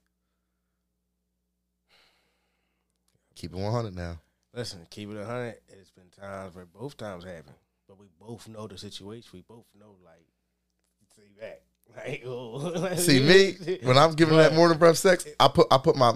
Keep 3.35 3.53
it 3.53 3.57
one 3.57 3.71
hundred 3.71 3.95
now. 3.95 4.19
Listen, 4.53 4.85
keep 4.89 5.09
it 5.09 5.17
a 5.17 5.25
hundred. 5.25 5.57
It's 5.67 5.91
been 5.91 6.09
times 6.09 6.55
where 6.55 6.65
both 6.65 6.97
times 6.97 7.23
happen, 7.23 7.53
but 7.87 7.99
we 7.99 8.07
both 8.19 8.47
know 8.47 8.67
the 8.67 8.77
situation. 8.77 9.29
We 9.33 9.41
both 9.41 9.65
know 9.79 9.95
like 10.03 10.25
see 11.15 11.31
that. 11.39 11.61
Like, 11.97 12.21
oh. 12.23 12.93
See 12.97 13.19
me 13.19 13.79
when 13.81 13.97
I'm 13.97 14.13
giving 14.13 14.37
that 14.37 14.53
morning 14.53 14.77
breath 14.77 14.99
sex, 14.99 15.25
I 15.39 15.47
put 15.47 15.65
I 15.71 15.79
put 15.79 15.95
my 15.95 16.13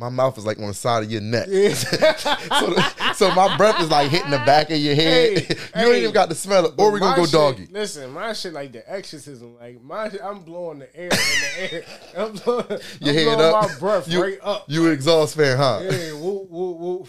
my 0.00 0.08
mouth 0.08 0.38
is 0.38 0.46
like 0.46 0.58
on 0.58 0.68
the 0.68 0.72
side 0.72 1.02
of 1.04 1.12
your 1.12 1.20
neck, 1.20 1.46
so, 1.74 2.74
so 3.12 3.34
my 3.34 3.54
breath 3.58 3.78
is 3.82 3.90
like 3.90 4.08
hitting 4.10 4.30
the 4.30 4.38
back 4.38 4.70
of 4.70 4.78
your 4.78 4.94
head. 4.94 5.38
Hey, 5.40 5.56
you 5.82 5.88
ain't 5.88 5.98
even 5.98 6.14
got 6.14 6.30
to 6.30 6.34
smell 6.34 6.64
it, 6.64 6.72
or 6.78 6.90
we 6.90 7.00
gonna 7.00 7.16
go 7.16 7.24
shit- 7.24 7.32
doggy. 7.32 7.68
Listen, 7.70 8.10
my 8.12 8.32
shit 8.32 8.54
like 8.54 8.72
the 8.72 8.90
exorcism. 8.90 9.58
Like 9.60 9.82
my, 9.82 10.08
shit, 10.08 10.22
I'm 10.24 10.40
blowing 10.40 10.78
the 10.78 10.96
air 10.96 11.10
in 11.10 11.10
the 11.10 11.74
air. 11.74 11.84
I'm 12.16 12.32
blowing, 12.32 12.66
Your 13.00 13.10
I'm 13.10 13.14
head 13.14 13.24
blowing 13.36 13.54
up. 13.54 13.70
my 13.70 13.78
breath 13.78 14.08
you, 14.08 14.22
right 14.22 14.38
up. 14.42 14.64
You 14.68 14.86
exhaust 14.86 15.36
fan, 15.36 15.58
huh? 15.58 15.80
yeah, 15.82 16.12
woo, 16.14 16.46
woo, 16.48 16.70
woo. 16.72 17.06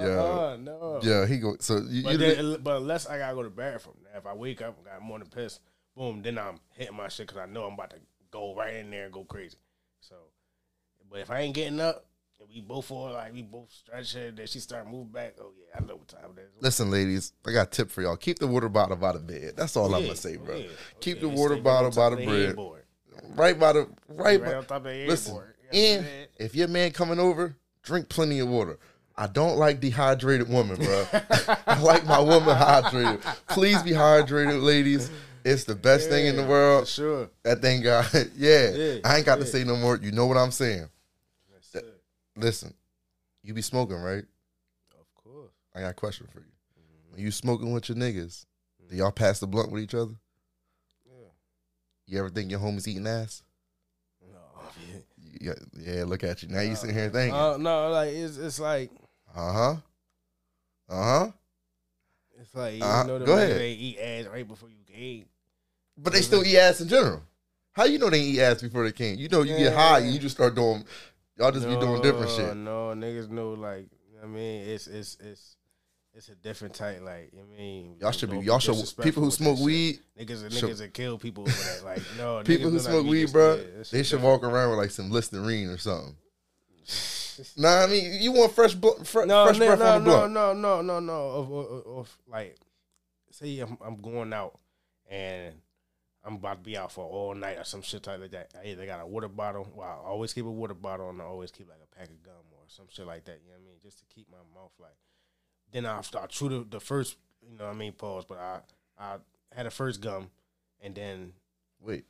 Yeah. 0.00 0.06
Uh-uh, 0.08 0.56
no. 0.60 1.00
Yeah, 1.02 1.26
he 1.26 1.38
go. 1.38 1.56
So 1.60 1.82
you, 1.88 2.02
But, 2.02 2.12
you 2.12 2.18
then, 2.18 2.56
but 2.62 2.78
unless 2.78 3.06
I 3.06 3.18
gotta 3.18 3.34
go 3.34 3.42
to 3.42 3.50
bathroom, 3.50 3.96
now 4.04 4.18
if 4.18 4.26
I 4.26 4.34
wake 4.34 4.62
up 4.62 4.76
and 4.76 4.86
got 4.86 5.02
morning 5.02 5.28
piss, 5.34 5.60
boom, 5.96 6.22
then 6.22 6.38
I'm 6.38 6.60
hitting 6.70 6.96
my 6.96 7.08
shit 7.08 7.26
because 7.26 7.42
I 7.42 7.46
know 7.46 7.64
I'm 7.64 7.74
about 7.74 7.90
to 7.90 7.96
go 8.30 8.54
right 8.54 8.74
in 8.74 8.90
there 8.90 9.04
and 9.04 9.12
go 9.12 9.24
crazy. 9.24 9.58
So, 10.00 10.16
but 11.10 11.20
if 11.20 11.30
I 11.30 11.40
ain't 11.40 11.54
getting 11.54 11.80
up, 11.80 12.06
and 12.40 12.48
we 12.48 12.60
both 12.60 12.90
all 12.90 13.12
like 13.12 13.32
we 13.32 13.42
both 13.42 13.70
stretch 13.70 14.14
her, 14.14 14.30
then 14.30 14.46
she 14.46 14.60
start 14.60 14.86
moving 14.86 15.12
back. 15.12 15.34
Oh 15.40 15.52
yeah, 15.58 15.78
I 15.78 15.86
know 15.86 15.96
what 15.96 16.08
time 16.08 16.30
it 16.36 16.40
is. 16.40 16.62
listen, 16.62 16.90
ladies. 16.90 17.32
I 17.46 17.52
got 17.52 17.66
a 17.68 17.70
tip 17.70 17.90
for 17.90 18.02
y'all. 18.02 18.16
Keep 18.16 18.38
the 18.38 18.46
water 18.46 18.68
bottle 18.68 18.96
by 18.96 19.12
the 19.12 19.18
bed. 19.18 19.54
That's 19.56 19.76
all 19.76 19.94
I'm 19.94 20.02
gonna 20.02 20.16
say, 20.16 20.36
bro. 20.36 20.56
yeah. 20.56 20.66
Keep 21.00 21.16
Yeah, 21.16 21.22
the 21.22 21.28
water 21.28 21.56
bottle 21.56 21.90
by 21.90 22.10
the 22.10 22.16
of 22.16 22.24
bread, 22.24 22.56
right 23.36 23.58
by 23.58 23.72
the 23.74 23.88
right. 24.08 24.40
Right 24.40 24.44
by, 24.44 24.54
on 24.54 24.64
top 24.64 24.78
of 24.78 24.84
the 24.84 25.06
listen, 25.06 25.34
headboard. 25.34 25.54
You 25.72 25.80
know 25.80 25.96
what 25.96 26.00
I'm 26.00 26.06
and 26.06 26.28
if 26.38 26.54
your 26.54 26.68
man 26.68 26.90
coming 26.92 27.18
over, 27.18 27.56
drink 27.82 28.08
plenty 28.08 28.38
of 28.38 28.48
water. 28.48 28.78
I 29.16 29.26
don't 29.26 29.56
like 29.56 29.80
dehydrated 29.80 30.48
women, 30.48 30.76
bro. 30.76 31.06
I 31.66 31.80
like 31.80 32.06
my 32.06 32.20
woman 32.20 32.56
hydrated. 32.56 33.20
Please 33.48 33.82
be 33.82 33.90
hydrated, 33.90 34.62
ladies. 34.62 35.10
It's 35.44 35.64
the 35.64 35.74
best 35.74 36.08
thing 36.08 36.26
in 36.26 36.36
the 36.36 36.44
world. 36.44 36.84
For 36.84 36.90
sure. 36.90 37.30
That 37.42 37.60
thing 37.60 37.82
got 37.82 38.12
yeah. 38.36 38.70
Yeah, 38.70 38.98
I 39.04 39.16
ain't 39.16 39.26
got 39.26 39.36
to 39.36 39.46
say 39.46 39.64
no 39.64 39.76
more. 39.76 39.96
You 39.96 40.12
know 40.12 40.26
what 40.26 40.36
I'm 40.36 40.50
saying. 40.50 40.88
It. 41.74 41.84
Listen, 42.36 42.74
you 43.42 43.54
be 43.54 43.62
smoking, 43.62 43.96
right? 43.96 44.24
Of 44.98 45.14
course. 45.14 45.52
I 45.74 45.80
got 45.80 45.90
a 45.90 45.94
question 45.94 46.26
for 46.32 46.40
you. 46.40 46.46
When 47.10 47.20
you 47.22 47.30
smoking 47.30 47.72
with 47.72 47.88
your 47.88 47.96
niggas, 47.98 48.46
do 48.88 48.96
y'all 48.96 49.12
pass 49.12 49.40
the 49.40 49.46
blunt 49.46 49.70
with 49.70 49.82
each 49.82 49.94
other? 49.94 50.14
Yeah. 51.06 51.28
You 52.06 52.18
ever 52.20 52.30
think 52.30 52.50
your 52.50 52.60
homies 52.60 52.86
eating 52.88 53.06
ass? 53.06 53.42
No. 54.22 54.38
Yeah, 55.42 55.54
yeah 55.72 56.04
look 56.04 56.22
at 56.22 56.42
you. 56.42 56.50
Now 56.50 56.60
you 56.60 56.74
sitting 56.74 56.94
here 56.94 57.08
thinking. 57.08 57.34
Uh, 57.34 57.56
no, 57.56 57.88
like 57.88 58.10
it's 58.10 58.36
it's 58.36 58.60
like 58.60 58.90
Uh 59.34 59.52
huh. 59.52 59.74
Uh 60.88 60.94
huh. 61.04 61.30
it's 62.40 62.54
like 62.54 62.74
you 62.76 62.82
Uh, 62.84 63.04
know 63.04 63.18
the 63.18 63.24
go 63.26 63.36
ahead. 63.36 63.56
they 63.56 63.72
eat 63.72 63.98
ass 63.98 64.26
right 64.26 64.46
before 64.46 64.68
you 64.70 64.76
can. 64.86 65.24
But 65.96 66.12
they 66.12 66.22
still 66.22 66.44
eat 66.44 66.56
ass 66.58 66.80
in 66.80 66.88
general. 66.88 67.22
How 67.72 67.84
you 67.84 67.98
know 67.98 68.10
they 68.10 68.20
eat 68.20 68.40
ass 68.40 68.62
before 68.62 68.84
they 68.84 68.92
can? 68.92 69.18
You 69.18 69.28
know 69.28 69.42
you 69.42 69.56
get 69.56 69.72
high 69.74 70.00
and 70.00 70.12
you 70.12 70.18
just 70.18 70.34
start 70.34 70.54
doing. 70.54 70.84
Y'all 71.38 71.52
just 71.52 71.66
be 71.68 71.76
doing 71.76 72.02
different 72.02 72.30
shit. 72.30 72.56
No, 72.56 72.92
niggas 72.96 73.30
know 73.30 73.50
like 73.52 73.86
I 74.22 74.26
mean 74.26 74.68
it's 74.68 74.86
it's 74.88 75.16
it's 75.20 75.56
it's 76.12 76.28
a 76.28 76.34
different 76.34 76.74
type. 76.74 77.00
Like 77.02 77.32
I 77.38 77.56
mean 77.56 77.96
Y'all 78.00 78.10
should 78.10 78.30
be. 78.30 78.38
Y'all 78.38 78.58
should. 78.58 78.74
People 79.00 79.22
who 79.22 79.30
smoke 79.30 79.56
shit. 79.58 79.64
weed. 79.66 79.98
Niggas 80.18 80.44
are 80.44 80.50
should- 80.50 80.70
niggas 80.70 80.78
that 80.78 80.92
kill 80.94 81.18
people 81.18 81.44
that. 81.44 81.82
Like 81.84 82.02
no, 82.18 82.42
People 82.44 82.70
who 82.70 82.80
smoke 82.80 83.06
weed, 83.06 83.30
bro, 83.32 83.54
yeah, 83.54 83.62
shit 83.84 83.90
they 83.90 84.02
should 84.02 84.20
walk 84.22 84.42
around 84.42 84.70
with 84.70 84.78
like 84.78 84.90
some 84.90 85.10
Listerine 85.10 85.68
or 85.68 85.78
something. 85.78 86.16
Nah, 87.56 87.82
I 87.82 87.86
mean, 87.86 88.20
you 88.22 88.32
want 88.32 88.52
fresh, 88.52 88.74
bl- 88.74 89.02
fre- 89.04 89.24
no, 89.24 89.44
fresh 89.44 89.58
no, 89.58 89.66
breath 89.66 89.78
no, 89.78 89.86
on 89.86 90.04
the 90.04 90.10
no, 90.10 90.16
blunt. 90.28 90.32
no, 90.32 90.52
no, 90.54 90.82
no, 90.82 91.00
no. 91.00 91.30
Of, 91.30 91.52
of, 91.52 91.86
of 91.98 92.18
like, 92.28 92.56
say 93.30 93.58
I'm, 93.60 93.76
I'm 93.84 93.96
going 93.96 94.32
out 94.32 94.58
and 95.08 95.54
I'm 96.24 96.34
about 96.36 96.58
to 96.58 96.62
be 96.62 96.76
out 96.76 96.92
for 96.92 97.04
all 97.04 97.34
night 97.34 97.58
or 97.58 97.64
some 97.64 97.82
shit 97.82 98.06
like 98.06 98.30
that. 98.32 98.52
I 98.62 98.68
either 98.68 98.86
got 98.86 99.00
a 99.00 99.06
water 99.06 99.28
bottle. 99.28 99.68
Well, 99.74 100.02
I 100.04 100.08
always 100.08 100.32
keep 100.32 100.44
a 100.44 100.50
water 100.50 100.74
bottle 100.74 101.08
and 101.10 101.20
I 101.20 101.24
always 101.24 101.50
keep 101.50 101.68
like 101.68 101.80
a 101.82 101.96
pack 101.98 102.08
of 102.10 102.22
gum 102.22 102.34
or 102.52 102.60
some 102.68 102.86
shit 102.90 103.06
like 103.06 103.24
that. 103.24 103.40
You 103.44 103.50
know 103.50 103.56
what 103.58 103.62
I 103.62 103.70
mean? 103.70 103.76
Just 103.82 103.98
to 104.00 104.04
keep 104.14 104.26
my 104.30 104.38
mouth 104.54 104.72
like. 104.78 104.96
Then 105.72 105.86
I 105.86 106.00
start 106.02 106.30
chew 106.30 106.48
the, 106.48 106.66
the 106.68 106.80
first, 106.80 107.16
you 107.48 107.56
know 107.56 107.64
what 107.66 107.74
I 107.74 107.78
mean, 107.78 107.92
pause. 107.92 108.24
But 108.28 108.38
I 108.38 108.60
I 108.98 109.16
had 109.54 109.66
a 109.66 109.70
first 109.70 110.00
gum 110.00 110.30
and 110.80 110.94
then 110.94 111.32
Wait, 111.80 112.04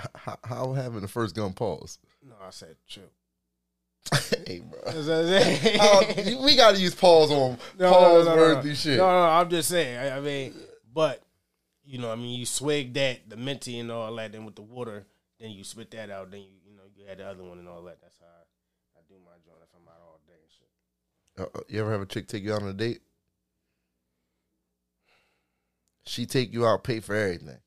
h- 0.00 0.06
h- 0.26 0.36
how 0.44 0.72
having 0.72 1.00
the 1.02 1.08
first 1.08 1.36
gum 1.36 1.52
pause? 1.52 1.98
no, 2.26 2.34
I 2.42 2.50
said 2.50 2.76
chew. 2.86 3.02
hey, 4.46 4.60
bro. 4.60 4.80
That's 4.84 5.06
what 5.06 5.14
I'm 5.14 5.26
saying. 5.26 5.78
Oh, 5.80 6.44
we 6.44 6.56
gotta 6.56 6.78
use 6.78 6.94
pause 6.94 7.30
on 7.30 7.58
No, 7.78 7.90
pause 7.92 8.26
no, 8.26 8.34
no, 8.34 8.40
worthy 8.40 8.68
no. 8.70 8.74
shit. 8.74 8.98
No, 8.98 9.06
no, 9.06 9.22
I'm 9.22 9.48
just 9.48 9.68
saying. 9.68 9.96
I, 9.98 10.16
I 10.16 10.20
mean, 10.20 10.54
but 10.92 11.22
you 11.84 11.98
know, 11.98 12.10
I 12.10 12.16
mean, 12.16 12.38
you 12.38 12.46
swig 12.46 12.94
that 12.94 13.28
the 13.28 13.36
minty 13.36 13.78
and 13.78 13.90
all 13.90 14.14
that, 14.16 14.32
then 14.32 14.44
with 14.44 14.56
the 14.56 14.62
water, 14.62 15.06
then 15.40 15.50
you 15.50 15.64
spit 15.64 15.90
that 15.92 16.10
out, 16.10 16.30
then 16.30 16.40
you 16.40 16.48
you 16.64 16.76
know 16.76 16.82
you 16.94 17.04
add 17.08 17.18
the 17.18 17.26
other 17.26 17.42
one 17.44 17.58
and 17.58 17.68
all 17.68 17.82
that. 17.84 18.00
That's 18.02 18.18
how 18.18 18.26
I, 18.26 18.98
I 18.98 19.02
do 19.08 19.14
my 19.24 19.32
joint 19.44 19.58
if 19.62 19.68
I'm 19.74 19.86
out 19.88 20.00
all 20.02 20.20
day 20.26 20.34
and 20.42 20.50
shit. 20.50 20.68
Uh, 21.54 21.58
uh, 21.58 21.62
you 21.68 21.80
ever 21.80 21.92
have 21.92 22.02
a 22.02 22.06
chick 22.06 22.28
take 22.28 22.42
you 22.42 22.52
out 22.52 22.62
on 22.62 22.68
a 22.68 22.74
date? 22.74 23.00
She 26.04 26.26
take 26.26 26.52
you 26.52 26.66
out, 26.66 26.82
pay 26.82 26.98
for 27.00 27.14
everything. 27.14 27.60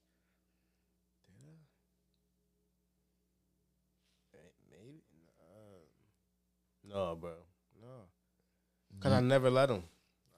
Maybe 6.83 6.84
no, 6.95 7.15
bro, 7.15 7.31
no, 7.81 7.87
because 8.97 9.11
I 9.13 9.19
never 9.21 9.49
let 9.49 9.67
them. 9.69 9.83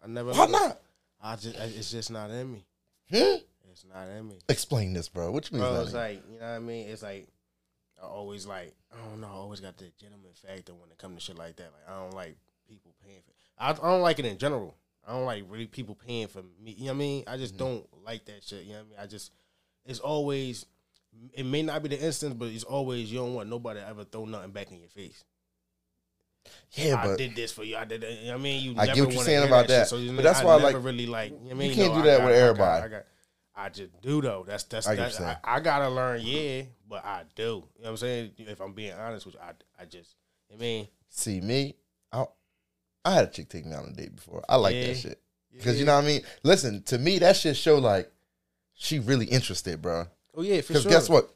I 0.04 0.08
never. 0.08 0.32
Why 0.32 0.46
let 0.46 0.48
'em. 0.48 0.52
not? 0.70 0.82
I 1.22 1.36
just 1.36 1.56
it's 1.58 1.92
just 1.92 2.12
not 2.12 2.30
in 2.32 2.52
me. 2.54 2.66
Hmm? 3.12 3.38
It's 3.72 3.86
not 3.92 4.08
in 4.10 4.28
me. 4.28 4.40
Explain 4.50 4.94
this, 4.94 5.08
bro. 5.10 5.32
What 5.32 5.50
you 5.52 5.58
mean? 5.58 5.66
Bro, 5.68 5.76
by 5.76 5.82
it's 5.82 5.92
that? 5.92 5.98
like 5.98 6.24
you 6.32 6.40
know 6.40 6.46
what 6.50 6.56
I 6.56 6.60
mean. 6.60 6.88
It's 6.90 7.04
like 7.04 7.28
I 8.02 8.06
always 8.06 8.46
like 8.46 8.74
I 8.92 9.08
don't 9.10 9.22
know. 9.22 9.28
I 9.28 9.32
always 9.32 9.60
got 9.60 9.78
the 9.78 9.86
gentleman 10.00 10.32
factor 10.34 10.74
when 10.74 10.90
it 10.92 10.98
comes 10.98 11.16
to 11.16 11.22
shit 11.22 11.38
like 11.38 11.56
that. 11.58 11.72
Like 11.74 11.96
I 11.96 12.00
don't 12.00 12.14
like 12.14 12.38
people 12.68 12.94
paying 13.04 13.20
for. 13.26 13.32
I, 13.60 13.72
I 13.72 13.92
don't 13.92 14.02
like 14.02 14.20
it 14.20 14.26
in 14.26 14.38
general. 14.38 14.76
I 15.08 15.12
don't 15.14 15.26
like 15.26 15.44
really 15.48 15.68
people 15.68 15.96
paying 15.96 16.28
for 16.28 16.42
me. 16.64 16.72
You 16.72 16.86
know 16.86 16.92
what 16.92 16.96
I 16.96 16.98
mean? 17.00 17.24
I 17.28 17.38
just 17.38 17.56
Mm-hmm. 17.56 17.64
don't 17.66 17.88
like 18.06 18.26
that 18.26 18.44
shit. 18.44 18.64
You 18.66 18.74
know 18.74 18.80
what 18.80 18.86
I 18.86 18.90
mean? 18.90 19.00
I 19.02 19.06
just 19.08 19.32
it's 19.86 20.00
always. 20.00 20.66
It 21.34 21.46
may 21.46 21.64
not 21.64 21.82
be 21.82 21.90
the 21.90 22.00
instance, 22.00 22.36
but 22.36 22.50
it's 22.50 22.64
always 22.64 23.12
you 23.12 23.18
don't 23.20 23.34
want 23.34 23.50
nobody 23.50 23.80
to 23.80 23.88
ever 23.88 24.04
throw 24.04 24.26
nothing 24.26 24.52
back 24.52 24.72
in 24.72 24.80
your 24.80 24.90
face. 24.90 25.24
Yeah, 26.74 26.96
but 26.96 27.00
I 27.00 27.08
but 27.08 27.18
did 27.18 27.36
this 27.36 27.52
for 27.52 27.64
you. 27.64 27.76
I 27.78 27.86
did. 27.86 28.02
That. 28.02 28.12
You 28.12 28.26
know 28.26 28.32
what 28.34 28.40
I 28.40 28.44
mean, 28.44 28.64
you. 28.64 28.76
I 28.80 28.86
get 28.88 29.06
what 29.06 29.14
you're 29.14 29.24
saying 29.24 29.48
about 29.48 29.62
shit. 29.62 29.70
that. 29.70 29.88
So, 29.88 29.98
you 29.98 30.10
But 30.10 30.16
know, 30.18 30.22
that's 30.24 30.40
I 30.42 30.46
why, 30.46 30.58
never 30.60 30.78
like, 30.78 30.86
really 30.86 31.06
like. 31.06 31.32
You, 31.32 31.38
know 31.38 31.44
what 31.46 31.52
I 31.52 31.56
mean, 31.56 31.70
you 31.70 31.76
can't 31.76 31.94
No, 31.94 32.00
do 32.02 32.06
that 32.08 32.22
I 32.22 32.26
with 32.26 32.34
got- 32.34 32.38
I 32.38 32.42
everybody. 32.48 32.82
got- 32.82 32.86
I 32.86 32.90
got, 33.00 33.06
I 33.60 33.70
just 33.70 34.02
do 34.02 34.22
though. 34.22 34.44
That's 34.48 34.64
that's 34.66 34.88
I 34.88 34.96
that's, 34.96 35.20
I. 35.20 35.38
I 35.44 35.60
gotta 35.60 35.90
learn, 35.90 36.22
yeah, 36.24 36.64
but 36.88 37.04
I 37.04 37.24
do. 37.36 37.44
You 37.44 37.50
know 37.54 37.64
what 37.80 37.90
I'm 37.90 37.98
saying? 37.98 38.32
If 38.38 38.60
I'm 38.62 38.74
being 38.74 38.94
honest 38.94 39.26
with 39.26 39.36
you, 39.36 39.42
I 39.42 39.52
I 39.82 39.86
just 39.86 40.16
I 40.54 40.58
mean 40.58 40.88
see 41.10 41.42
me, 41.42 41.76
I 42.12 42.26
I 43.04 43.14
had 43.16 43.24
a 43.26 43.32
chick 43.32 43.50
take 43.50 43.66
me 43.66 43.74
out 43.74 43.86
on 43.86 43.90
a 43.90 43.94
date 43.94 44.16
before. 44.16 44.44
I 44.48 44.58
like 44.58 44.76
Yeah. 44.76 44.88
that 44.88 44.98
shit 44.98 45.20
because 45.52 45.80
you 45.80 45.86
know 45.86 45.96
what 45.96 46.04
I 46.04 46.08
mean. 46.08 46.22
Listen 46.44 46.84
to 46.84 47.00
me, 47.00 47.18
that 47.20 47.36
shit 47.36 47.58
show 47.58 47.80
like 47.80 48.12
she 48.76 49.00
really 49.00 49.26
interested, 49.26 49.82
bro. 49.82 50.06
Oh 50.36 50.44
yeah, 50.44 50.62
for 50.62 50.68
Because 50.74 50.84
sure. 50.84 50.92
guess 50.92 51.10
what? 51.10 51.28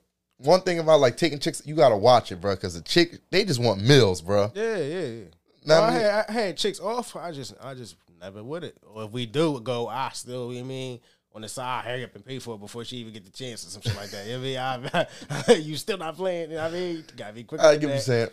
One 0.43 0.61
thing 0.61 0.79
about 0.79 0.99
like 0.99 1.17
taking 1.17 1.39
chicks, 1.39 1.61
you 1.65 1.75
gotta 1.75 1.97
watch 1.97 2.31
it, 2.31 2.41
bro. 2.41 2.55
Because 2.55 2.73
the 2.73 2.81
chick, 2.81 3.19
they 3.29 3.45
just 3.45 3.59
want 3.59 3.81
meals, 3.81 4.21
bro. 4.21 4.51
Yeah, 4.55 4.77
yeah, 4.77 5.05
yeah. 5.05 5.23
No, 5.65 5.81
I, 5.81 5.91
mean? 5.91 5.99
had, 5.99 6.25
I 6.27 6.31
had 6.31 6.57
chicks 6.57 6.79
off. 6.79 7.15
I 7.15 7.31
just 7.31 7.53
I 7.61 7.73
just 7.73 7.95
never 8.19 8.43
with 8.43 8.63
it. 8.63 8.77
Or 8.83 9.03
if 9.03 9.11
we 9.11 9.25
do 9.25 9.59
go, 9.59 9.87
I 9.87 10.09
still, 10.13 10.51
you 10.51 10.59
know 10.59 10.65
I 10.65 10.67
mean, 10.67 10.99
on 11.33 11.41
the 11.41 11.49
side, 11.49 11.85
hurry 11.85 12.03
up 12.03 12.15
and 12.15 12.25
pay 12.25 12.39
for 12.39 12.55
it 12.55 12.59
before 12.59 12.83
she 12.83 12.97
even 12.97 13.13
get 13.13 13.25
the 13.25 13.31
chance 13.31 13.65
or 13.65 13.69
some 13.69 13.81
shit 13.81 13.95
like 13.95 14.09
that. 14.11 14.25
You 14.27 14.33
know 14.33 14.59
I 14.59 14.77
mean? 14.77 15.07
I, 15.49 15.53
you 15.53 15.75
still 15.77 15.97
not 15.97 16.15
playing. 16.15 16.51
You 16.51 16.57
know 16.57 16.63
what 16.63 16.71
I 16.71 16.75
mean? 16.75 16.95
You 16.97 17.03
gotta 17.15 17.33
be 17.33 17.43
quick. 17.43 17.61
I 17.61 17.75
get 17.75 17.87
what 17.87 17.93
you're 17.93 17.99
saying. 17.99 18.29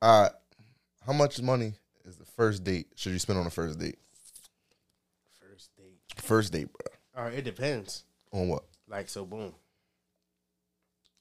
All 0.00 0.22
right, 0.22 0.32
how 1.06 1.12
much 1.12 1.40
money 1.40 1.74
is 2.04 2.16
the 2.16 2.24
first 2.24 2.62
date? 2.64 2.86
Should 2.94 3.12
you 3.12 3.18
spend 3.18 3.38
on 3.38 3.44
the 3.44 3.50
first 3.50 3.78
date? 3.78 3.98
First 5.40 5.70
date. 5.76 6.22
First 6.22 6.52
date, 6.52 6.68
bro. 6.72 6.92
All 7.16 7.28
right, 7.28 7.38
it 7.38 7.44
depends. 7.44 8.04
On 8.32 8.48
what? 8.48 8.64
Like 8.88 9.08
so, 9.08 9.24
boom. 9.24 9.52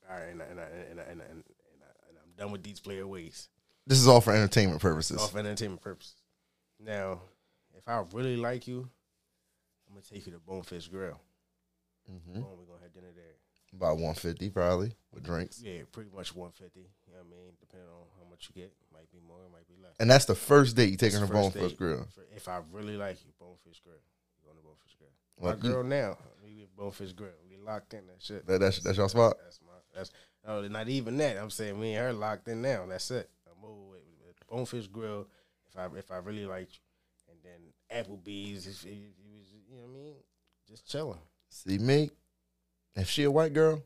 All 0.10 0.16
right, 0.18 0.30
and, 0.32 0.42
I, 0.42 0.46
and, 0.46 0.60
I, 0.60 0.64
and, 0.64 1.00
I, 1.00 1.04
and, 1.04 1.22
I, 1.22 1.26
and, 1.26 1.42
I, 1.42 1.92
and 2.10 2.18
I'm 2.18 2.32
done 2.38 2.52
with 2.52 2.64
these 2.64 2.80
player 2.80 3.06
ways. 3.08 3.50
This 3.86 4.00
is 4.00 4.08
all 4.08 4.22
for 4.22 4.34
entertainment 4.34 4.82
purposes. 4.82 5.18
All 5.20 5.28
for 5.28 5.40
entertainment 5.40 5.82
purposes. 5.82 6.16
Now, 6.80 7.22
if 7.78 7.88
I 7.88 8.04
really 8.14 8.38
like 8.38 8.68
you, 8.68 8.88
I'm 9.88 9.94
gonna 9.96 10.04
take 10.10 10.26
you 10.26 10.34
to 10.34 10.40
Bonefish 10.40 10.88
Grill. 10.90 11.20
Mhm. 12.10 12.34
Boom, 12.36 12.46
we're 12.58 12.66
gonna 12.66 12.84
have 12.84 12.94
dinner 12.94 13.12
there. 13.16 13.36
About 13.74 13.98
150 13.98 14.50
probably 14.50 14.94
with 15.14 15.24
drinks. 15.24 15.62
Yeah, 15.62 15.84
pretty 15.92 16.10
much 16.16 16.34
150. 16.36 16.80
You 16.80 16.86
know 17.14 17.20
what 17.20 17.28
I 17.28 17.30
mean? 17.32 17.52
Depending 17.60 17.90
on 17.90 18.04
how 18.18 18.30
much 18.30 18.50
you 18.50 18.62
get, 18.62 18.72
might 18.94 19.12
be 19.12 19.20
more, 19.28 19.40
might 19.52 19.68
be 19.68 19.76
less. 19.82 19.92
And 20.00 20.10
that's 20.10 20.26
the 20.26 20.36
first 20.36 20.76
date 20.76 20.90
you 20.90 20.98
taking 20.98 21.20
her 21.20 21.26
That's 21.26 21.32
bone 21.36 21.52
first 21.52 21.60
first 21.64 21.70
date. 21.76 21.78
grill. 21.80 22.08
If 22.36 22.48
I 22.48 22.62
really 22.72 22.96
like 22.98 23.18
you, 23.26 23.32
Bonefish 23.40 23.82
Grill. 23.84 24.00
We're 24.44 24.52
going 24.54 24.58
to 24.58 24.64
Bonefish 24.64 24.96
Grill. 24.98 25.12
Well, 25.38 25.58
My 25.58 25.64
you- 25.68 25.74
girl 25.74 25.84
now, 25.84 26.18
we 26.44 26.66
Bonefish 26.78 27.12
Grill. 27.14 27.32
We 27.50 27.58
locked 27.58 27.94
in 27.94 28.08
that 28.08 28.22
shit. 28.22 28.46
That, 28.48 28.60
that's 28.60 28.80
that's 28.80 28.98
your 28.98 29.10
spot. 29.10 29.38
That's 29.44 29.60
my. 29.66 29.74
That's 29.98 30.12
no, 30.46 30.62
not 30.68 30.88
even 30.88 31.18
that. 31.18 31.38
I'm 31.38 31.50
saying 31.50 31.80
me 31.80 31.96
and 31.96 32.06
her 32.06 32.14
locked 32.14 32.48
in 32.48 32.62
now. 32.62 32.86
That's 32.88 33.10
it. 33.12 33.30
I'm 33.48 33.68
over 33.68 33.82
with, 33.90 34.02
with 34.26 34.48
Bonefish 34.48 34.88
Grill. 34.88 35.28
If 35.68 35.78
I 35.78 35.88
if 35.98 36.12
I 36.12 36.18
really 36.18 36.46
like 36.46 36.70
you, 36.72 37.32
and 37.32 37.40
then 37.44 38.06
Applebee's. 38.06 38.68
If 38.68 38.86
it 38.86 38.98
was, 39.36 39.48
you 39.70 39.76
know 39.76 39.82
what 39.84 39.90
I 39.90 39.94
mean, 39.94 40.14
just 40.70 40.88
chilling. 40.90 41.20
See 41.50 41.78
me, 41.78 42.12
if 42.96 43.10
she 43.10 43.24
a 43.24 43.32
white 43.32 43.54
girl, 43.54 43.82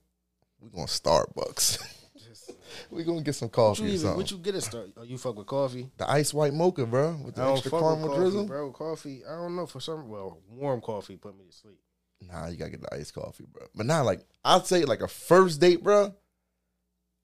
We 0.59 0.69
going 0.69 0.87
to 0.87 0.91
Starbucks. 0.91 1.77
Just- 2.17 2.51
we 2.91 3.03
gonna 3.03 3.21
get 3.21 3.35
some 3.35 3.47
What 3.47 3.53
coffee 3.53 3.83
you 3.83 3.95
or 3.95 3.97
something. 3.97 4.17
What 4.17 4.31
you 4.31 4.37
get 4.37 4.55
it 4.55 4.61
start? 4.61 4.89
Oh, 4.97 5.03
you 5.03 5.17
fuck 5.17 5.37
with 5.37 5.47
coffee? 5.47 5.89
the 5.97 6.09
ice 6.09 6.33
white 6.33 6.53
mocha, 6.53 6.85
bro, 6.85 7.17
with 7.23 7.35
the 7.35 7.43
extra 7.45 7.71
caramel 7.71 8.07
coffee, 8.09 8.19
drizzle. 8.19 8.45
bro. 8.45 8.71
Coffee. 8.71 9.21
I 9.27 9.35
don't 9.35 9.55
know 9.55 9.65
for 9.65 9.79
some. 9.79 10.09
Well, 10.09 10.39
warm 10.49 10.81
coffee 10.81 11.17
put 11.17 11.37
me 11.37 11.45
to 11.49 11.53
sleep. 11.55 11.79
Nah, 12.27 12.47
you 12.47 12.57
gotta 12.57 12.71
get 12.71 12.81
the 12.81 12.93
iced 12.93 13.13
coffee, 13.13 13.45
bro. 13.51 13.63
But 13.75 13.85
not 13.85 14.05
like 14.05 14.21
I'd 14.45 14.65
say 14.67 14.85
like 14.85 15.01
a 15.01 15.07
first 15.07 15.59
date, 15.59 15.83
bro. 15.83 16.13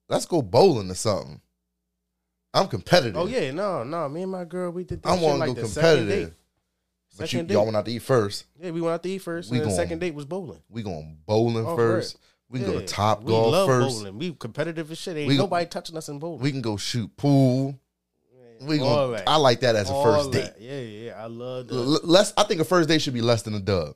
Let's 0.10 0.26
go 0.26 0.42
bowling 0.42 0.90
or 0.90 0.96
something. 0.96 1.42
I'm 2.54 2.68
competitive. 2.68 3.18
Oh 3.18 3.28
yeah, 3.28 3.52
no, 3.52 3.84
no. 3.84 4.08
Me 4.10 4.24
and 4.24 4.32
my 4.32 4.46
girl, 4.46 4.72
we 4.72 4.84
did 4.84 5.04
that 5.04 5.10
I 5.10 5.14
want 5.14 5.36
to 5.36 5.48
like 5.48 5.56
go 5.56 5.62
the 5.62 5.68
second 5.68 5.92
date. 5.92 6.00
competitive. 6.00 6.36
But 7.18 7.34
you, 7.34 7.40
Second 7.40 7.52
y'all 7.52 7.62
date. 7.62 7.66
went 7.66 7.78
out 7.78 7.86
to 7.86 7.92
eat 7.92 8.02
first. 8.02 8.46
Yeah, 8.60 8.72
we 8.72 8.82
went 8.82 8.94
out 8.94 9.04
to 9.04 9.10
eat 9.10 9.18
first, 9.20 9.50
We 9.50 9.58
and 9.58 9.66
then 9.66 9.70
the 9.72 9.76
second 9.76 10.00
date 10.00 10.14
was 10.14 10.26
bowling. 10.26 10.62
We 10.70 10.84
going 10.84 11.18
bowling 11.26 11.66
Oh, 11.66 11.76
first. 11.76 12.18
We 12.50 12.60
can 12.60 12.72
go 12.72 12.80
to 12.80 12.86
Top 12.86 13.24
we 13.24 13.32
Golf 13.32 13.52
love 13.52 13.68
first. 13.68 13.98
Bowling. 13.98 14.18
We 14.20 14.34
competitive 14.34 14.90
as 14.92 14.98
shit. 14.98 15.18
Ain't 15.18 15.28
We 15.28 15.38
nobody 15.38 15.66
touching 15.66 15.98
us 15.98 16.10
in 16.10 16.20
bowling. 16.20 16.42
We 16.42 16.52
can 16.52 16.62
go 16.62 16.78
shoot 16.78 17.16
pool. 17.18 17.80
We 18.62 18.80
All 18.80 19.08
going 19.10 19.12
that. 19.18 19.24
I 19.28 19.36
like 19.36 19.60
that 19.62 19.76
as 19.76 19.90
a 19.90 19.94
All 19.94 20.04
first 20.04 20.32
date. 20.32 20.52
Yeah, 20.60 20.80
yeah. 20.80 21.24
I 21.24 21.26
love 21.28 21.68
that. 21.68 21.76
L- 21.76 22.00
less. 22.04 22.34
I 22.38 22.44
think 22.44 22.62
a 22.62 22.66
first 22.66 22.88
date 22.90 23.02
should 23.02 23.14
be 23.14 23.22
less 23.22 23.42
than 23.44 23.54
a 23.56 23.60
dub. 23.60 23.96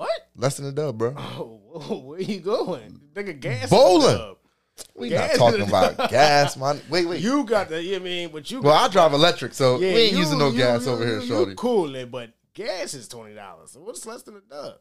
What? 0.00 0.28
Less 0.34 0.56
than 0.56 0.66
a 0.66 0.72
dub, 0.72 0.96
bro. 0.98 1.14
Oh, 1.16 1.60
whoa, 1.72 1.98
where 1.98 2.20
you 2.20 2.40
going? 2.40 3.00
Nigga, 3.14 3.38
gas. 3.38 3.64
in 3.64 3.68
Bowling. 3.70 4.34
We 4.94 5.10
Gas 5.10 5.36
not 5.38 5.50
talking 5.52 5.68
about 5.68 6.10
gas, 6.10 6.56
man. 6.56 6.80
Wait, 6.88 7.06
wait. 7.06 7.20
You 7.20 7.44
got 7.44 7.68
the. 7.68 7.82
You 7.82 8.00
mean? 8.00 8.30
But 8.32 8.50
you. 8.50 8.62
well, 8.62 8.72
I 8.74 8.88
drive 8.88 9.12
electric, 9.12 9.52
so 9.52 9.78
yeah, 9.78 9.92
we 9.92 10.00
ain't 10.00 10.12
you- 10.12 10.18
using 10.20 10.38
no 10.38 10.48
you- 10.50 10.56
gas 10.58 10.86
you- 10.86 10.92
over 10.92 11.06
here, 11.06 11.20
shorty. 11.22 11.54
Cool 11.54 12.06
but 12.06 12.30
gas 12.54 12.94
is 12.94 13.06
twenty 13.06 13.34
dollars. 13.34 13.72
So 13.72 13.80
what's 13.80 14.06
less 14.06 14.22
than 14.22 14.36
a 14.36 14.40
dub? 14.40 14.76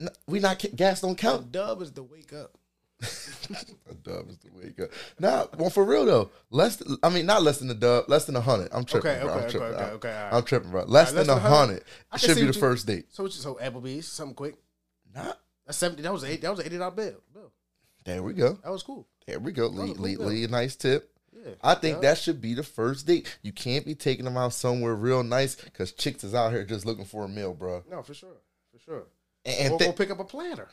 N- 0.00 0.08
We 0.28 0.38
not 0.38 0.64
gas 0.76 1.00
don't 1.00 1.12
A 1.12 1.16
count. 1.16 1.50
dub 1.50 1.82
is 1.82 1.92
the 1.92 2.04
wake 2.04 2.32
up. 2.32 2.56
a 3.90 3.94
dub 4.02 4.28
is 4.28 4.38
the 4.38 4.50
way 4.56 4.64
you 4.64 4.70
go. 4.70 4.88
Nah, 5.20 5.46
well, 5.56 5.70
for 5.70 5.84
real 5.84 6.04
though, 6.04 6.30
less. 6.50 6.82
I 7.02 7.08
mean, 7.08 7.26
not 7.26 7.42
less 7.42 7.58
than 7.58 7.70
a 7.70 7.74
dub, 7.74 8.08
less 8.08 8.24
than 8.24 8.36
a 8.36 8.40
hundred. 8.40 8.68
I'm 8.72 8.84
tripping, 8.84 9.10
Okay, 9.10 9.20
bro. 9.24 9.32
okay, 9.34 9.44
I'm 9.44 9.50
tripping. 9.50 9.68
okay, 9.68 9.84
I'm- 9.84 9.94
okay. 9.94 10.08
all 10.16 10.24
right. 10.24 10.32
I'm 10.34 10.42
tripping, 10.44 10.70
bro. 10.70 10.84
Less 10.84 11.12
than 11.12 11.18
right, 11.18 11.26
less 11.28 11.36
a 11.38 11.40
than 11.42 11.52
a 11.52 11.56
hundred. 11.56 11.84
should 12.16 12.34
be 12.34 12.40
the 12.42 12.46
you- 12.48 12.52
first 12.52 12.86
date. 12.86 13.06
So, 13.10 13.24
you- 13.24 13.30
so 13.30 13.54
Applebee's, 13.56 14.06
something 14.08 14.34
quick. 14.34 14.56
Nah, 15.14 15.32
That's 15.66 15.78
seventy. 15.78 16.02
That 16.02 16.12
was 16.12 16.24
eight. 16.24 16.42
That 16.42 16.50
was 16.50 16.60
an 16.60 16.66
eighty 16.66 16.78
dollar 16.78 16.90
bill. 16.94 17.14
bill. 17.32 17.52
there 18.04 18.22
we 18.22 18.32
go. 18.34 18.58
That 18.64 18.70
was 18.72 18.82
cool. 18.82 19.06
There 19.26 19.38
we 19.38 19.52
go. 19.52 19.68
was 19.68 19.78
a 19.78 19.82
Leave, 19.82 19.96
cool 20.18 20.26
leave, 20.26 20.48
bill. 20.50 20.58
nice 20.58 20.74
tip. 20.76 21.10
Yeah. 21.32 21.52
I 21.62 21.74
think 21.76 21.96
Yeah. 21.96 22.08
that 22.10 22.18
should 22.18 22.40
be 22.40 22.54
the 22.54 22.62
first 22.64 23.06
date. 23.06 23.38
You 23.42 23.52
can't 23.52 23.84
be 23.86 23.94
taking 23.94 24.24
them 24.24 24.36
out 24.36 24.52
somewhere 24.52 24.94
real 24.94 25.22
nice 25.22 25.54
because 25.54 25.92
chicks 25.92 26.24
is 26.24 26.34
out 26.34 26.50
here 26.52 26.64
just 26.64 26.84
looking 26.84 27.04
for 27.04 27.24
a 27.24 27.28
meal, 27.28 27.54
bro. 27.54 27.84
No, 27.88 28.02
for 28.02 28.12
sure, 28.12 28.38
for 28.72 28.78
sure. 28.80 29.02
And, 29.44 29.78
go 29.78 29.92
pick 29.92 30.10
up 30.10 30.18
a 30.18 30.24
platter, 30.24 30.68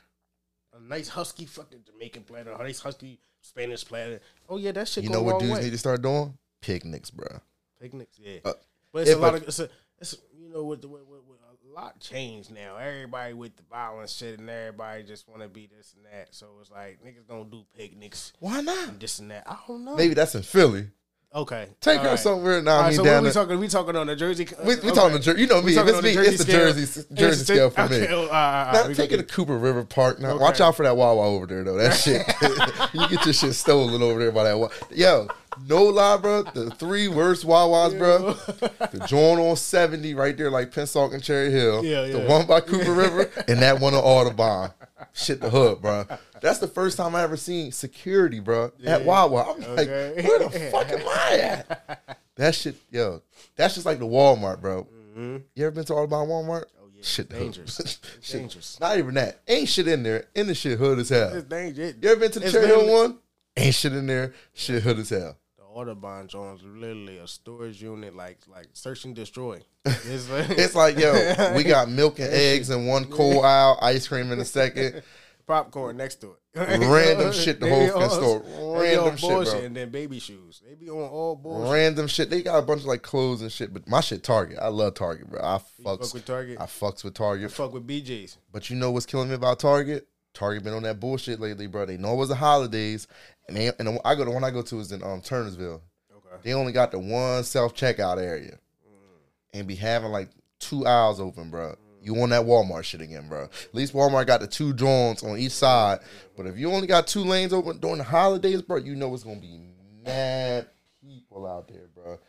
a 0.76 0.82
nice 0.82 1.08
husky 1.08 1.46
fucking 1.46 1.84
Jamaican 1.86 2.24
platter, 2.24 2.52
a 2.52 2.58
nice 2.64 2.80
husky 2.80 3.20
Spanish 3.42 3.86
platter. 3.86 4.20
Oh 4.50 4.58
yeah, 4.58 4.72
that 4.74 4.88
shit. 4.88 5.04
you 5.04 5.10
know 5.10 5.24
what 5.24 5.40
dudes 5.40 5.54
way. 5.54 5.64
need 5.64 5.72
to 5.72 5.78
start 5.78 6.02
doing? 6.02 6.38
Picnics, 6.62 7.12
bro. 7.12 7.28
Picnics, 7.80 8.18
yeah. 8.20 8.40
Uh, 8.44 8.54
but 8.92 9.04
it's 9.04 9.12
a 9.12 9.18
lot 9.18 9.36
of 9.36 9.44
it's 9.44 9.60
a 9.60 9.70
it's 10.00 10.18
you 10.38 10.50
know 10.50 10.64
with 10.64 10.82
the 10.82 10.88
with, 10.88 11.02
with, 11.02 11.22
with 11.28 11.40
a 11.40 11.74
lot 11.74 12.00
changed 12.00 12.52
now. 12.52 12.78
Everybody 12.78 13.34
with 13.34 13.56
the 13.56 13.64
violence 13.64 14.14
shit 14.14 14.40
and 14.40 14.50
everybody 14.50 15.04
just 15.04 15.28
want 15.28 15.42
to 15.42 15.48
be 15.48 15.68
this 15.68 15.94
and 15.96 16.06
that. 16.06 16.34
So 16.34 16.48
it's 16.60 16.72
like 16.72 17.00
niggas 17.04 17.28
don't 17.28 17.50
do 17.50 17.66
picnics 17.78 18.34
Why 18.40 18.62
not? 18.62 18.90
and 18.90 19.00
this 19.00 19.20
and 19.20 19.32
that. 19.32 19.44
I 19.48 19.58
don't 19.68 19.86
know. 19.86 19.96
Maybe 19.96 20.14
that's 20.14 20.36
in 20.36 20.44
Philly. 20.44 20.88
Okay, 21.36 21.68
Take 21.82 21.98
All 21.98 22.04
her 22.06 22.10
right. 22.12 22.20
somewhere 22.20 22.62
now. 22.62 22.78
I 22.78 22.82
right, 22.84 22.94
so 22.96 23.04
down 23.04 23.22
we 23.22 23.30
there. 23.30 23.34
talking? 23.44 23.60
We 23.60 23.68
talking 23.68 23.96
on 23.98 24.08
the 24.08 24.16
Jersey? 24.16 24.48
We, 24.64 24.76
we 24.78 24.92
talking 24.92 25.12
the 25.14 25.20
Jersey. 25.20 25.42
You 25.42 25.48
know 25.48 25.62
me. 25.62 25.76
If 25.76 25.86
it's 25.86 26.02
me, 26.02 26.16
the 26.16 26.22
it's 26.22 26.38
the 26.38 26.44
scale. 26.44 26.60
Jersey 26.74 27.02
Jersey 27.14 27.24
It's- 27.26 27.44
scale 27.48 27.70
for 27.72 27.82
okay, 27.82 28.00
me. 28.02 28.08
all 28.08 28.28
right, 28.28 28.30
all 28.30 28.74
right, 28.74 28.88
Now 28.88 28.94
take 28.94 29.12
it 29.12 29.18
to 29.18 29.24
Cooper 29.24 29.58
River 29.58 29.84
Park. 29.84 30.20
Now 30.22 30.30
Okay. 30.32 30.42
watch 30.42 30.62
out 30.62 30.78
for 30.78 30.84
that 30.84 30.96
Wawa 30.96 31.28
over 31.28 31.46
there 31.46 31.66
though. 31.66 31.76
That 31.76 31.94
shit, 31.94 32.26
you 32.94 33.08
get 33.10 33.26
your 33.26 33.34
shit 33.34 33.54
stolen 33.54 34.02
over 34.02 34.18
there 34.18 34.32
by 34.32 34.46
that. 34.46 34.58
Wa- 34.58 34.70
Yo, 34.92 35.28
no 35.68 35.84
lie, 35.84 36.16
bro. 36.16 36.44
The 36.44 36.70
three 36.72 37.10
worst 37.10 37.46
Wawas, 37.46 37.98
bro. 37.98 38.32
The 38.92 39.06
joint 39.06 39.42
on 39.42 39.58
seventy 39.58 40.14
right 40.14 40.38
there, 40.38 40.50
like 40.50 40.72
Pennsauken 40.72 41.16
and 41.16 41.24
Cherry 41.24 41.52
Hill. 41.52 41.84
Yeah, 41.84 42.06
yeah. 42.06 42.14
The 42.14 42.30
one 42.30 42.46
by 42.48 42.62
Cooper 42.62 42.94
River 42.94 43.30
and 43.50 43.60
that 43.62 43.82
one 43.82 43.94
on 43.94 44.00
Audubon. 44.02 44.72
Shit, 45.12 45.42
the 45.42 45.50
hood, 45.50 45.82
bro. 45.82 46.06
That's 46.42 46.60
the 46.60 46.68
first 46.68 46.98
time 46.98 47.16
I 47.16 47.24
ever 47.24 47.38
seen 47.38 47.72
security, 47.72 48.40
bro, 48.40 48.72
at 48.86 49.04
Wawa. 49.06 49.54
I'm 49.54 49.76
like, 49.76 49.88
where 49.88 50.40
the 50.40 50.70
fuck 50.72 50.90
am 50.92 51.08
I 51.08 51.38
at? 51.40 52.20
That 52.36 52.54
shit, 52.54 52.76
yo, 52.92 53.22
that's 53.56 53.76
just 53.76 53.86
like 53.86 53.98
the 54.00 54.06
Walmart, 54.06 54.60
bro. 54.60 54.84
Mm-hmm. 54.84 55.38
You 55.56 55.66
ever 55.66 55.72
been 55.72 55.86
to 55.86 55.94
Audubon 55.94 56.28
Walmart? 56.28 56.66
Oh 56.82 56.88
yeah, 56.94 57.02
Shit, 57.02 57.30
dangerous. 57.30 57.78
Shit. 58.22 58.42
dangerous. 58.42 58.78
Not 58.78 58.98
even 58.98 59.14
that. 59.14 59.40
Ain't 59.48 59.70
shit 59.70 59.88
in 59.88 60.04
there. 60.04 60.26
In 60.36 60.48
the 60.48 60.54
shit 60.54 60.78
hood 60.78 61.00
as 61.00 61.08
hell. 61.08 61.34
It's 61.34 61.48
dangerous. 61.48 61.96
You 62.02 62.10
ever 62.10 62.20
been 62.20 62.32
to 62.32 62.40
the 62.40 62.46
It's 62.48 62.54
Cherry 62.54 62.68
Hill 62.68 62.92
one? 62.92 63.20
Ain't 63.56 63.74
shit 63.74 63.94
in 63.94 64.06
there. 64.06 64.34
Shit 64.54 64.84
hood 64.84 65.00
as 65.00 65.10
hell. 65.12 65.38
The 65.58 65.64
Audubon 65.64 66.28
are 66.34 66.58
literally 66.62 67.20
a 67.20 67.28
storage 67.28 67.82
unit, 67.82 68.14
like 68.14 68.40
like 68.54 68.68
search 68.74 69.06
and 69.06 69.16
destroy. 69.16 69.62
It's 69.86 70.30
like, 70.30 70.50
It's 70.50 70.76
like, 70.76 70.98
yo, 70.98 71.54
we 71.56 71.64
got 71.64 71.88
milk 71.90 72.20
and 72.20 72.34
eggs 72.34 72.70
in 72.70 72.86
one 72.86 73.06
cool 73.06 73.44
aisle, 73.44 73.80
ice 73.82 74.10
cream 74.10 74.30
in 74.34 74.40
a 74.40 74.46
second. 74.46 75.04
Popcorn 75.46 75.98
next 75.98 76.16
to 76.22 76.32
it. 76.32 76.38
Random 76.56 77.32
shit 77.34 77.60
the 77.60 77.70
whole 77.70 78.04
on- 78.04 78.10
store. 78.10 78.44
Random 78.82 79.18
shit, 79.18 79.30
bullshit, 79.30 79.54
bro. 79.54 79.62
And 79.62 79.76
then 79.76 79.90
baby 79.90 80.20
shoes. 80.20 80.62
They 80.68 80.76
be 80.76 80.90
on 80.90 80.98
all 80.98 81.36
bullshit. 81.36 81.74
Random 81.74 82.08
shit. 82.08 82.30
They 82.30 82.42
got 82.42 82.58
a 82.58 82.62
bunch 82.62 82.82
of 82.82 82.88
like 82.88 83.02
clothes 83.02 83.42
and 83.42 83.52
shit, 83.52 83.74
but 83.74 83.88
my 83.88 84.02
shit 84.02 84.24
Target. 84.24 84.60
I 84.62 84.70
love 84.70 84.94
Target, 84.94 85.30
bro. 85.30 85.42
I 85.42 85.58
fucks 85.58 86.00
fuck 86.00 86.14
with 86.14 86.26
Target. 86.26 86.58
I 86.60 86.66
fucks 86.66 87.04
with 87.04 87.14
Target. 87.14 87.52
fuck 87.52 87.74
with 87.74 87.88
BJ's. 87.88 88.38
But 88.52 88.70
you 88.70 88.76
know 88.76 88.92
what's 88.92 89.06
killing 89.06 89.30
me 89.30 89.36
about 89.36 89.60
Target? 89.60 90.08
Target 90.34 90.64
been 90.64 90.74
on 90.74 90.84
that 90.84 91.00
bullshit 91.00 91.40
lately, 91.40 91.68
bro. 91.68 91.86
They 91.86 91.98
know 91.98 92.14
it 92.14 92.18
was 92.18 92.30
the 92.30 92.36
holidays, 92.36 93.08
and 93.48 93.56
they 93.56 93.72
and 93.80 94.00
I 94.04 94.16
go 94.16 94.26
to 94.26 94.32
one 94.32 94.44
I 94.44 94.52
go 94.52 94.62
to 94.62 94.80
is 94.80 94.92
in 94.92 95.02
um 95.02 95.22
Turnersville. 95.22 95.82
Okay. 96.12 96.36
They 96.44 96.54
only 96.54 96.74
got 96.74 96.92
the 96.92 97.00
one 97.00 97.44
self 97.44 97.74
checkout 97.74 98.22
area, 98.22 98.60
and 99.54 99.68
be 99.68 99.76
having 99.76 100.12
like 100.12 100.30
two 100.60 100.86
aisles 100.86 101.20
open, 101.20 101.50
bro. 101.50 101.76
You 102.06 102.22
on 102.22 102.30
that 102.30 102.44
Walmart 102.44 102.84
shit 102.84 103.02
again, 103.02 103.28
bro? 103.28 103.46
At 103.46 103.74
least 103.74 103.94
Walmart 103.94 104.28
got 104.28 104.40
the 104.40 104.46
two 104.46 104.74
joints 104.74 105.24
on 105.24 105.40
each 105.40 105.54
side. 105.54 106.02
But 106.38 106.46
if 106.46 106.56
you 106.56 106.72
only 106.72 106.86
got 106.86 107.08
two 107.08 107.24
lanes 107.24 107.52
open 107.52 107.80
during 107.80 107.98
the 107.98 108.04
holidays, 108.04 108.62
bro, 108.62 108.78
you 108.78 108.96
know 108.96 109.12
it's 109.16 109.24
gonna 109.24 109.40
be 109.40 109.60
mad 110.06 110.68
people 111.02 111.48
out 111.48 111.68
there, 111.68 111.88
bro. 111.96 112.20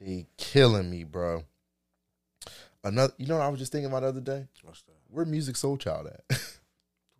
They 0.00 0.26
killing 0.38 0.90
me, 0.90 1.04
bro. 1.04 1.44
Another, 2.82 3.12
you 3.18 3.26
know 3.26 3.36
what 3.36 3.44
I 3.44 3.48
was 3.48 3.58
just 3.58 3.72
thinking 3.72 3.90
about 3.90 4.00
the 4.00 4.08
other 4.08 4.20
day? 4.22 4.46
What's 4.62 4.82
that? 4.84 4.94
Where 5.10 5.26
Musiq 5.26 5.52
Soulchild 5.52 6.06
at? 6.06 6.22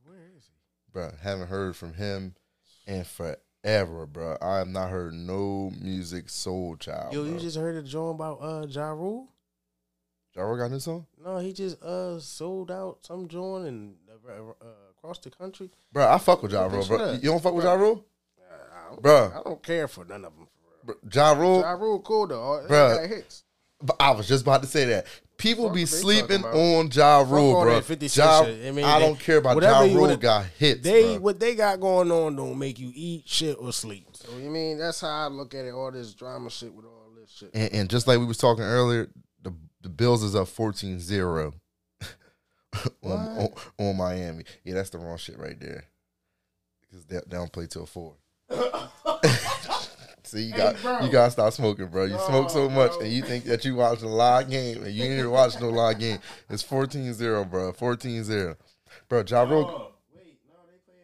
Where 0.05 0.17
is 0.35 0.47
he? 0.47 0.55
bro. 0.93 1.11
Haven't 1.23 1.49
heard 1.49 1.77
from 1.77 1.93
him 1.93 2.35
in 2.87 3.05
forever, 3.05 4.07
bro. 4.07 4.39
I 4.41 4.57
have 4.57 4.69
not 4.69 4.89
heard 4.89 5.13
no 5.13 5.71
Musiq 5.83 6.31
Soulchild. 6.31 7.13
Yo, 7.13 7.25
bro. 7.25 7.33
you 7.35 7.39
just 7.41 7.59
heard 7.59 7.77
a 7.77 7.83
joint 7.83 8.15
about 8.15 8.39
uh 8.41 8.67
Ja 8.67 8.89
Rule? 8.89 9.29
Ja 10.37 10.43
Rule 10.43 10.57
got 10.59 10.67
a 10.67 10.69
new 10.71 10.81
song, 10.81 11.07
No, 11.25 11.39
he 11.39 11.53
just 11.53 11.83
uh 11.83 12.19
sold 12.21 12.71
out 12.71 12.99
some 13.03 13.27
joint 13.29 13.67
and 13.67 13.95
uh, 14.29 14.33
uh, 14.33 14.67
across 14.97 15.19
the 15.21 15.31
country. 15.31 15.71
bro. 15.93 16.07
I 16.07 16.19
fuck 16.19 16.43
with 16.43 16.53
Ja 16.53 16.67
Rule, 16.67 16.85
bro. 16.87 17.13
You 17.13 17.31
don't 17.31 17.43
fuck 17.43 17.55
with 17.55 17.65
Bro. 17.65 17.73
Ja 17.75 17.81
Rule, 17.81 18.05
I 18.41 18.91
don't, 18.91 19.03
Bruh. 19.03 19.41
I 19.41 19.43
don't 19.43 19.63
care 19.63 19.89
for 19.89 20.05
none 20.05 20.25
of 20.25 20.33
them. 20.37 20.47
For 20.85 20.93
real. 20.93 20.97
bro, 21.03 21.11
Ja 21.13 21.33
Rule. 21.33 21.61
Ja 21.61 21.71
Rule 21.73 22.01
cool 22.01 22.27
though. 22.27 22.41
All- 22.43 22.63
Bruh. 22.69 23.09
Hits. 23.09 23.45
But 23.83 23.97
I 24.01 24.11
was 24.13 24.27
just 24.27 24.43
about 24.43 24.63
to 24.63 24.69
say 24.69 24.85
that. 24.87 25.07
People 25.39 25.67
Fuck 25.67 25.75
be 25.75 25.85
sleeping 25.87 26.45
on 26.45 26.91
Ja 26.91 27.23
Fuck 27.23 27.31
Rule, 27.33 27.61
bro. 27.63 27.75
that 27.75 27.85
50 27.85 28.09
Cent 28.09 28.27
Ja. 28.63 28.69
I 28.69 28.71
mean, 28.73 28.85
I 28.87 28.99
don't 28.99 29.19
care 29.19 29.37
about 29.37 29.55
whatever 29.55 29.85
Ja 29.85 29.95
Rule 29.97 30.17
got 30.17 30.47
hits, 30.59 30.81
They 30.83 31.15
bro. 31.15 31.21
what 31.21 31.39
they 31.41 31.55
got 31.55 31.79
going 31.81 32.11
on 32.11 32.37
don't 32.37 32.59
make 32.59 32.79
you 32.79 32.91
eat 32.95 33.25
shit 33.29 33.57
or 33.61 33.73
sleep. 33.73 34.07
So 34.15 34.29
you 34.39 34.49
mean 34.51 34.79
that's 34.79 35.01
how 35.03 35.09
I 35.09 35.27
look 35.29 35.55
at 35.55 35.65
it. 35.67 35.73
All 35.73 35.91
this 35.93 36.15
drama 36.15 36.49
shit 36.51 36.73
with 36.75 36.87
all 36.87 37.11
this 37.21 37.31
shit. 37.31 37.51
And, 37.55 37.73
and 37.75 37.91
just 37.91 38.07
like 38.07 38.19
we 38.19 38.25
was 38.25 38.39
talking 38.39 38.65
earlier, 38.65 39.09
the 39.87 39.91
Bills 39.91 40.25
is 40.25 40.35
up 40.35 40.49
14-0 40.49 41.53
on, 43.05 43.13
on 43.13 43.49
on 43.79 43.97
Miami. 43.97 44.43
Yeah, 44.65 44.75
that's 44.75 44.91
the 44.91 44.99
wrong 44.99 45.17
shit 45.17 45.39
right 45.39 45.59
there. 45.61 45.85
Because 46.83 47.07
they, 47.07 47.19
they 47.19 47.37
don't 47.37 47.53
play 47.53 47.69
till 47.69 47.87
four. 47.87 48.17
See, 50.25 50.43
you 50.43 50.55
got 50.57 50.83
bro. 50.83 51.03
you 51.03 51.13
gotta 51.13 51.31
stop 51.31 51.53
smoking, 51.53 51.87
bro. 51.87 52.07
You 52.07 52.19
smoke 52.19 52.51
so 52.51 52.69
much, 52.69 52.95
bro. 52.95 53.03
and 53.03 53.13
you 53.13 53.23
think 53.23 53.45
that 53.45 53.65
you 53.65 53.77
watching 53.77 54.09
a 54.09 54.13
live 54.13 54.51
game, 54.51 54.83
and 54.83 54.93
you 54.93 55.05
ain't 55.05 55.13
even 55.21 55.31
watch 55.31 55.61
no 55.61 55.69
live 55.69 56.01
game. 56.01 56.19
It's 56.51 56.65
14-0, 56.65 57.49
bro. 57.49 57.73
14-0. 57.73 58.57
bro. 59.09 59.23
Ja 59.25 59.43
Oh, 59.43 59.93
wait, 60.13 60.41
no, 60.49 60.55
they 60.69 60.79
play 60.85 60.97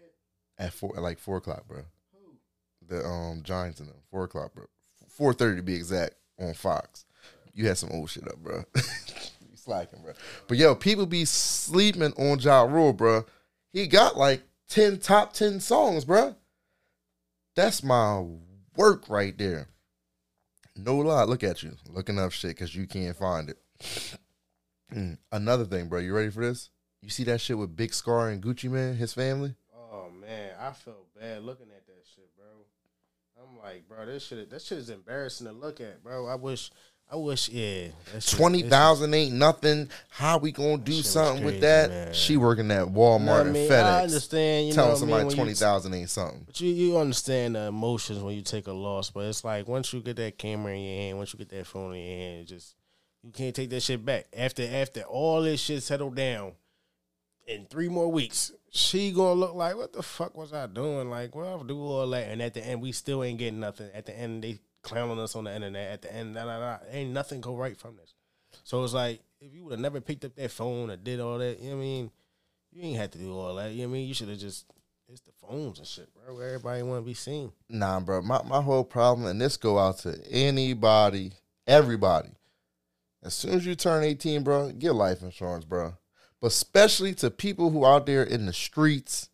at 0.58 0.72
four, 0.72 0.96
at 0.96 1.02
like 1.02 1.20
four 1.20 1.36
o'clock, 1.36 1.68
bro. 1.68 1.82
The 2.88 3.04
um 3.06 3.42
Giants 3.44 3.78
and 3.78 3.88
them 3.90 3.98
four 4.10 4.24
o'clock, 4.24 4.52
bro. 4.54 4.64
Four 5.08 5.34
thirty 5.34 5.54
to 5.58 5.62
be 5.62 5.76
exact 5.76 6.14
on 6.40 6.52
Fox. 6.54 7.04
You 7.54 7.66
had 7.66 7.78
some 7.78 7.90
old 7.92 8.10
shit 8.10 8.26
up, 8.26 8.36
bro. 8.38 8.64
you 8.76 9.56
slacking, 9.56 10.00
bro. 10.02 10.12
But 10.48 10.56
yo, 10.58 10.74
people 10.74 11.06
be 11.06 11.24
sleeping 11.24 12.12
on 12.16 12.38
Ja 12.38 12.62
Rule, 12.62 12.92
bro. 12.92 13.24
He 13.72 13.86
got 13.86 14.16
like 14.16 14.42
ten 14.68 14.98
top 14.98 15.32
ten 15.32 15.60
songs, 15.60 16.04
bro. 16.04 16.34
That's 17.54 17.82
my 17.82 18.24
work 18.76 19.08
right 19.08 19.36
there. 19.36 19.68
No 20.76 20.96
lie, 20.96 21.24
look 21.24 21.44
at 21.44 21.62
you 21.62 21.76
looking 21.90 22.18
up 22.18 22.32
shit 22.32 22.52
because 22.52 22.74
you 22.74 22.86
can't 22.86 23.16
find 23.16 23.50
it. 23.50 23.58
Mm, 24.94 25.16
Another 25.30 25.64
thing, 25.64 25.88
bro. 25.88 26.00
You 26.00 26.14
ready 26.14 26.28
for 26.28 26.42
this? 26.42 26.68
You 27.00 27.08
see 27.08 27.24
that 27.24 27.40
shit 27.40 27.56
with 27.56 27.74
Big 27.74 27.94
Scarr 27.94 28.28
and 28.28 28.42
Gucci 28.42 28.70
Mane, 28.70 28.94
his 28.94 29.14
family? 29.14 29.54
Oh 29.74 30.10
man, 30.20 30.50
I 30.60 30.70
felt 30.72 31.06
bad 31.18 31.42
looking 31.44 31.68
at 31.74 31.86
that 31.86 32.04
shit, 32.14 32.28
bro. 32.36 32.44
I'm 33.42 33.56
like, 33.58 33.88
bro, 33.88 34.04
this 34.04 34.26
shit, 34.26 34.50
that 34.50 34.60
shit 34.60 34.76
is 34.76 34.90
embarrassing 34.90 35.46
to 35.46 35.52
look 35.54 35.80
at, 35.80 36.04
bro. 36.04 36.26
I 36.26 36.34
wish, 36.34 36.70
I 37.12 37.16
wish, 37.16 37.50
yeah. 37.50 37.88
Twenty 38.26 38.62
thousand 38.62 39.12
ain't 39.12 39.34
nothing. 39.34 39.90
How 40.08 40.38
we 40.38 40.50
gonna 40.50 40.78
do 40.78 40.94
something 41.02 41.44
with 41.44 41.60
that? 41.60 41.90
man. 41.90 42.14
She 42.14 42.38
working 42.38 42.70
at 42.70 42.86
You 42.86 42.92
Walmart 42.94 43.24
know 43.26 43.32
I 43.34 43.40
and 43.42 43.52
mean? 43.52 43.70
FedEx. 43.70 43.82
I 43.84 44.02
understand. 44.04 44.68
You 44.68 44.72
telling 44.72 45.06
know 45.06 45.14
what 45.16 45.20
I 45.20 45.24
mean? 45.24 45.34
Twenty 45.36 45.52
thousand 45.52 45.92
ain't 45.92 46.08
something. 46.08 46.44
But 46.46 46.58
you, 46.62 46.70
you 46.70 46.96
understand 46.96 47.56
the 47.56 47.66
emotions 47.66 48.20
when 48.20 48.34
you 48.34 48.40
take 48.40 48.66
a 48.66 48.72
loss, 48.72 49.10
but 49.10 49.26
it's 49.26 49.44
like 49.44 49.68
once 49.68 49.92
you 49.92 50.00
get 50.00 50.16
that 50.16 50.38
camera 50.38 50.72
in 50.72 50.80
your 50.80 50.96
hand, 51.02 51.18
once 51.18 51.34
you 51.34 51.38
get 51.38 51.50
that 51.50 51.66
phone 51.66 51.94
in 51.94 52.00
your 52.00 52.16
hand, 52.18 52.40
it 52.40 52.44
just 52.46 52.76
you 53.22 53.30
can't 53.30 53.54
take 53.54 53.68
that 53.68 53.82
shit 53.82 54.02
back. 54.02 54.28
After 54.34 54.66
after 54.66 55.02
all 55.02 55.42
this 55.42 55.60
shit 55.60 55.82
settled 55.82 56.16
down, 56.16 56.52
in 57.46 57.66
three 57.66 57.90
more 57.90 58.10
weeks, 58.10 58.52
she 58.70 59.12
gonna 59.12 59.34
look 59.34 59.54
like 59.54 59.76
what 59.76 59.92
the 59.92 60.02
fuck 60.02 60.34
was 60.34 60.54
I 60.54 60.66
doing? 60.66 61.10
Like, 61.10 61.34
well, 61.34 61.46
I'll 61.46 61.64
do 61.64 61.78
all 61.78 62.08
that, 62.08 62.28
and 62.28 62.40
at 62.40 62.54
the 62.54 62.64
end, 62.66 62.80
we 62.80 62.92
still 62.92 63.22
ain't 63.22 63.38
getting 63.38 63.60
nothing. 63.60 63.90
At 63.92 64.06
the 64.06 64.18
end, 64.18 64.42
they 64.44 64.60
clowning 64.82 65.18
us 65.18 65.34
on 65.36 65.44
the 65.44 65.54
internet. 65.54 65.92
At 65.92 66.02
the 66.02 66.14
end, 66.14 66.34
nah, 66.34 66.44
nah, 66.44 66.58
nah, 66.58 66.78
ain't 66.90 67.12
nothing 67.12 67.40
go 67.40 67.56
right 67.56 67.76
from 67.76 67.96
this. 67.96 68.14
So 68.64 68.84
it's 68.84 68.92
like 68.92 69.20
if 69.40 69.54
you 69.54 69.64
would 69.64 69.72
have 69.72 69.80
never 69.80 70.00
picked 70.00 70.24
up 70.24 70.34
that 70.36 70.50
phone 70.50 70.90
or 70.90 70.96
did 70.96 71.20
all 71.20 71.38
that, 71.38 71.60
you 71.60 71.70
know 71.70 71.76
what 71.76 71.82
I 71.82 71.86
mean? 71.86 72.10
You 72.72 72.82
ain't 72.84 72.98
had 72.98 73.12
to 73.12 73.18
do 73.18 73.36
all 73.36 73.54
that. 73.56 73.72
You 73.72 73.82
know 73.82 73.88
what 73.88 73.94
I 73.94 73.98
mean? 73.98 74.08
You 74.08 74.14
should 74.14 74.28
have 74.28 74.38
just 74.38 74.66
it's 75.08 75.20
the 75.20 75.32
phones 75.46 75.78
and 75.78 75.86
shit, 75.86 76.08
bro. 76.14 76.34
Where 76.34 76.48
everybody 76.48 76.82
want 76.82 77.02
to 77.02 77.06
be 77.06 77.14
seen. 77.14 77.52
Nah, 77.68 78.00
bro. 78.00 78.22
My 78.22 78.42
my 78.42 78.62
whole 78.62 78.84
problem, 78.84 79.26
and 79.26 79.40
this 79.40 79.56
go 79.56 79.78
out 79.78 79.98
to 79.98 80.18
anybody, 80.30 81.32
everybody. 81.66 82.30
As 83.22 83.34
soon 83.34 83.54
as 83.54 83.66
you 83.66 83.74
turn 83.74 84.04
eighteen, 84.04 84.42
bro, 84.42 84.72
get 84.72 84.94
life 84.94 85.22
insurance, 85.22 85.64
bro. 85.64 85.94
But 86.40 86.48
especially 86.48 87.14
to 87.16 87.30
people 87.30 87.70
who 87.70 87.84
out 87.84 88.06
there 88.06 88.24
in 88.24 88.46
the 88.46 88.52
streets, 88.52 89.28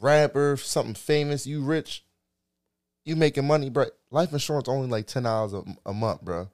rapper, 0.00 0.56
something 0.56 0.94
famous, 0.94 1.46
you 1.46 1.62
rich, 1.62 2.04
you 3.06 3.16
making 3.16 3.46
money, 3.46 3.70
bro. 3.70 3.86
Life 4.10 4.32
insurance 4.32 4.68
only 4.68 4.88
like 4.88 5.06
ten 5.06 5.22
dollars 5.22 5.54
a, 5.86 5.94
month, 5.94 6.20
bro. 6.22 6.48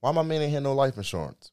Why 0.00 0.12
my 0.12 0.22
man 0.22 0.42
ain't 0.42 0.52
had 0.52 0.62
no 0.62 0.74
life 0.74 0.96
insurance? 0.96 1.50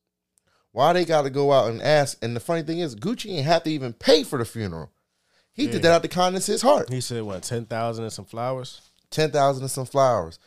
Why 0.72 0.94
they 0.94 1.06
got 1.06 1.24
to 1.24 1.30
go 1.32 1.52
out 1.52 1.72
and 1.72 1.82
ask? 1.82 2.24
And 2.24 2.36
the 2.36 2.40
funny 2.42 2.62
thing 2.62 2.80
is, 2.80 2.96
Gucci 2.96 3.32
ain't 3.32 3.46
have 3.48 3.64
to 3.64 3.72
even 3.72 3.94
pay 3.94 4.24
for 4.24 4.38
the 4.38 4.46
funeral. 4.46 4.92
He 5.54 5.66
Yeah. 5.66 5.72
did 5.72 5.82
that 5.84 5.94
out 5.94 6.02
the 6.02 6.10
kindness 6.10 6.48
of 6.50 6.54
his 6.54 6.62
heart. 6.62 6.92
He 6.92 7.00
said 7.02 7.24
what 7.24 7.42
ten 7.44 7.66
thousand 7.66 8.04
and 8.04 8.14
some 8.14 8.26
flowers. 8.26 8.82
ten 9.10 9.32
thousand 9.32 9.64
and 9.64 9.72
some 9.72 9.86
flowers. 9.86 10.38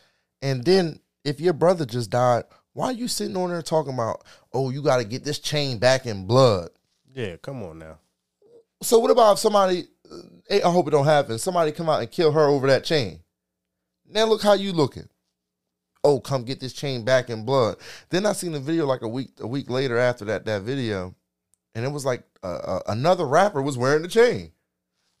And 0.41 0.63
then 0.63 0.99
if 1.25 1.41
your 1.41 1.53
brother 1.53 1.85
just 1.85 2.11
died, 2.11 2.43
why 2.73 2.85
are 2.85 2.93
you 2.93 3.07
sitting 3.07 3.35
on 3.35 3.49
there 3.49 3.61
talking 3.63 3.93
about, 3.93 4.23
oh, 4.53 4.69
you 4.69 4.81
got 4.83 4.97
to 4.97 5.03
get 5.03 5.23
this 5.25 5.39
chain 5.39 5.79
back 5.79 6.05
in 6.05 6.25
blood? 6.27 6.69
Yeah, 7.11 7.35
come 7.37 7.63
on 7.63 7.79
now. 7.79 7.97
So 8.81 8.99
what 8.99 9.11
about 9.11 9.33
if 9.33 9.39
somebody? 9.39 9.85
eh, 10.49 10.61
I 10.63 10.69
hope 10.71 10.87
it 10.87 10.91
don't 10.91 11.05
happen. 11.05 11.37
Somebody 11.39 11.71
come 11.71 11.89
out 11.89 12.01
and 12.01 12.09
kill 12.11 12.31
her 12.31 12.45
over 12.47 12.67
that 12.67 12.83
chain. 12.85 13.19
Now 14.09 14.25
look 14.25 14.41
how 14.41 14.53
you 14.53 14.73
looking. 14.73 15.07
Oh, 16.03 16.19
come 16.19 16.43
get 16.43 16.59
this 16.59 16.73
chain 16.73 17.03
back 17.03 17.29
in 17.29 17.45
blood. 17.45 17.77
Then 18.09 18.25
I 18.25 18.33
seen 18.33 18.53
the 18.53 18.59
video 18.59 18.85
like 18.85 19.01
a 19.01 19.07
week 19.07 19.31
a 19.39 19.47
week 19.47 19.69
later 19.69 19.97
after 19.97 20.25
that 20.25 20.45
that 20.45 20.61
video, 20.63 21.13
and 21.75 21.85
it 21.85 21.91
was 21.91 22.05
like 22.05 22.23
uh, 22.41 22.47
uh, 22.47 22.79
another 22.87 23.25
rapper 23.25 23.61
was 23.61 23.77
wearing 23.77 24.01
the 24.01 24.07
chain. 24.07 24.51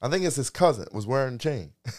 I 0.01 0.09
think 0.09 0.23
it's 0.23 0.37
his 0.37 0.49
cousin 0.49 0.87
was 0.93 1.05
wearing 1.05 1.33
the 1.33 1.39
chain. 1.39 1.73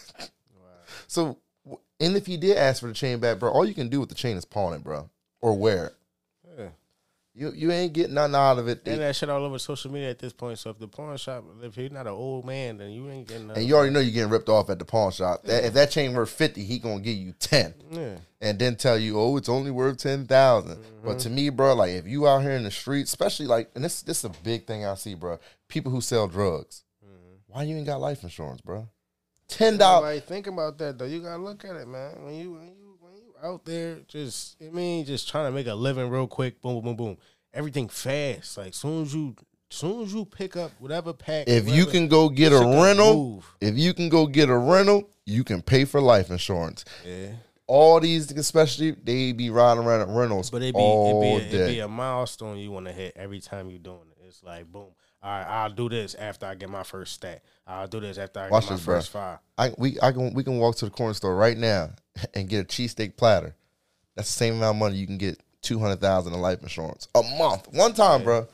So, 1.07 1.39
w- 1.65 1.81
and 1.99 2.15
if 2.15 2.25
he 2.25 2.37
did 2.37 2.55
ask 2.55 2.79
for 2.79 2.87
the 2.87 2.93
chain 2.93 3.19
back, 3.19 3.37
bro, 3.39 3.51
all 3.51 3.65
you 3.65 3.73
can 3.73 3.89
do 3.89 3.99
with 3.99 4.07
the 4.07 4.15
chain 4.15 4.37
is 4.37 4.45
pawn 4.45 4.73
it, 4.73 4.81
bro, 4.81 5.09
or 5.41 5.57
wear 5.57 5.87
it. 5.87 5.95
Yeah. 7.33 7.47
You 7.47 7.51
you 7.55 7.71
ain't 7.71 7.93
getting 7.93 8.15
nothing 8.15 8.35
out 8.35 8.59
of 8.59 8.67
it. 8.67 8.81
And 8.85 8.99
that 9.01 9.15
shit 9.15 9.29
all 9.29 9.43
over 9.45 9.57
social 9.57 9.89
media 9.91 10.09
at 10.09 10.19
this 10.19 10.33
point. 10.33 10.59
So 10.59 10.69
if 10.69 10.79
the 10.79 10.87
pawn 10.87 11.15
shop, 11.17 11.45
if 11.63 11.77
you're 11.77 11.89
not 11.89 12.05
an 12.07 12.13
old 12.13 12.45
man, 12.45 12.77
then 12.77 12.91
you 12.91 13.09
ain't 13.09 13.27
getting 13.27 13.47
nothing. 13.47 13.61
And 13.61 13.69
you 13.69 13.75
already 13.75 13.93
know 13.93 13.99
you're 14.01 14.11
getting 14.13 14.29
ripped 14.29 14.49
off 14.49 14.69
at 14.69 14.79
the 14.79 14.85
pawn 14.85 15.11
shop. 15.11 15.43
That, 15.43 15.63
if 15.63 15.73
that 15.73 15.91
chain 15.91 16.13
worth 16.13 16.29
fifty, 16.29 16.63
he 16.65 16.77
gonna 16.79 16.99
give 16.99 17.15
you 17.15 17.33
ten, 17.39 17.73
yeah. 17.89 18.15
and 18.41 18.59
then 18.59 18.75
tell 18.75 18.97
you, 18.97 19.17
oh, 19.19 19.37
it's 19.37 19.47
only 19.49 19.71
worth 19.71 19.97
ten 19.97 20.25
thousand. 20.27 20.77
But 21.03 21.11
Mm-hmm. 21.11 21.17
to 21.19 21.29
me, 21.29 21.49
bro, 21.49 21.73
like 21.73 21.91
if 21.91 22.05
you 22.05 22.27
out 22.27 22.41
here 22.41 22.51
in 22.51 22.63
the 22.63 22.71
street, 22.71 23.03
especially 23.03 23.47
like, 23.47 23.71
and 23.75 23.83
this 23.83 24.01
this 24.01 24.19
is 24.19 24.25
a 24.25 24.29
big 24.43 24.67
thing 24.67 24.85
I 24.85 24.95
see, 24.95 25.15
bro. 25.15 25.39
People 25.69 25.91
who 25.91 26.01
sell 26.01 26.27
drugs, 26.27 26.83
Mm-hmm. 27.03 27.35
why 27.47 27.63
you 27.63 27.77
ain't 27.77 27.87
got 27.87 28.01
life 28.01 28.23
insurance, 28.23 28.59
bro? 28.61 28.87
Ten 29.47 29.77
dollars. 29.77 30.03
Nobody 30.03 30.19
think 30.21 30.47
about 30.47 30.77
that 30.79 30.97
though. 30.97 31.05
You 31.05 31.21
gotta 31.21 31.41
look 31.41 31.63
at 31.65 31.75
it, 31.75 31.87
man. 31.87 32.23
When 32.23 32.35
you 32.35 32.51
when 32.53 32.67
you 32.67 32.80
out 33.43 33.65
there, 33.65 33.99
just 34.07 34.57
I 34.61 34.69
mean, 34.69 35.05
just 35.05 35.29
trying 35.29 35.45
to 35.45 35.51
make 35.51 35.67
a 35.67 35.75
living 35.75 36.09
real 36.09 36.27
quick. 36.27 36.61
Boom, 36.61 36.75
boom, 36.75 36.83
boom, 36.83 36.95
boom. 36.95 37.17
Everything 37.53 37.89
fast. 37.89 38.57
Like 38.57 38.73
soon 38.73 39.03
as 39.03 39.13
you, 39.13 39.35
soon 39.69 40.03
as 40.03 40.13
you 40.13 40.25
pick 40.25 40.55
up 40.55 40.71
whatever 40.79 41.13
pack. 41.13 41.47
If 41.47 41.69
you 41.69 41.85
can 41.85 42.07
go 42.07 42.29
get 42.29 42.53
a 42.53 42.59
rental, 42.59 43.15
move. 43.15 43.55
if 43.59 43.77
you 43.77 43.93
can 43.93 44.09
go 44.09 44.25
get 44.27 44.49
a 44.49 44.57
rental, 44.57 45.09
you 45.25 45.43
can 45.43 45.61
pay 45.61 45.85
for 45.85 46.01
life 46.01 46.29
insurance. 46.29 46.85
yeah. 47.05 47.33
All 47.67 48.01
these, 48.01 48.29
especially, 48.33 48.91
they 48.91 49.31
be 49.31 49.49
riding 49.49 49.85
around 49.85 50.01
at 50.01 50.09
rentals 50.09 50.49
But 50.49 50.61
it 50.61 50.75
be 50.75 50.81
all 50.81 51.39
it 51.39 51.49
be, 51.51 51.57
a, 51.57 51.63
it 51.63 51.67
be 51.69 51.79
a 51.79 51.87
milestone 51.87 52.57
you 52.57 52.69
want 52.69 52.87
to 52.87 52.91
hit 52.91 53.13
every 53.15 53.39
time 53.39 53.69
you're 53.69 53.79
doing 53.79 54.11
it. 54.11 54.25
It's 54.27 54.43
like 54.43 54.69
boom. 54.69 54.87
All 55.23 55.29
right, 55.29 55.45
I'll 55.47 55.69
do 55.69 55.87
this 55.87 56.15
after 56.15 56.47
I 56.47 56.55
get 56.55 56.69
my 56.69 56.83
first 56.83 57.13
stat. 57.13 57.43
I'll 57.67 57.87
do 57.87 57.99
this 57.99 58.17
after 58.17 58.39
I 58.39 58.49
Watch 58.49 58.63
get 58.63 58.69
my 58.71 58.75
this, 58.77 58.85
bro. 58.85 58.95
first 58.95 59.09
five. 59.11 59.39
I 59.57 59.71
we 59.77 59.97
I 60.01 60.11
can 60.11 60.33
we 60.33 60.43
can 60.43 60.57
walk 60.57 60.75
to 60.77 60.85
the 60.85 60.91
corner 60.91 61.13
store 61.13 61.35
right 61.35 61.57
now 61.57 61.91
and 62.33 62.49
get 62.49 62.61
a 62.61 62.67
cheesesteak 62.67 63.17
platter. 63.17 63.55
That's 64.15 64.27
the 64.29 64.37
same 64.37 64.55
amount 64.55 64.75
of 64.77 64.79
money 64.79 64.95
you 64.97 65.05
can 65.05 65.17
get 65.17 65.39
two 65.61 65.79
hundred 65.79 66.01
thousand 66.01 66.33
in 66.33 66.41
life 66.41 66.61
insurance 66.63 67.07
a 67.13 67.21
month. 67.37 67.67
One 67.71 67.93
time, 67.93 68.23
bro. 68.23 68.47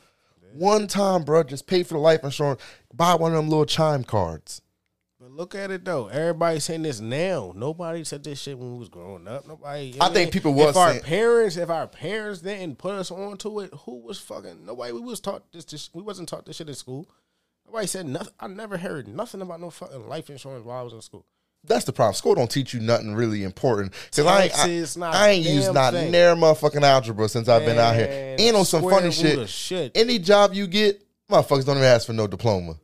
One 0.53 0.88
time, 0.88 1.24
bro. 1.24 1.43
Just 1.43 1.68
pay 1.68 1.84
for 1.84 1.93
the 1.93 1.99
life 1.99 2.24
insurance. 2.24 2.61
Buy 2.93 3.15
one 3.15 3.32
of 3.32 3.38
them 3.38 3.49
little 3.49 3.65
chime 3.65 4.03
cards. 4.03 4.61
But 5.28 5.36
look 5.36 5.55
at 5.55 5.71
it 5.71 5.84
though. 5.84 6.07
Everybody's 6.07 6.63
saying 6.63 6.84
this 6.84 7.01
now. 7.01 7.51
Nobody 7.53 8.05
said 8.05 8.23
this 8.23 8.39
shit 8.39 8.57
when 8.57 8.71
we 8.71 8.80
was 8.80 8.88
growing 8.88 9.28
up. 9.28 9.45
Nobody. 9.45 9.95
I 9.99 10.05
what 10.05 10.13
think 10.13 10.32
people 10.32 10.53
was 10.53 10.69
If 10.69 10.78
our 10.78 10.99
parents, 10.99 11.57
if 11.57 11.69
our 11.69 11.88
parents 11.88 12.39
didn't 12.41 12.78
put 12.78 12.93
us 12.93 13.11
onto 13.11 13.59
it, 13.59 13.73
who 13.86 13.97
was 13.97 14.19
fucking? 14.19 14.65
Nobody. 14.65 14.93
We 14.93 15.01
was 15.01 15.19
taught 15.19 15.51
this. 15.51 15.65
this 15.65 15.89
we 15.93 16.01
wasn't 16.01 16.30
taught 16.30 16.45
this 16.45 16.55
shit 16.55 16.69
in 16.69 16.75
school. 16.75 17.09
Nobody 17.65 17.88
said 17.88 18.05
nothing. 18.05 18.34
I 18.39 18.47
never 18.47 18.78
heard 18.78 19.09
nothing 19.09 19.41
about 19.41 19.59
no 19.59 19.69
fucking 19.69 20.07
life 20.07 20.30
insurance 20.30 20.63
while 20.63 20.80
I 20.80 20.84
was 20.84 20.93
in 20.93 21.01
school. 21.01 21.25
That's 21.65 21.84
the 21.84 21.91
problem. 21.91 22.13
School 22.13 22.36
don't 22.36 22.49
teach 22.49 22.73
you 22.73 22.80
nothing 22.80 23.13
really 23.13 23.43
important. 23.43 23.91
Cause 24.15 24.25
I 24.25 24.43
ain't, 24.43 24.57
I, 24.57 24.99
not 24.99 25.13
I 25.13 25.30
ain't 25.32 25.45
used 25.45 25.73
not 25.73 25.91
thing. 25.91 26.09
near 26.09 26.36
motherfucking 26.36 26.84
algebra 26.84 27.28
since 27.28 27.49
I've 27.49 27.65
been 27.65 27.78
out 27.78 27.95
here. 27.95 28.38
And 28.39 28.55
on 28.55 28.63
some 28.63 28.84
funny 28.84 29.11
shit, 29.11 29.49
shit. 29.49 29.91
any 29.93 30.19
job 30.19 30.53
you 30.53 30.67
get, 30.67 31.03
motherfuckers 31.30 31.65
don't 31.65 31.75
even 31.75 31.89
ask 31.89 32.07
for 32.07 32.13
no 32.13 32.28
diploma 32.28 32.78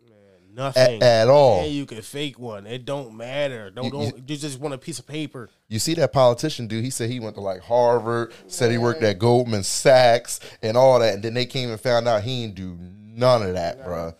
Nothing 0.55 1.01
at, 1.01 1.03
at 1.03 1.27
all. 1.29 1.61
And 1.63 1.71
you 1.71 1.85
can 1.85 2.01
fake 2.01 2.37
one. 2.37 2.67
It 2.67 2.85
don't 2.85 3.15
matter. 3.15 3.71
Don't 3.71 3.85
You- 3.85 3.91
don't. 3.91 4.29
You, 4.29 4.37
just 4.37 4.59
want 4.59 4.73
a 4.73 4.77
piece 4.77 4.99
of 4.99 5.07
paper. 5.07 5.49
You 5.67 5.79
see 5.79 5.93
that 5.95 6.13
politician 6.13 6.67
dude? 6.67 6.83
He 6.83 6.89
said 6.89 7.09
he 7.09 7.19
went 7.19 7.35
to 7.35 7.41
like 7.41 7.61
Harvard, 7.61 8.33
said 8.47 8.71
he 8.71 8.77
worked 8.77 9.01
at 9.01 9.17
Goldman 9.17 9.63
Sachs 9.63 10.39
and 10.61 10.77
all 10.77 10.99
that, 10.99 11.15
and 11.15 11.23
then 11.23 11.33
they 11.33 11.45
came 11.45 11.69
and 11.71 11.79
found 11.79 12.07
out 12.07 12.21
he 12.23 12.43
didn't 12.43 12.55
do 12.55 12.77
none 12.79 13.41
of 13.41 13.53
that, 13.53 13.83
bruh. 13.83 14.15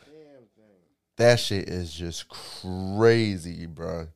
That 1.18 1.40
shit 1.40 1.70
is 1.70 1.94
just 1.94 2.28
crazy, 2.30 3.68
bruh. 3.68 4.08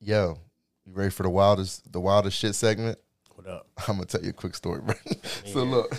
Yo, 0.00 0.38
you 0.84 0.92
ready 0.92 1.10
for 1.10 1.24
the 1.24 1.30
wildest 1.30 1.90
the 1.92 2.00
wildest 2.00 2.38
shit 2.38 2.54
segment? 2.54 2.98
What 3.34 3.48
up? 3.48 3.66
I'm 3.88 3.96
gonna 3.96 4.06
tell 4.06 4.22
you 4.22 4.30
a 4.30 4.32
quick 4.32 4.54
story, 4.54 4.80
bro. 4.82 4.94
so 5.46 5.64
look, 5.64 5.92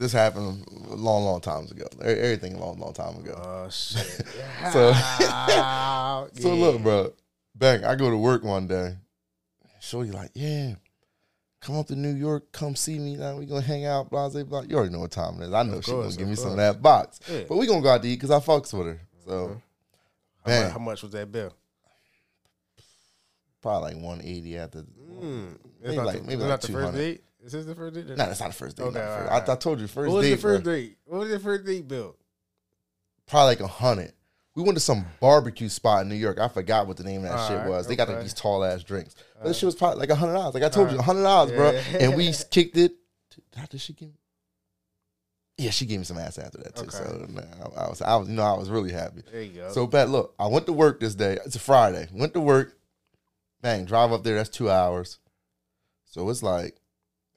this 0.00 0.12
happened 0.12 0.64
a 0.90 0.94
long, 0.96 1.22
long 1.24 1.40
times 1.40 1.70
ago. 1.70 1.84
Everything 2.02 2.54
a 2.54 2.58
long, 2.58 2.80
long 2.80 2.92
time 2.92 3.16
ago. 3.18 3.34
Oh 3.40 3.68
shit. 3.70 4.24
So- 4.72 4.92
Ah, 4.96 6.26
So 6.34 6.54
look, 6.54 6.82
bro. 6.82 7.12
Bang, 7.54 7.84
I 7.84 7.94
go 7.94 8.10
to 8.10 8.16
work 8.16 8.42
one 8.42 8.66
day. 8.66 8.96
Shorty 9.80 10.10
like, 10.10 10.30
yeah, 10.34 10.74
come 11.60 11.76
up 11.76 11.86
to 11.88 11.96
New 11.96 12.14
York, 12.14 12.50
come 12.52 12.74
see 12.74 12.98
me. 12.98 13.16
Now 13.16 13.36
we 13.36 13.44
gonna 13.46 13.60
hang 13.60 13.84
out, 13.86 14.10
blah, 14.10 14.28
blah, 14.30 14.42
blah. 14.44 14.62
You 14.62 14.76
already 14.76 14.92
know 14.92 15.00
what 15.00 15.10
time 15.10 15.40
it 15.42 15.46
is. 15.46 15.52
I 15.52 15.62
know 15.62 15.74
Of 15.74 15.84
she 15.84 15.90
gonna 15.92 16.10
give 16.16 16.28
me 16.28 16.34
some 16.34 16.52
of 16.52 16.56
that 16.56 16.80
box. 16.82 17.20
Yeah. 17.30 17.42
But 17.48 17.56
we 17.56 17.66
gonna 17.66 17.82
go 17.82 17.90
out 17.90 18.02
to 18.02 18.08
eat 18.08 18.16
because 18.16 18.30
I 18.30 18.40
fucks 18.40 18.72
with 18.72 18.86
her. 18.88 19.00
So 19.26 19.32
How, 19.36 19.48
mu- 19.48 19.60
bang, 20.46 20.70
how 20.70 20.78
much 20.78 21.02
was 21.02 21.12
that 21.12 21.30
bill? 21.30 21.52
probably 23.62 23.92
like 23.94 24.02
180 24.02 24.58
after. 24.58 24.78
Mm. 25.22 25.58
Maybe 25.82 25.96
like- 25.98 26.16
the, 26.18 26.22
maybe 26.24 26.36
like 26.40 26.48
not 26.48 26.60
the 26.62 26.68
first 26.68 26.92
200. 26.94 26.96
date. 26.98 27.24
Is 27.44 27.52
this 27.52 27.64
the 27.66 27.74
first 27.74 27.94
date? 27.94 28.08
Nah, 28.08 28.26
that's 28.26 28.40
not 28.40 28.48
the 28.48 28.54
first 28.54 28.76
date. 28.76 28.82
Okay, 28.84 28.92
the 28.94 29.00
first- 29.00 29.30
alright, 29.30 29.48
I, 29.48 29.52
I 29.52 29.56
told 29.56 29.80
you 29.80 29.86
first 29.86 30.08
What 30.10 30.16
was 30.18 30.26
date. 30.26 30.34
the 30.34 30.40
first 30.40 30.64
bro. 30.64 30.72
date? 30.74 30.98
What 31.04 31.20
was 31.20 31.28
your 31.30 31.38
first 31.38 31.64
date 31.64 31.88
bill? 31.88 32.16
Probably 33.26 33.48
like 33.48 33.60
a 33.60 33.66
hundred. 33.66 34.12
We 34.56 34.62
went 34.64 34.76
to 34.76 34.80
some 34.80 35.06
barbecue 35.20 35.68
spot 35.68 36.02
in 36.02 36.08
New 36.08 36.16
York. 36.16 36.38
I 36.40 36.48
forgot 36.48 36.86
what 36.86 36.96
the 36.96 37.04
name 37.04 37.24
of 37.24 37.30
that 37.30 37.46
shit 37.46 37.56
Alright, 37.56 37.70
was. 37.70 37.86
They 37.86 37.96
got 37.96 38.08
like 38.08 38.22
these 38.22 38.34
tall 38.34 38.64
ass 38.64 38.82
drinks. 38.82 39.14
But 39.38 39.48
this 39.48 39.58
shit 39.58 39.66
was 39.66 39.76
probably 39.76 40.00
like 40.00 40.10
a 40.10 40.16
hundred 40.16 40.34
dollars. 40.34 40.54
Like 40.54 40.64
I 40.64 40.68
told 40.68 40.90
you, 40.90 40.98
a 40.98 41.02
hundred 41.02 41.22
dollars, 41.22 41.52
bro. 41.52 41.70
And 41.98 42.16
we 42.16 42.32
kicked 42.50 42.76
it. 42.76 42.92
Did 43.70 43.80
she 43.80 43.92
give 43.92 44.08
me? 44.08 44.14
Yeah, 45.56 45.70
she 45.70 45.84
gave 45.84 45.98
me 45.98 46.04
some 46.04 46.18
ass 46.18 46.38
after 46.38 46.58
that 46.58 46.74
too. 46.74 46.82
Okay. 46.84 46.90
So 46.90 47.26
nah, 47.28 47.42
I, 47.42 47.84
I 47.84 47.88
was, 47.88 48.02
I 48.02 48.16
was, 48.16 48.28
you 48.28 48.34
know, 48.34 48.42
I 48.42 48.54
was 48.54 48.70
really 48.70 48.92
happy. 48.92 49.22
There 49.30 49.42
you 49.42 49.52
go. 49.52 49.70
So, 49.70 49.86
bet 49.86 50.08
look, 50.08 50.34
I 50.38 50.46
went 50.46 50.64
to 50.66 50.72
work 50.72 51.00
this 51.00 51.14
day. 51.14 51.38
It's 51.44 51.54
a 51.54 51.60
Friday. 51.60 52.08
Went 52.12 52.32
to 52.32 52.40
work. 52.40 52.78
Bang, 53.60 53.84
drive 53.84 54.10
up 54.10 54.24
there. 54.24 54.36
That's 54.36 54.48
two 54.48 54.70
hours. 54.70 55.18
So 56.06 56.28
it's 56.30 56.42
like 56.42 56.79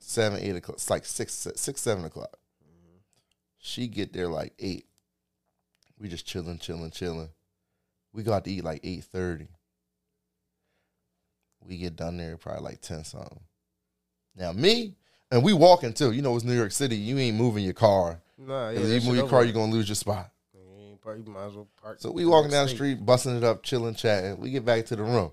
seven, 0.04 0.40
eight 0.42 0.56
o'clock. 0.56 0.78
It's 0.78 0.90
like 0.90 1.06
six, 1.06 1.48
six, 1.56 1.82
seven 1.82 2.06
o'clock. 2.06 2.38
She 3.58 3.88
get 3.88 4.12
there 4.14 4.28
like 4.28 4.54
eight. 4.60 4.86
We 6.00 6.10
just 6.10 6.26
chilling, 6.26 6.60
chilling, 6.60 6.92
chilling. 6.92 7.30
We 8.12 8.24
got 8.24 8.44
to 8.44 8.52
eat 8.52 8.64
like 8.64 8.82
eight 8.84 9.06
thirty. 9.06 9.48
We 11.66 11.78
get 11.78 11.96
done 11.96 12.18
there 12.18 12.36
probably 12.38 12.64
like 12.64 12.82
ten 12.82 13.04
something. 13.04 13.40
Now 14.36 14.52
me 14.52 14.96
and 15.32 15.44
we 15.44 15.54
walking 15.54 15.94
too. 15.94 16.12
You 16.12 16.22
know 16.22 16.36
it's 16.36 16.44
New 16.44 16.56
York 16.56 16.72
City. 16.72 16.96
You 16.96 17.18
ain't 17.18 17.38
moving 17.38 17.64
your 17.64 17.74
car. 17.74 18.22
Nah, 18.38 18.70
yeah. 18.70 18.80
if 18.80 19.04
you 19.04 19.10
move 19.10 19.18
your 19.18 19.30
car, 19.30 19.44
you're 19.44 19.54
gonna 19.54 19.72
lose 19.72 19.88
your 19.88 19.96
spot. 19.96 20.30
You 20.54 21.00
park- 21.02 21.20
you 21.26 21.32
might 21.32 21.46
as 21.46 21.54
well 21.54 21.68
park. 21.82 22.02
So 22.02 22.12
we 22.12 22.24
in 22.24 22.30
walking 22.30 22.52
down 22.52 22.66
the 22.66 22.74
street, 22.74 23.06
busting 23.06 23.38
it 23.38 23.44
up, 23.44 23.64
chilling, 23.64 23.96
chatting. 23.96 24.40
We 24.40 24.52
get 24.52 24.66
back 24.66 24.86
to 24.88 24.96
the 24.96 25.04
room. 25.04 25.32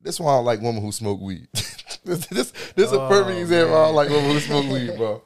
This 0.00 0.18
why 0.18 0.32
I 0.32 0.36
don't 0.36 0.46
like 0.46 0.60
women 0.62 0.82
who 0.82 0.92
smoke 0.92 1.20
weed. 1.20 1.48
this 2.04 2.26
this 2.26 2.52
this 2.74 2.86
is 2.86 2.92
a 2.92 3.08
perfect 3.08 3.36
Oh, 3.36 3.40
example. 3.40 3.76
I 3.76 3.86
man. 3.86 3.94
like 3.94 4.08
women 4.08 4.30
who 4.30 4.40
smoke 4.40 4.70
weed, 4.70 4.96
bro. 4.96 5.22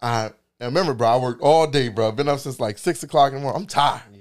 I 0.00 0.24
and 0.60 0.66
remember, 0.74 0.94
bro. 0.94 1.08
I 1.08 1.16
worked 1.16 1.42
all 1.42 1.66
day, 1.66 1.88
bro. 1.88 2.12
Been 2.12 2.28
up 2.28 2.38
since 2.38 2.60
like 2.60 2.78
six 2.78 3.02
o'clock 3.02 3.30
in 3.32 3.36
the 3.36 3.40
morning. 3.42 3.62
I'm 3.62 3.66
tired. 3.66 4.02
Yeah. 4.12 4.20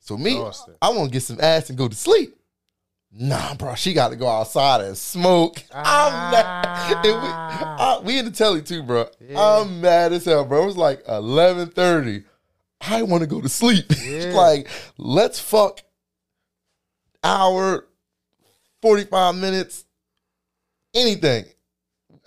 So 0.00 0.16
me, 0.16 0.34
oh, 0.36 0.48
Exhausted. 0.48 0.76
I 0.82 0.90
want 0.90 1.08
to 1.10 1.12
get 1.12 1.22
some 1.22 1.40
ass 1.40 1.68
and 1.68 1.78
go 1.78 1.88
to 1.88 1.96
sleep. 1.96 2.36
Nah, 3.16 3.54
bro. 3.54 3.74
She 3.74 3.92
got 3.92 4.08
to 4.08 4.16
go 4.16 4.26
outside 4.28 4.80
and 4.82 4.98
smoke. 4.98 5.62
I'm 5.72 5.82
ah. 5.86 6.30
mad. 6.32 6.64
And 7.06 7.22
we, 7.22 7.28
I- 7.28 8.00
we 8.04 8.18
in 8.18 8.24
the 8.26 8.30
telly 8.30 8.60
too, 8.60 8.82
bro. 8.82 9.06
Yeah. 9.20 9.40
I'm 9.40 9.80
mad 9.80 10.12
as 10.12 10.24
hell, 10.24 10.44
bro. 10.44 10.62
It 10.62 10.66
was 10.66 10.76
like 10.76 11.02
eleven 11.08 11.68
thirty. 11.68 12.24
I 12.80 13.02
want 13.02 13.22
to 13.22 13.26
go 13.26 13.40
to 13.40 13.48
sleep. 13.48 13.86
Yeah. 14.04 14.32
like, 14.34 14.68
let's 14.98 15.40
fuck. 15.40 15.80
Hour, 17.22 17.86
forty 18.82 19.04
five 19.04 19.34
minutes, 19.36 19.83
anything. 20.94 21.44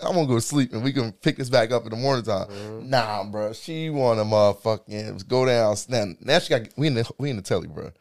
I'm 0.01 0.13
gonna 0.13 0.27
go 0.27 0.35
to 0.35 0.41
sleep 0.41 0.73
and 0.73 0.83
we 0.83 0.93
can 0.93 1.11
pick 1.11 1.37
this 1.37 1.49
back 1.49 1.71
up 1.71 1.83
in 1.83 1.89
the 1.89 1.95
morning 1.95 2.23
time. 2.23 2.47
Mm-hmm. 2.47 2.89
Nah, 2.89 3.23
bro. 3.23 3.53
She 3.53 3.89
want 3.89 4.19
to 4.19 4.25
motherfucking 4.25 5.27
go 5.27 5.45
down. 5.45 5.75
Now, 5.89 6.05
now 6.21 6.39
she 6.39 6.49
got 6.49 6.67
we 6.77 6.87
in 6.87 6.93
the 6.93 7.11
we 7.17 7.29
in 7.29 7.37
the 7.37 7.41
telly, 7.41 7.67
bro. 7.67 7.91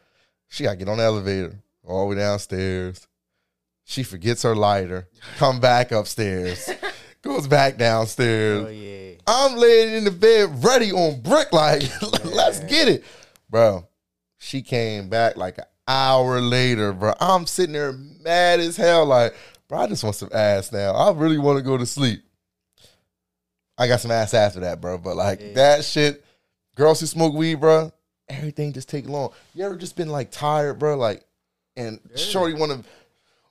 She 0.49 0.65
got 0.65 0.73
to 0.73 0.77
get 0.77 0.89
on 0.89 0.99
the 0.99 1.05
elevator 1.05 1.59
all 1.85 2.09
the 2.09 2.15
way 2.15 2.21
downstairs. 2.21 3.07
She 3.85 4.03
forgets 4.03 4.43
her 4.43 4.55
lighter. 4.55 5.09
Come 5.39 5.61
back 5.61 5.93
upstairs. 5.93 6.69
goes 7.27 7.47
back 7.47 7.77
downstairs. 7.77 8.67
Oh 8.67 8.71
yeah. 8.71 9.13
I'm 9.27 9.57
laying 9.57 9.95
in 9.95 10.05
the 10.05 10.11
bed 10.11 10.63
ready 10.65 10.93
on 10.93 11.21
brick, 11.21 11.53
like, 11.53 11.83
let's 12.25 12.61
get 12.61 12.89
it. 12.89 13.05
Bro, 13.51 13.89
she 14.39 14.63
came 14.63 15.09
back 15.09 15.37
like 15.37 15.59
an 15.59 15.65
hour 15.89 16.41
later, 16.41 16.93
bro. 16.93 17.13
I'm 17.21 17.47
sitting 17.47 17.73
there 17.73 17.93
mad 17.93 18.61
as 18.61 18.77
hell, 18.77 19.07
like, 19.07 19.35
bro, 19.69 19.79
I 19.81 19.87
just 19.87 20.05
want 20.05 20.17
some 20.17 20.31
ass 20.33 20.73
now. 20.73 20.93
I 20.93 21.13
really 21.13 21.39
want 21.39 21.59
to 21.59 21.63
go 21.63 21.77
to 21.77 21.87
sleep. 21.87 22.23
I 23.79 23.89
got 23.89 24.01
some 24.01 24.11
ass 24.11 24.33
after 24.35 24.61
that, 24.61 24.81
bro. 24.81 24.99
But 24.99 25.17
like 25.17 25.41
Yeah. 25.41 25.53
that 25.55 25.85
shit, 25.85 26.25
girls 26.75 27.01
who 27.01 27.07
smoke 27.07 27.35
weed, 27.35 27.57
bro, 27.57 27.93
everything 28.29 28.73
just 28.73 28.89
take 28.89 29.09
long. 29.09 29.33
You 29.55 29.65
ever 29.65 29.77
just 29.77 29.97
been 29.97 30.09
like 30.09 30.31
tired, 30.31 30.79
bro? 30.79 30.97
Like, 30.97 31.25
and 31.77 32.01
Yeah. 32.11 32.17
shorty 32.17 32.55
want 32.55 32.73
to, 32.73 32.89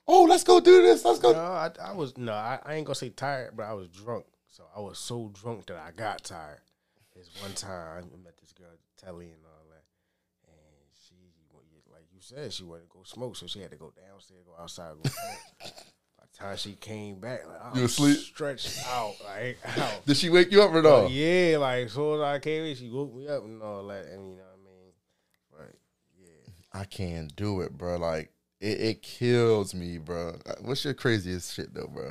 oh, 0.08 0.24
let's 0.24 0.42
go 0.44 0.58
do 0.60 0.82
this. 0.82 1.04
Let's 1.04 1.20
go. 1.20 1.32
No, 1.32 1.38
I, 1.38 1.70
I 1.80 1.92
was 1.92 2.16
no, 2.16 2.32
I, 2.32 2.58
I 2.64 2.74
ain't 2.74 2.86
gonna 2.86 2.94
say 2.96 3.10
tired, 3.10 3.56
but 3.56 3.64
I 3.64 3.74
was 3.74 3.88
drunk. 3.88 4.26
So 4.48 4.64
I 4.74 4.80
was 4.80 4.98
so 4.98 5.30
drunk 5.34 5.66
that 5.66 5.76
I 5.76 5.90
got 5.92 6.24
tired. 6.24 6.60
This 7.14 7.30
one 7.40 7.52
time 7.54 8.10
I 8.12 8.16
met 8.24 8.36
this 8.40 8.52
girl 8.52 8.68
Telly 8.98 9.26
and 9.26 9.42
all 9.44 9.64
that, 9.70 9.84
and 10.48 10.86
she, 11.06 11.14
like 11.90 12.04
you 12.12 12.20
said, 12.20 12.52
she 12.52 12.62
wanted 12.64 12.82
to 12.82 12.88
go 12.88 13.02
smoke, 13.04 13.36
so 13.36 13.46
she 13.46 13.60
had 13.60 13.70
to 13.70 13.76
go 13.76 13.92
downstairs, 13.96 14.42
go 14.44 14.54
outside, 14.62 14.94
go 15.02 15.10
smoke. 16.36 16.46
By 16.48 16.54
the 16.54 16.56
time 16.56 16.56
she 16.58 16.72
came 16.76 17.20
back, 17.20 17.46
like 17.46 17.60
I 17.62 17.76
You 17.76 17.82
was 17.82 17.92
asleep? 17.92 18.18
stretched 18.18 18.78
out, 18.86 19.14
like 19.24 19.58
out. 19.78 20.04
Did 20.06 20.16
she 20.16 20.28
wake 20.30 20.50
you 20.52 20.62
up 20.62 20.72
or 20.72 20.82
no? 20.82 20.94
Oh, 21.04 21.08
yeah, 21.08 21.58
like 21.58 21.86
as 21.86 21.92
soon 21.92 22.14
as 22.16 22.20
I 22.20 22.38
came 22.38 22.64
in, 22.64 22.76
she 22.76 22.88
woke 22.90 23.14
me 23.14 23.28
up 23.28 23.44
and 23.44 23.62
all 23.62 23.86
that, 23.88 24.04
and 24.06 24.30
you 24.30 24.36
know 24.36 24.42
what 24.42 24.58
I 24.60 24.64
mean. 24.64 24.92
But 25.52 25.76
yeah, 26.20 26.80
I 26.80 26.84
can't 26.84 27.34
do 27.36 27.60
it, 27.62 27.72
bro. 27.76 27.96
Like 27.96 28.30
it, 28.60 28.80
it 28.80 29.02
kills 29.02 29.74
me, 29.74 29.98
bro. 29.98 30.38
What's 30.62 30.84
your 30.84 30.94
craziest 30.94 31.54
shit 31.54 31.72
though, 31.74 31.88
bro? 31.92 32.10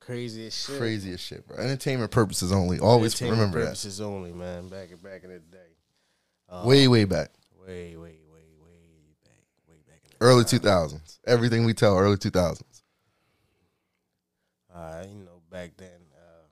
Craziest 0.00 0.66
shit. 0.66 0.78
Craziest 0.78 1.24
shit, 1.24 1.46
bro. 1.46 1.56
Entertainment 1.58 2.10
purposes 2.10 2.50
only. 2.50 2.78
Always 2.78 3.12
Entertainment 3.12 3.38
remember 3.40 3.58
that. 3.60 3.66
purposes 3.66 4.00
only, 4.00 4.32
man. 4.32 4.68
Back 4.68 4.90
in 4.90 4.96
back 4.98 5.24
in 5.24 5.30
the 5.30 5.38
day. 5.38 5.58
Um, 6.50 6.64
Way, 6.66 6.88
way 6.88 7.04
back, 7.04 7.30
way, 7.60 7.94
way, 7.94 7.96
way, 7.98 8.16
way 8.58 9.12
back, 9.22 9.42
way 9.68 9.74
back 9.86 10.00
in 10.02 10.10
the 10.18 10.24
early 10.24 10.44
time. 10.44 10.50
two 10.50 10.58
thousands. 10.60 11.20
Everything 11.26 11.66
we 11.66 11.74
tell, 11.74 11.98
early 11.98 12.16
two 12.16 12.30
thousands. 12.30 12.64
Uh, 14.78 15.04
you 15.08 15.24
know, 15.24 15.40
back 15.50 15.72
then, 15.76 15.88
uh, 16.14 16.46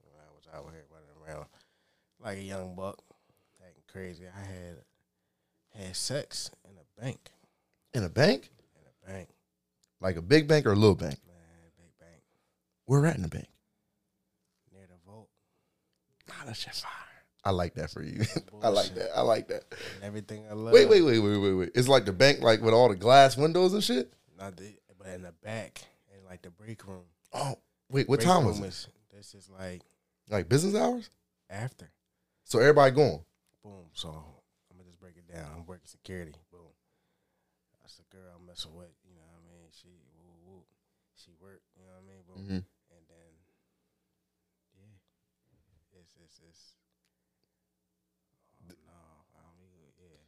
when 0.00 0.12
I 0.18 0.30
was 0.34 0.44
out 0.54 0.72
here 0.72 0.84
running 0.90 1.08
around 1.36 1.46
like 2.18 2.38
a 2.38 2.42
young 2.42 2.74
buck, 2.74 2.98
acting 3.62 3.82
crazy. 3.92 4.24
I 4.26 4.40
had 4.40 4.76
had 5.86 5.96
sex 5.96 6.50
in 6.64 6.70
a 6.76 7.00
bank, 7.02 7.30
In 7.92 8.04
a 8.04 8.08
bank, 8.08 8.48
in 8.74 8.82
a 8.86 9.12
bank, 9.12 9.28
like 10.00 10.16
a 10.16 10.22
big 10.22 10.48
bank 10.48 10.64
or 10.64 10.72
a 10.72 10.76
little 10.76 10.94
bank. 10.94 11.18
man, 11.26 11.36
big 11.76 11.90
bank 12.00 12.22
We're 12.86 13.04
at 13.06 13.16
in 13.16 13.22
the 13.22 13.28
bank. 13.28 13.48
near 14.72 14.86
the 14.86 14.96
vault. 15.10 15.28
Nah, 16.28 16.46
that 16.46 16.56
shit 16.56 16.74
fire. 16.74 16.90
I 17.44 17.50
like 17.50 17.74
that 17.74 17.90
for 17.90 18.02
you. 18.02 18.24
I 18.62 18.68
like 18.68 18.94
that. 18.94 19.10
I 19.14 19.20
like 19.20 19.48
that. 19.48 19.64
And 19.96 20.04
everything 20.04 20.46
I 20.50 20.54
love. 20.54 20.72
Wait, 20.72 20.88
wait, 20.88 21.02
wait, 21.02 21.18
wait, 21.18 21.36
wait, 21.36 21.52
wait. 21.52 21.70
It's 21.74 21.88
like 21.88 22.06
the 22.06 22.12
bank, 22.12 22.40
like 22.40 22.62
with 22.62 22.72
all 22.72 22.88
the 22.88 22.96
glass 22.96 23.36
windows 23.36 23.74
and 23.74 23.84
shit. 23.84 24.10
Not 24.38 24.56
the, 24.56 24.74
but 24.98 25.08
in 25.08 25.22
the 25.22 25.32
back, 25.42 25.82
in 26.16 26.24
like 26.24 26.40
the 26.42 26.50
break 26.50 26.86
room. 26.86 27.02
Oh, 27.32 27.56
wait. 27.90 28.08
What 28.08 28.18
Break 28.20 28.28
time 28.28 28.44
was 28.44 28.60
it? 28.60 28.64
Is, 28.66 28.88
this 29.12 29.34
is 29.34 29.48
like 29.50 29.82
Like 30.28 30.48
business 30.48 30.74
hours? 30.74 31.10
after. 31.50 31.90
So 32.44 32.58
everybody 32.58 32.90
going. 32.94 33.24
Boom. 33.62 33.86
So 33.92 34.08
I'm 34.08 34.76
gonna 34.76 34.88
just 34.88 35.00
break 35.00 35.16
it 35.16 35.26
down. 35.32 35.46
I'm 35.56 35.66
working 35.66 35.86
security. 35.86 36.34
Boom. 36.50 36.60
That's 37.80 37.96
the 37.96 38.04
girl 38.10 38.28
I'm 38.36 38.46
messing 38.46 38.74
with. 38.74 38.92
You 39.08 39.14
know 39.14 39.22
what 39.22 39.40
I 39.40 39.52
mean? 39.52 39.68
She 39.70 39.88
woo 40.18 40.34
woo. 40.52 40.62
She 41.16 41.30
worked. 41.40 41.62
You 41.76 41.84
know 41.86 41.92
what 41.92 42.02
I 42.02 42.08
mean? 42.08 42.22
Boom. 42.26 42.42
Mhm. 42.44 42.64
And 42.96 43.04
then 43.08 43.30
yeah, 44.76 46.00
it's 46.00 46.14
it's 46.24 46.40
it's. 46.48 46.62
Oh, 48.68 48.74
no, 48.86 48.98
I 49.36 49.60
mean 49.60 49.70
yeah, 49.98 50.18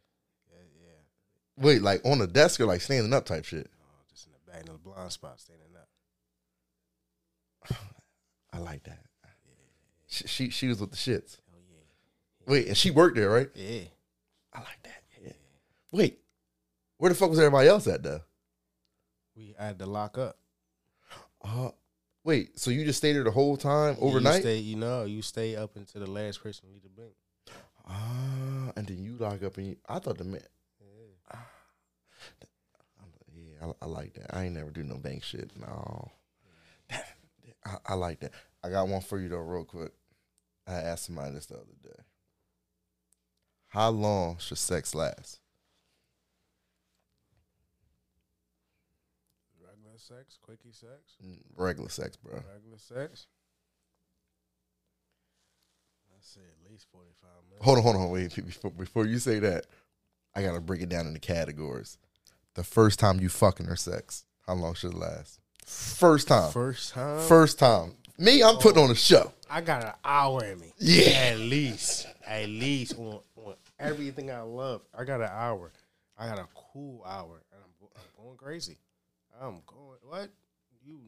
yeah, 0.52 0.66
yeah. 0.80 1.64
Wait, 1.64 1.82
like 1.82 2.00
on 2.04 2.18
the 2.18 2.26
desk 2.26 2.60
or 2.60 2.66
like 2.66 2.80
standing 2.80 3.12
up 3.12 3.24
type 3.26 3.44
shit. 3.44 3.66
No, 3.78 3.86
just 4.10 4.26
in 4.26 4.32
the 4.32 4.50
back 4.50 4.60
in 4.60 4.72
the 4.72 4.78
blind 4.78 5.12
spot, 5.12 5.40
standing 5.40 5.74
up. 5.76 5.88
I 8.52 8.58
like 8.58 8.84
that. 8.84 8.98
She, 10.06 10.26
she 10.28 10.50
she 10.50 10.68
was 10.68 10.80
with 10.80 10.90
the 10.92 10.96
shits. 10.96 11.38
Oh 11.52 11.58
yeah, 11.68 12.52
Wait, 12.52 12.68
and 12.68 12.76
she 12.76 12.90
worked 12.90 13.16
there, 13.16 13.30
right? 13.30 13.50
yeah. 13.54 13.82
I 14.52 14.58
like 14.60 14.82
that. 14.84 15.02
Yeah. 15.22 15.32
Wait, 15.90 16.20
where 16.98 17.08
the 17.08 17.14
fuck 17.16 17.30
was 17.30 17.38
everybody 17.40 17.68
else 17.68 17.86
at 17.88 18.02
though? 18.04 18.20
We 19.36 19.54
had 19.58 19.80
to 19.80 19.86
lock 19.86 20.16
up 20.16 20.36
Uh, 21.42 21.70
wait, 22.22 22.56
so 22.58 22.70
you 22.70 22.84
just 22.84 22.98
stayed 22.98 23.14
there 23.14 23.24
the 23.24 23.32
whole 23.32 23.56
time 23.56 23.96
You 24.00 24.06
overnight? 24.06 24.42
stay, 24.42 24.58
you 24.58 24.76
know, 24.76 25.04
you 25.04 25.20
stay 25.22 25.56
up 25.56 25.74
until 25.74 26.02
the 26.02 26.10
last 26.10 26.40
person 26.40 26.68
leave 26.72 26.82
the 26.84 26.88
bank. 26.90 27.14
Ah, 27.86 28.72
and 28.76 28.86
then 28.86 29.02
you 29.02 29.16
lock 29.18 29.42
up 29.42 29.56
and 29.58 29.66
you, 29.66 29.76
I 29.88 29.98
thought 29.98 30.18
the 30.18 30.24
man. 30.24 30.40
Yeah. 30.80 31.38
Yeah, 33.36 33.66
I, 33.66 33.84
I 33.84 33.86
like 33.88 34.14
that. 34.14 34.34
I 34.36 34.44
ain't 34.44 34.54
never 34.54 34.70
do 34.70 34.84
no 34.84 34.96
bank 34.96 35.24
shit. 35.24 35.50
No, 35.58 36.10
I, 37.64 37.76
I 37.86 37.94
like 37.94 38.20
that. 38.20 38.32
I 38.62 38.70
got 38.70 38.88
one 38.88 39.00
for 39.00 39.18
you 39.18 39.28
though, 39.28 39.38
real 39.38 39.64
quick. 39.64 39.92
I 40.66 40.74
asked 40.74 41.06
somebody 41.06 41.32
this 41.34 41.46
the 41.46 41.56
other 41.56 41.64
day. 41.82 42.02
How 43.68 43.90
long 43.90 44.38
should 44.38 44.58
sex 44.58 44.94
last? 44.94 45.40
Regular 49.60 49.98
sex, 49.98 50.38
quickie 50.42 50.72
sex, 50.72 51.16
Mm, 51.24 51.40
Regular 51.56 51.88
sex, 51.88 52.16
bro. 52.16 52.34
regular 52.34 52.78
sex. 52.78 53.26
I 56.10 56.16
say 56.20 56.40
at 56.40 56.70
least 56.70 56.86
forty 56.90 57.10
five 57.20 57.30
minutes. 57.48 57.64
Hold 57.64 57.78
on, 57.78 57.82
hold 57.84 57.96
on, 57.96 58.10
wait. 58.10 58.34
Before, 58.34 58.70
before 58.70 59.06
you 59.06 59.18
say 59.18 59.38
that, 59.40 59.66
I 60.34 60.42
gotta 60.42 60.60
break 60.60 60.80
it 60.82 60.88
down 60.88 61.06
into 61.06 61.20
categories. 61.20 61.98
The 62.54 62.64
first 62.64 62.98
time 62.98 63.20
you 63.20 63.28
fucking 63.28 63.66
or 63.66 63.76
sex, 63.76 64.24
how 64.46 64.54
long 64.54 64.74
should 64.74 64.92
it 64.92 64.98
last? 64.98 65.40
First 65.64 66.28
time. 66.28 66.52
First 66.52 66.92
time, 66.94 67.20
First 67.26 67.58
time. 67.58 67.94
Me, 68.18 68.42
I'm 68.42 68.56
putting 68.56 68.82
on 68.82 68.90
a 68.90 68.94
show. 68.94 69.32
I 69.50 69.60
got 69.60 69.84
an 69.84 69.92
hour 70.04 70.44
in 70.44 70.60
me. 70.60 70.72
Yeah. 70.78 71.30
at 71.32 71.38
least, 71.38 72.06
at 72.26 72.48
least 72.48 72.98
on, 72.98 73.20
on 73.36 73.54
everything 73.78 74.30
I 74.30 74.42
love. 74.42 74.82
I 74.96 75.04
got 75.04 75.20
an 75.20 75.30
hour. 75.32 75.72
I 76.18 76.28
got 76.28 76.38
a 76.38 76.46
cool 76.54 77.02
hour, 77.04 77.42
and 77.52 77.60
I'm, 77.62 77.88
I'm 77.96 78.24
going 78.24 78.36
crazy. 78.36 78.78
I'm 79.40 79.62
going 79.66 79.98
what 80.06 80.30
you. 80.84 81.00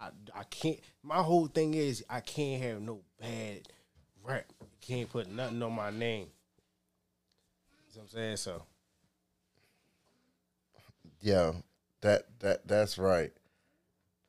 I, 0.00 0.08
I 0.34 0.42
can't. 0.44 0.80
My 1.02 1.22
whole 1.22 1.46
thing 1.46 1.74
is 1.74 2.04
I 2.10 2.20
can't 2.20 2.62
have 2.62 2.80
no 2.80 3.00
bad 3.20 3.68
rap. 4.24 4.46
Can't 4.80 5.08
put 5.08 5.30
nothing 5.30 5.62
on 5.62 5.72
my 5.72 5.90
name. 5.90 6.26
You 7.88 7.98
know 7.98 8.02
what 8.02 8.02
I'm 8.02 8.08
saying? 8.08 8.36
So 8.38 8.62
Yeah, 11.20 11.52
that 12.00 12.26
that 12.40 12.66
that's 12.66 12.98
right. 12.98 13.32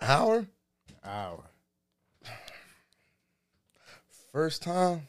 Hour? 0.03 0.45
hour. 1.05 1.43
First 4.31 4.63
time? 4.63 5.07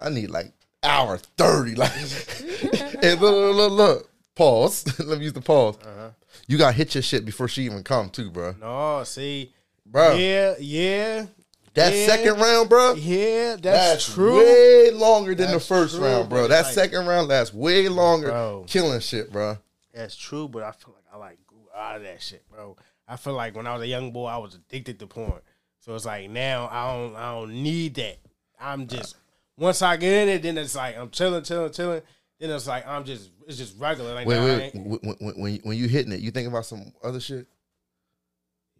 I 0.00 0.08
need 0.08 0.30
like 0.30 0.52
hour 0.82 1.18
30. 1.18 1.74
Like 1.76 1.92
and 3.02 3.20
look, 3.20 3.20
look, 3.20 3.54
look, 3.56 3.72
look. 3.72 4.10
pause. 4.34 4.98
Let 5.04 5.18
me 5.18 5.24
use 5.24 5.32
the 5.32 5.40
pause. 5.40 5.76
Uh-huh. 5.82 6.10
You 6.48 6.58
got 6.58 6.68
to 6.70 6.76
hit 6.76 6.94
your 6.94 7.02
shit 7.02 7.24
before 7.24 7.48
she 7.48 7.62
even 7.64 7.82
come 7.84 8.10
too, 8.10 8.30
bro. 8.30 8.54
No, 8.60 9.04
see, 9.04 9.52
Bro, 9.86 10.14
yeah, 10.14 10.54
yeah, 10.58 11.26
that 11.74 11.92
yeah. 11.94 12.06
second 12.06 12.40
round, 12.40 12.68
bro. 12.68 12.94
yeah. 12.94 13.56
That's, 13.60 13.62
That's, 13.62 14.14
true. 14.14 14.38
way 14.38 14.90
longer 14.90 15.34
than 15.34 15.50
That's 15.50 15.66
the 15.68 15.74
first 15.74 15.94
true, 15.96 16.04
round, 16.04 16.28
bro. 16.30 16.48
That 16.48 16.64
like- 16.64 16.74
second 16.74 17.06
round 17.06 17.28
lasts 17.28 17.52
way 17.54 17.88
longer, 17.88 18.28
Bro. 18.28 18.64
killing 18.68 19.00
shit, 19.00 19.30
bro. 19.30 19.58
That's 19.94 20.16
true, 20.16 20.48
but 20.48 20.62
I 20.62 20.72
feel 20.72 20.94
like 20.94 21.04
I 21.12 21.16
like 21.18 21.46
grew 21.46 21.66
out 21.76 21.96
of 21.96 22.02
that 22.04 22.22
shit, 22.22 22.42
bro. 22.50 22.76
I 23.12 23.16
feel 23.16 23.34
like 23.34 23.54
when 23.54 23.66
I 23.66 23.74
was 23.74 23.82
a 23.82 23.86
young 23.86 24.10
boy, 24.10 24.26
I 24.26 24.38
was 24.38 24.54
addicted 24.54 24.98
to 25.00 25.06
porn. 25.06 25.40
So 25.80 25.94
it's 25.94 26.06
like 26.06 26.30
now 26.30 26.68
I 26.72 26.92
don't 26.96 27.14
I 27.16 27.32
don't 27.32 27.62
need 27.62 27.94
that. 27.96 28.16
I'm 28.58 28.86
just 28.86 29.16
once 29.58 29.82
I 29.82 29.96
get 29.98 30.12
in 30.22 30.28
it, 30.30 30.42
then 30.42 30.56
it's 30.56 30.74
like 30.74 30.96
I'm 30.96 31.10
chilling, 31.10 31.42
chilling, 31.44 31.72
chilling. 31.72 32.00
Then 32.40 32.50
it's 32.50 32.66
like 32.66 32.86
I'm 32.86 33.04
just 33.04 33.30
it's 33.46 33.58
just 33.58 33.78
regular. 33.78 34.14
Like 34.14 34.26
Wait, 34.26 34.36
nah, 34.38 34.44
wait. 34.46 34.74
When, 34.74 35.16
when, 35.20 35.34
when, 35.40 35.60
when 35.62 35.76
you 35.76 35.88
hitting 35.88 36.12
it, 36.12 36.20
you 36.20 36.30
think 36.30 36.48
about 36.48 36.64
some 36.64 36.92
other 37.04 37.20
shit? 37.20 37.46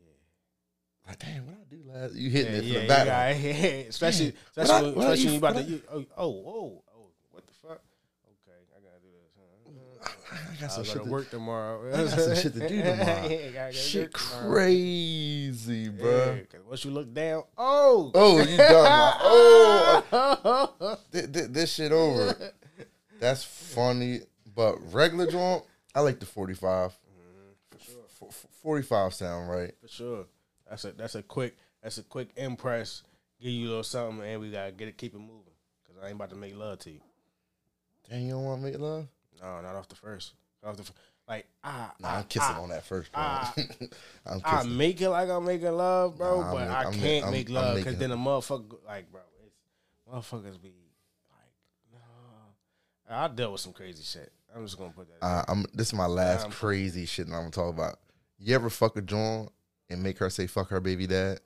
Yeah. 0.00 1.08
Like, 1.08 1.18
damn, 1.18 1.44
what 1.46 1.56
I 1.60 1.64
do 1.74 1.82
last? 1.92 2.14
You 2.14 2.30
hitting 2.30 2.52
Yeah, 2.52 2.58
it 2.58 2.62
from 2.62 2.68
yeah, 2.72 2.74
the 2.78 3.38
you 3.38 3.52
back. 3.52 3.86
especially. 3.90 4.26
What 4.54 4.64
especially 4.64 4.90
I- 4.90 4.94
what 4.94 5.04
especially 5.12 5.24
when 5.24 5.32
you 5.32 5.38
about 5.38 5.56
to 5.56 5.62
you, 5.64 5.82
oh 5.92 6.04
oh 6.16 6.24
oh 6.46 6.82
oh 6.96 7.06
what 7.32 7.46
the 7.46 7.52
fuck? 7.52 7.82
Okay, 8.26 8.58
I 8.74 8.80
gotta 8.80 9.00
do 9.02 9.08
this. 9.12 9.32
Huh? 10.00 10.31
I 10.50 10.60
got 10.60 10.70
some 10.72 10.82
gotta 10.84 10.84
shit 10.98 11.04
to 11.04 11.10
work 11.10 11.30
tomorrow. 11.30 11.88
I 11.88 11.96
got 12.04 12.08
some 12.10 12.34
shit 12.36 12.54
to 12.54 12.68
do 12.68 12.82
tomorrow. 12.82 13.28
Yeah, 13.28 13.70
Shit 13.70 14.12
tomorrow. 14.14 14.50
crazy, 14.50 15.88
bro. 15.88 16.34
Yeah, 16.52 16.58
once 16.68 16.84
you 16.84 16.90
look 16.90 17.12
down, 17.12 17.44
oh, 17.58 18.10
Oh, 18.14 18.38
you 18.38 18.56
done. 18.56 19.12
Oh, 20.12 20.98
th- 21.12 21.32
th- 21.32 21.48
this 21.50 21.72
shit 21.72 21.92
over. 21.92 22.34
That's 23.20 23.44
funny. 23.44 24.20
But 24.54 24.76
regular 24.92 25.30
joint, 25.30 25.64
I 25.94 26.00
like 26.00 26.18
the 26.20 26.26
45. 26.26 26.90
Mm-hmm. 26.90 27.96
F- 28.00 28.28
f- 28.28 28.46
45 28.62 29.14
sound 29.14 29.48
right. 29.50 29.72
For 29.80 29.88
sure. 29.88 30.24
That's 30.68 30.84
a 30.84 30.92
that's 30.92 31.14
a 31.14 31.22
quick 31.22 31.56
that's 31.82 31.98
a 31.98 32.02
quick 32.02 32.30
impress. 32.36 33.02
Give 33.40 33.50
you 33.50 33.66
a 33.66 33.68
little 33.68 33.82
something, 33.82 34.24
and 34.26 34.40
we 34.40 34.50
gotta 34.50 34.72
get 34.72 34.88
it, 34.88 34.96
keep 34.98 35.14
it 35.14 35.18
moving. 35.18 35.52
Cause 35.86 35.96
I 36.02 36.06
ain't 36.06 36.16
about 36.16 36.30
to 36.30 36.36
make 36.36 36.56
love 36.56 36.78
to 36.80 36.90
you. 36.90 37.00
Dang, 38.08 38.24
you 38.26 38.32
don't 38.32 38.44
want 38.44 38.60
to 38.62 38.66
make 38.70 38.78
love? 38.78 39.06
No, 39.40 39.60
not 39.60 39.74
off 39.74 39.88
the 39.88 39.94
first. 39.96 40.34
Off 40.64 40.76
the 40.76 40.82
f- 40.82 40.92
like 41.28 41.46
ah, 41.64 41.92
Nah, 42.00 42.08
ah, 42.08 42.18
I'm 42.18 42.24
kissing 42.24 42.54
ah, 42.56 42.62
on 42.62 42.68
that 42.70 42.84
first, 42.84 43.12
bro. 43.12 43.22
ah. 43.22 43.54
I'm 44.26 44.40
I 44.44 44.62
make 44.64 45.00
it 45.00 45.10
like 45.10 45.28
I'm 45.28 45.44
making 45.44 45.72
love, 45.72 46.16
bro, 46.18 46.40
Nah, 46.40 46.52
but 46.52 46.68
I 46.68 46.84
I'm 46.84 46.92
can't 46.92 47.02
make- 47.02 47.22
I'm- 47.24 47.32
make 47.32 47.48
love 47.50 47.76
because 47.76 47.96
then 47.98 48.10
a 48.12 48.16
motherfucker 48.16 48.76
like, 48.86 49.10
bro, 49.10 49.20
it's 49.44 49.56
motherfuckers 50.10 50.60
be 50.60 50.72
like, 51.30 51.92
no. 51.92 51.98
I 53.16 53.28
dealt 53.28 53.52
with 53.52 53.60
some 53.60 53.72
crazy 53.72 54.02
shit. 54.02 54.32
I'm 54.54 54.64
just 54.66 54.78
gonna 54.78 54.90
put 54.92 55.08
that. 55.08 55.24
Uh, 55.24 55.44
I'm. 55.48 55.64
This 55.72 55.88
is 55.88 55.94
my 55.94 56.06
last 56.06 56.44
Um, 56.46 56.52
crazy 56.52 57.06
shit 57.06 57.26
that 57.26 57.32
I'm 57.34 57.40
gonna 57.42 57.50
talk 57.50 57.72
about. 57.72 57.98
You 58.38 58.54
ever 58.54 58.68
fuck 58.68 58.96
a 58.96 59.00
joint 59.02 59.50
and 59.88 60.02
make 60.02 60.18
her 60.18 60.28
say 60.28 60.46
fuck 60.46 60.68
her 60.68 60.80
baby 60.80 61.06
dad? 61.06 61.40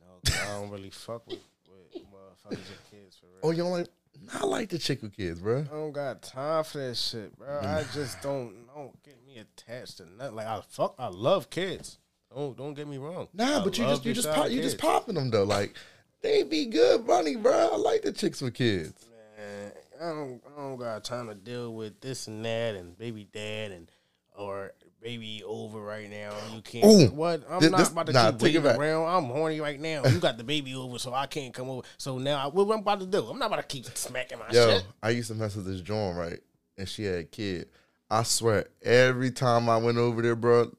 No, 0.00 0.32
I 0.42 0.46
don't 0.60 0.68
really 0.70 0.90
fuck 0.90 1.26
with, 1.26 1.38
with 1.66 2.02
motherfuckers 2.04 2.52
and 2.58 2.90
kids 2.90 3.16
for 3.16 3.26
real. 3.26 3.38
Oh, 3.42 3.50
you 3.50 3.62
don't 3.62 3.72
like? 3.72 3.88
I 4.32 4.44
like 4.44 4.68
the 4.68 4.78
chick 4.78 5.02
with 5.02 5.16
kids, 5.16 5.40
bro. 5.40 5.60
I 5.60 5.74
don't 5.74 5.92
got 5.92 6.22
time 6.22 6.64
for 6.64 6.78
that 6.78 6.96
shit, 6.96 7.36
bro. 7.36 7.58
I 7.58 7.82
mm. 7.82 7.92
just 7.94 8.20
don't 8.22 8.66
don't 8.74 9.02
get 9.02 9.24
me 9.26 9.38
attached 9.38 9.98
to 9.98 10.06
nothing. 10.06 10.36
Like 10.36 10.46
I 10.46 10.60
fuck, 10.68 10.94
I 10.98 11.08
love 11.08 11.50
kids. 11.50 11.98
Don't 12.34 12.56
don't 12.56 12.74
get 12.74 12.88
me 12.88 12.98
wrong. 12.98 13.28
Nah, 13.32 13.60
I 13.60 13.64
but 13.64 13.76
you 13.78 13.84
just 13.84 14.04
you 14.04 14.14
just 14.14 14.30
pop, 14.30 14.50
you 14.50 14.62
just 14.62 14.78
popping 14.78 15.14
them 15.14 15.30
though. 15.30 15.44
Like 15.44 15.74
they 16.22 16.42
be 16.42 16.66
good, 16.66 17.06
bunny, 17.06 17.36
bro. 17.36 17.70
I 17.72 17.76
like 17.76 18.02
the 18.02 18.12
chicks 18.12 18.40
with 18.40 18.54
kids. 18.54 19.06
Man, 19.36 19.72
I 20.00 20.08
don't 20.08 20.42
I 20.56 20.60
don't 20.60 20.76
got 20.78 21.04
time 21.04 21.28
to 21.28 21.34
deal 21.34 21.74
with 21.74 22.00
this 22.00 22.26
and 22.26 22.44
that 22.44 22.74
and 22.74 22.96
baby 22.96 23.28
dad 23.32 23.72
and 23.72 23.90
or 24.36 24.72
baby 25.02 25.42
over 25.44 25.80
right 25.80 26.08
now. 26.08 26.32
You 26.54 26.62
can't. 26.62 26.84
Ooh, 26.84 27.14
what? 27.14 27.42
I'm 27.50 27.60
thi- 27.60 27.68
not 27.70 27.78
this- 27.78 27.88
about 27.90 28.06
to 28.06 28.12
nah, 28.12 28.30
keep 28.30 28.40
waiting 28.42 28.66
around. 28.66 29.08
I'm 29.08 29.24
horny 29.24 29.60
right 29.60 29.80
now. 29.80 30.04
You 30.04 30.18
got 30.18 30.38
the 30.38 30.44
baby 30.44 30.74
over, 30.74 30.98
so 30.98 31.12
I 31.12 31.26
can't 31.26 31.52
come 31.52 31.68
over. 31.68 31.82
So 31.98 32.18
now, 32.18 32.44
I, 32.44 32.46
what 32.48 32.72
I'm 32.72 32.80
about 32.80 33.00
to 33.00 33.06
do? 33.06 33.26
I'm 33.26 33.38
not 33.38 33.46
about 33.46 33.56
to 33.56 33.62
keep 33.64 33.84
smacking 33.96 34.38
my 34.38 34.46
Yo, 34.50 34.68
shit. 34.78 34.84
I 35.02 35.10
used 35.10 35.28
to 35.28 35.34
mess 35.34 35.56
with 35.56 35.66
this 35.66 35.80
joint, 35.80 36.16
right? 36.16 36.40
And 36.78 36.88
she 36.88 37.04
had 37.04 37.16
a 37.16 37.24
kid. 37.24 37.68
I 38.10 38.22
swear, 38.22 38.66
every 38.82 39.30
time 39.30 39.68
I 39.68 39.76
went 39.78 39.98
over 39.98 40.22
there, 40.22 40.36
bro, 40.36 40.70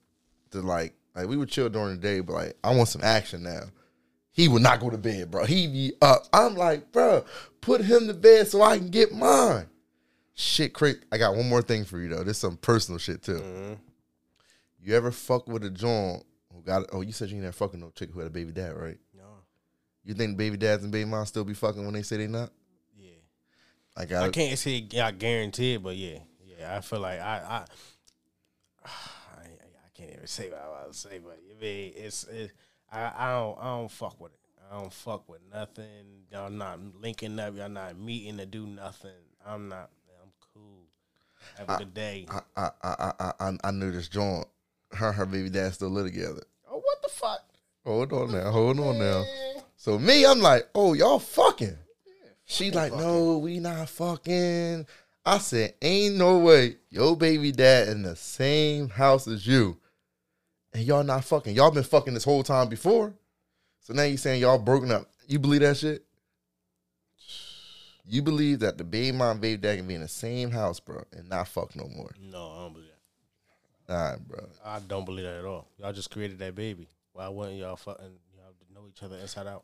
to 0.52 0.62
like, 0.62 0.94
like 1.16 1.28
we 1.28 1.36
would 1.38 1.50
chill 1.50 1.70
during 1.70 1.96
the 1.96 2.02
day, 2.02 2.20
but 2.20 2.34
like, 2.34 2.58
I 2.64 2.76
want 2.76 2.90
some 2.90 3.04
action 3.04 3.44
now. 3.44 3.62
He 4.32 4.48
would 4.48 4.64
not 4.64 4.80
go 4.80 4.90
to 4.90 4.98
bed, 4.98 5.30
bro. 5.30 5.46
He 5.46 5.68
be 5.68 5.94
up. 6.02 6.26
I'm 6.34 6.56
like, 6.56 6.92
bro, 6.92 7.24
put 7.62 7.82
him 7.82 8.08
to 8.08 8.14
bed 8.16 8.48
so 8.48 8.62
I 8.64 8.78
can 8.80 8.90
get 8.90 9.12
mine. 9.14 9.68
Shit, 10.36 10.74
crazy. 10.74 11.00
I 11.12 11.18
got 11.20 11.36
one 11.36 11.48
more 11.48 11.62
thing 11.62 11.86
for 11.86 12.00
you 12.00 12.10
though. 12.10 12.24
This 12.24 12.40
some 12.40 12.58
personal 12.58 12.98
shit 12.98 13.22
too. 13.22 13.34
Mhm. 13.40 13.78
You 14.84 14.96
ever 14.96 15.12
fuck 15.12 15.48
with 15.48 15.64
a 15.64 15.70
joint 15.70 16.24
who 16.54 16.62
got? 16.62 16.84
Oh, 16.92 17.02
you 17.02 17.14
said 17.14 17.30
you 17.30 17.36
ain't 17.36 17.44
never 17.44 17.54
fucking 17.54 17.80
no 17.80 17.90
chick 17.92 18.10
who 18.12 18.20
had 18.20 18.28
a 18.28 18.32
baby 18.32 18.52
dad, 18.52 18.76
right? 18.76 18.98
No, 19.16 19.24
You 20.04 20.14
think 20.14 20.38
baby 20.38 20.58
dads 20.58 20.84
and 20.84 20.92
baby 20.92 21.10
moms 21.10 21.30
still 21.30 21.46
be 21.46 21.54
fucking 21.54 21.84
when 21.86 21.94
they 21.94 22.02
say 22.04 22.18
they 22.18 22.28
not? 22.28 22.52
yeah. 22.98 23.12
I 23.96 24.06
got 24.06 24.24
I 24.24 24.30
can't 24.30 24.60
say 24.60 24.86
I 25.02 25.12
guarantee 25.12 25.76
it, 25.76 25.84
but 25.84 25.96
yeah, 25.96 26.20
yeah. 26.46 26.76
I 26.76 26.82
feel 26.82 27.00
like 27.00 27.22
I, 27.22 27.38
I, 27.38 27.66
I, 28.86 29.46
I 29.46 29.90
can't 29.94 30.12
even 30.12 30.28
say 30.28 30.50
what 30.50 30.60
I 30.60 30.88
was 30.88 30.98
say, 30.98 31.20
but 31.24 31.40
I 31.50 31.62
mean, 31.62 31.94
it's, 31.96 32.26
it, 32.26 32.52
I, 32.92 33.12
I 33.18 33.32
don't, 33.32 33.58
I 33.60 33.64
don't 33.78 33.92
fuck 33.92 34.20
with 34.20 34.34
it. 34.34 34.40
I 34.70 34.80
don't 34.80 34.92
fuck 34.92 35.30
with 35.30 35.42
nothing. 35.52 36.26
Y'all 36.32 36.50
not 36.50 36.80
linking 37.00 37.40
up. 37.40 37.56
Y'all 37.56 37.70
not 37.70 37.98
meeting 37.98 38.38
to 38.38 38.46
do 38.46 38.66
nothing. 38.66 39.12
I'm 39.46 39.70
not. 39.70 39.92
I'm 40.22 40.32
cool. 40.54 40.88
Have 41.58 41.70
a 41.70 41.78
good 41.84 41.94
day. 41.94 42.26
I 42.30 42.40
I 42.56 42.70
I 42.82 43.14
I 43.20 43.34
I, 43.40 43.58
I 43.64 43.72
knew 43.72 43.92
this 43.92 44.08
joint. 44.08 44.48
Her 44.94 45.08
and 45.08 45.16
her 45.16 45.26
baby 45.26 45.50
dad 45.50 45.74
still 45.74 45.90
live 45.90 46.06
together. 46.06 46.44
oh, 46.70 46.78
what 46.78 47.02
the 47.02 47.10
fuck? 47.10 47.42
Hold 47.86 48.14
on 48.14 48.32
now, 48.32 48.52
hold 48.52 48.80
on 48.80 48.98
now. 48.98 49.24
So 49.76 50.00
me, 50.00 50.26
I'm 50.26 50.40
like, 50.40 50.70
oh 50.74 50.94
y'all 50.94 51.20
fucking. 51.20 51.78
She 52.46 52.72
like, 52.72 52.94
no, 52.94 53.38
we 53.38 53.60
not 53.60 53.90
fucking. 53.90 54.86
I 55.26 55.38
said, 55.38 55.76
ain't 55.82 56.16
no 56.16 56.40
way 56.40 56.78
your 56.90 57.16
baby 57.16 57.52
dad 57.52 57.88
in 57.88 58.04
the 58.04 58.16
same 58.16 58.90
house 58.90 59.28
as 59.28 59.48
you, 59.48 59.78
and 60.74 60.84
y'all 60.84 61.04
not 61.04 61.24
fucking. 61.24 61.56
Y'all 61.56 61.72
been 61.72 61.84
fucking 61.84 62.14
this 62.14 62.26
whole 62.26 62.44
time 62.44 62.70
before. 62.70 63.14
So 63.80 63.94
now 63.94 64.04
you 64.04 64.18
saying 64.18 64.42
y'all 64.42 64.58
broken 64.58 64.92
up. 64.92 65.10
You 65.28 65.40
believe 65.40 65.62
that 65.62 65.78
shit? 65.78 66.06
You 68.06 68.22
believe 68.22 68.60
that 68.60 68.78
the 68.78 68.84
baby 68.84 69.16
mom 69.16 69.32
and 69.32 69.42
baby 69.42 69.62
dad 69.62 69.78
can 69.78 69.88
be 69.88 69.96
in 69.96 70.02
the 70.02 70.08
same 70.10 70.52
house, 70.52 70.80
bro, 70.80 71.04
and 71.14 71.30
not 71.30 71.48
fuck 71.48 71.74
no 71.76 71.88
more? 71.88 72.12
No, 72.20 72.52
I 72.52 72.56
don't 72.64 72.74
believe 72.74 72.90
that. 72.90 72.93
Nah, 73.88 74.16
bro. 74.28 74.48
I 74.64 74.80
don't 74.80 75.06
believe 75.06 75.26
that 75.26 75.40
at 75.40 75.46
all. 75.46 75.68
Y'all 75.78 75.94
just 75.94 76.12
created 76.12 76.40
that 76.40 76.56
baby. 76.56 76.88
Why 77.14 77.28
wouldn't 77.28 77.58
y'all 77.58 77.76
fucking 77.76 78.06
y'all 78.36 78.54
know 78.74 78.88
each 78.90 79.04
other 79.04 79.18
inside 79.18 79.48
out? 79.48 79.64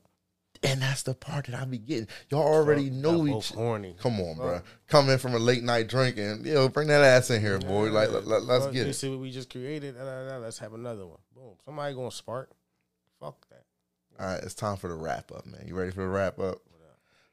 And 0.61 0.81
that's 0.81 1.03
the 1.03 1.13
part 1.13 1.45
that 1.45 1.55
I 1.55 1.63
be 1.63 1.77
getting. 1.77 2.07
Y'all 2.29 2.41
already 2.41 2.89
know 2.89 3.25
each. 3.25 3.51
horny. 3.51 3.95
Come 3.97 4.19
on, 4.19 4.35
bro. 4.35 4.61
Come 4.87 5.09
in 5.09 5.17
from 5.17 5.33
a 5.33 5.39
late 5.39 5.63
night 5.63 5.87
drinking. 5.87 6.43
Yo, 6.43 6.67
bring 6.67 6.89
that 6.89 7.01
ass 7.01 7.29
in 7.29 7.39
here, 7.39 7.59
boy. 7.59 7.89
Like, 7.91 8.11
let, 8.11 8.25
let, 8.25 8.61
us 8.61 8.65
get 8.65 8.75
you 8.75 8.89
it. 8.89 8.93
see 8.93 9.09
what 9.09 9.19
we 9.19 9.31
just 9.31 9.49
created? 9.49 9.95
Da, 9.95 10.37
let's 10.37 10.59
have 10.59 10.73
another 10.73 11.07
one. 11.07 11.19
Boom. 11.33 11.53
Somebody 11.63 11.95
gonna 11.95 12.11
spark. 12.11 12.49
Fuck 13.21 13.47
that. 13.49 13.63
All 14.19 14.33
right, 14.33 14.43
it's 14.43 14.53
time 14.53 14.75
for 14.75 14.89
the 14.89 14.95
wrap 14.95 15.31
up, 15.31 15.45
man. 15.45 15.63
You 15.65 15.75
ready 15.75 15.91
for 15.91 16.01
the 16.01 16.07
wrap 16.07 16.39
up? 16.39 16.59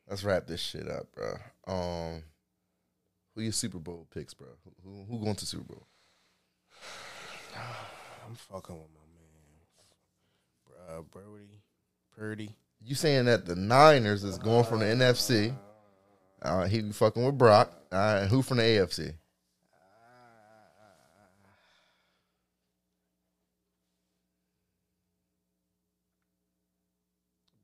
Let's 0.08 0.22
wrap 0.22 0.46
this 0.46 0.60
shit 0.60 0.88
up, 0.88 1.08
bro. 1.12 1.34
Um, 1.66 2.22
who 3.34 3.42
your 3.42 3.52
Super 3.52 3.78
Bowl 3.78 4.06
picks, 4.14 4.34
bro? 4.34 4.46
Who, 4.64 4.72
who, 4.84 5.04
who 5.04 5.24
going 5.24 5.34
to 5.34 5.46
Super 5.46 5.64
Bowl? 5.64 5.86
I'm 8.26 8.34
fucking 8.34 8.74
with 8.74 8.88
my 8.94 9.06
man, 10.88 10.98
uh, 10.98 11.02
Brody, 11.02 11.60
Purdy. 12.16 12.56
You 12.84 12.94
saying 12.94 13.24
that 13.26 13.46
the 13.46 13.56
Niners 13.56 14.24
is 14.24 14.38
going 14.38 14.64
from 14.64 14.80
the 14.80 14.86
NFC? 14.86 15.54
Uh, 16.42 16.66
he 16.66 16.82
be 16.82 16.92
fucking 16.92 17.24
with 17.24 17.38
Brock. 17.38 17.72
Right, 17.90 18.26
who 18.26 18.42
from 18.42 18.58
the 18.58 18.62
AFC? 18.62 19.14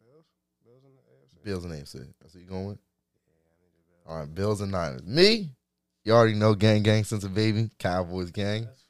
Bills, 0.01 0.25
Bills 0.65 0.85
in 0.85 0.93
the 0.95 1.03
AFC. 1.03 1.45
Bills 1.45 1.65
and 1.65 1.75
AFC. 1.75 2.13
That's 2.21 2.35
who 2.35 2.41
you 2.41 2.47
going 2.47 2.67
with? 2.67 2.79
All 4.07 4.19
right, 4.19 4.35
Bills 4.35 4.61
and 4.61 4.73
Niners. 4.73 5.05
Me, 5.05 5.51
you 6.05 6.13
already 6.13 6.35
know, 6.35 6.55
gang, 6.55 6.83
gang 6.83 7.05
since 7.05 7.25
a 7.25 7.29
baby, 7.29 7.71
Cowboys 7.79 8.31
gang. 8.31 8.65
That's. 8.65 8.82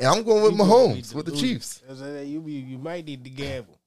And 0.00 0.08
I'm 0.08 0.22
going 0.24 0.42
with 0.42 0.52
You 0.52 0.58
gonna 0.58 0.70
Mahomes 0.72 1.14
with 1.14 1.26
the 1.26 1.32
lose- 1.32 1.40
Chiefs. 1.40 1.82
I 1.88 2.20
You 2.22 2.42
you 2.46 2.78
might 2.78 3.04
need 3.06 3.22
to 3.24 3.30
gamble. 3.30 3.78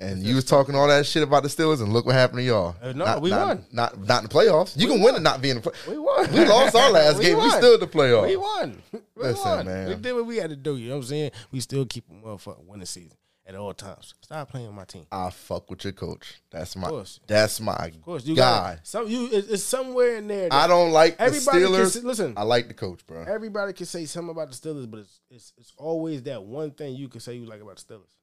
And 0.00 0.22
you 0.24 0.34
was 0.34 0.44
talking 0.44 0.74
all 0.74 0.88
that 0.88 1.06
shit 1.06 1.22
about 1.22 1.44
the 1.44 1.48
Steelers, 1.48 1.80
and 1.80 1.92
look 1.92 2.04
what 2.04 2.16
happened 2.16 2.38
to 2.40 2.42
y'all. 2.42 2.74
Uh, 2.82 2.92
no, 2.92 3.04
Not- 3.04 3.22
we 3.22 3.30
not- 3.30 3.46
won. 3.46 3.66
Not 3.72 3.98
not 4.00 4.22
in 4.24 4.28
the 4.28 4.34
playoffs. 4.34 4.76
You 4.76 4.88
We 4.88 4.94
can 4.94 5.02
win 5.02 5.14
and 5.14 5.22
not 5.24 5.40
be 5.40 5.50
in 5.50 5.60
the 5.60 5.62
playoffs. 5.62 5.86
We 5.86 5.98
won. 5.98 6.32
We 6.32 6.44
lost 6.44 6.74
our 6.74 6.90
last 6.98 7.20
game. 7.20 7.38
We 7.38 7.48
still 7.50 7.74
in 7.74 7.80
the 7.80 7.86
playoffs. 7.86 8.28
We 8.28 8.36
won. 8.36 8.82
We 9.16 9.22
Listen, 9.22 9.44
won. 9.50 9.66
man. 9.66 9.88
We 9.88 9.94
did 9.94 10.12
what 10.12 10.26
we 10.26 10.36
had 10.38 10.50
to 10.50 10.56
do. 10.56 10.76
You 10.76 10.88
know 10.88 10.96
what 10.96 11.02
I'm 11.04 11.08
saying? 11.08 11.30
We 11.52 11.60
still 11.60 11.86
keep 11.86 12.04
a 12.10 12.12
motherfucking 12.26 12.66
winning 12.66 12.84
season. 12.86 13.16
At 13.46 13.54
all 13.56 13.74
times. 13.74 14.14
Stop 14.22 14.48
playing 14.50 14.68
with 14.68 14.74
my 14.74 14.84
team. 14.86 15.04
I 15.12 15.28
fuck 15.28 15.68
with 15.70 15.84
your 15.84 15.92
coach. 15.92 16.36
That's 16.50 16.76
my. 16.76 16.84
Of 16.86 16.90
course. 16.90 17.20
That's 17.26 17.60
my 17.60 17.74
Of 17.76 18.00
course, 18.00 18.24
you 18.24 18.34
guy. 18.34 18.76
got 18.76 18.86
some. 18.86 19.06
You 19.06 19.28
it's, 19.30 19.48
it's 19.48 19.62
somewhere 19.62 20.16
in 20.16 20.28
there. 20.28 20.48
I 20.50 20.66
don't 20.66 20.92
like 20.92 21.18
the 21.18 21.24
Everybody 21.24 21.60
can 21.60 21.68
Steelers. 21.72 21.90
say- 21.92 22.00
listen. 22.00 22.32
I 22.38 22.42
like 22.44 22.68
the 22.68 22.74
coach, 22.74 23.06
bro. 23.06 23.22
Everybody 23.22 23.74
can 23.74 23.84
say 23.84 24.06
something 24.06 24.30
about 24.30 24.50
the 24.50 24.56
Steelers, 24.56 24.90
but 24.90 25.00
it's 25.00 25.20
it's 25.30 25.52
it's 25.58 25.72
always 25.76 26.22
that 26.22 26.42
one 26.42 26.70
thing 26.70 26.94
you 26.94 27.08
can 27.08 27.20
say 27.20 27.34
you 27.34 27.44
like 27.44 27.60
about 27.60 27.76
the 27.76 27.82
Steelers. 27.94 28.14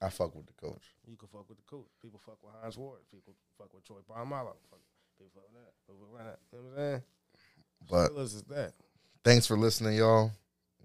I 0.00 0.08
fuck 0.08 0.34
with 0.34 0.46
the 0.46 0.54
coach. 0.54 0.82
You 1.06 1.16
can 1.16 1.28
fuck 1.28 1.46
with 1.46 1.58
the 1.58 1.64
coach. 1.64 1.86
People 2.00 2.20
fuck 2.24 2.38
with 2.42 2.54
Hines 2.62 2.78
Ward. 2.78 3.00
People 3.12 3.34
fuck 3.58 3.68
with 3.74 3.84
Troy 3.84 3.96
Polamalu. 4.08 4.52
People 5.18 5.30
fuck 5.34 5.44
with 5.44 5.62
that. 5.62 5.72
People 5.86 6.06
fuck 6.06 6.12
with 6.12 6.24
that. 6.24 6.38
You 6.52 6.58
know 6.58 6.64
what 6.64 6.82
I'm 6.82 6.90
saying? 6.90 7.02
But 7.90 8.10
Steelers 8.12 8.34
is 8.36 8.42
that. 8.44 8.72
thanks 9.22 9.46
for 9.46 9.58
listening, 9.58 9.98
y'all. 9.98 10.32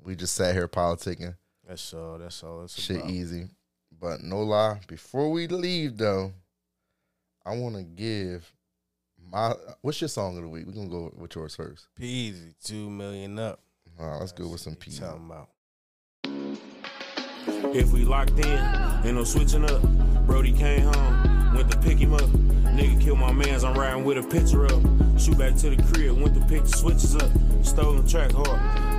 We 0.04 0.16
just 0.18 0.36
sat 0.36 0.54
here 0.54 0.68
politicking. 0.68 1.36
That's 1.66 1.94
all. 1.94 2.18
That's 2.18 2.44
all. 2.44 2.64
It's 2.64 2.82
Shit 2.82 2.98
about. 2.98 3.10
easy. 3.10 3.48
But 4.00 4.24
no 4.24 4.42
lie, 4.42 4.80
before 4.88 5.30
we 5.30 5.48
leave 5.48 5.98
though, 5.98 6.32
I 7.46 7.58
want 7.58 7.76
to 7.76 7.84
give 7.84 8.54
my 9.32 9.54
what's 9.82 10.00
your 10.00 10.08
song 10.08 10.38
of 10.38 10.44
the 10.44 10.50
week? 10.50 10.66
We're 10.66 10.74
gonna 10.74 10.88
go 10.88 11.14
with 11.18 11.36
yours 11.36 11.56
first. 11.56 11.88
Peezy, 12.00 12.54
two 12.64 12.90
million 12.90 13.38
up. 13.38 13.60
All 14.00 14.08
right, 14.10 14.20
let's 14.20 14.32
go 14.32 14.48
with 14.48 14.62
some 14.62 14.76
Peezy. 14.76 15.02
Talking 15.02 15.26
about. 15.26 15.50
If 17.76 17.92
we 17.92 18.06
locked 18.06 18.40
in, 18.40 19.06
ain't 19.06 19.16
no 19.16 19.24
switching 19.24 19.66
up. 19.66 19.82
Brody 20.26 20.54
came 20.54 20.82
home, 20.82 21.54
went 21.54 21.70
to 21.72 21.78
pick 21.80 21.98
him 21.98 22.14
up. 22.14 22.22
Nigga 22.22 23.02
killed 23.02 23.20
my 23.20 23.34
mans, 23.34 23.64
I'm 23.64 23.78
riding 23.78 24.06
with 24.06 24.18
a 24.18 24.24
picture 24.24 24.66
up. 24.66 24.82
Shoot 25.20 25.38
back 25.38 25.56
to 25.58 25.76
the 25.76 25.84
crib, 25.92 26.20
went 26.20 26.34
to 26.36 26.42
pick 26.48 26.64
the 26.64 26.70
switches 26.70 27.16
up. 27.16 27.30
Stolen 27.64 28.08
track 28.08 28.32
hard, 28.32 28.48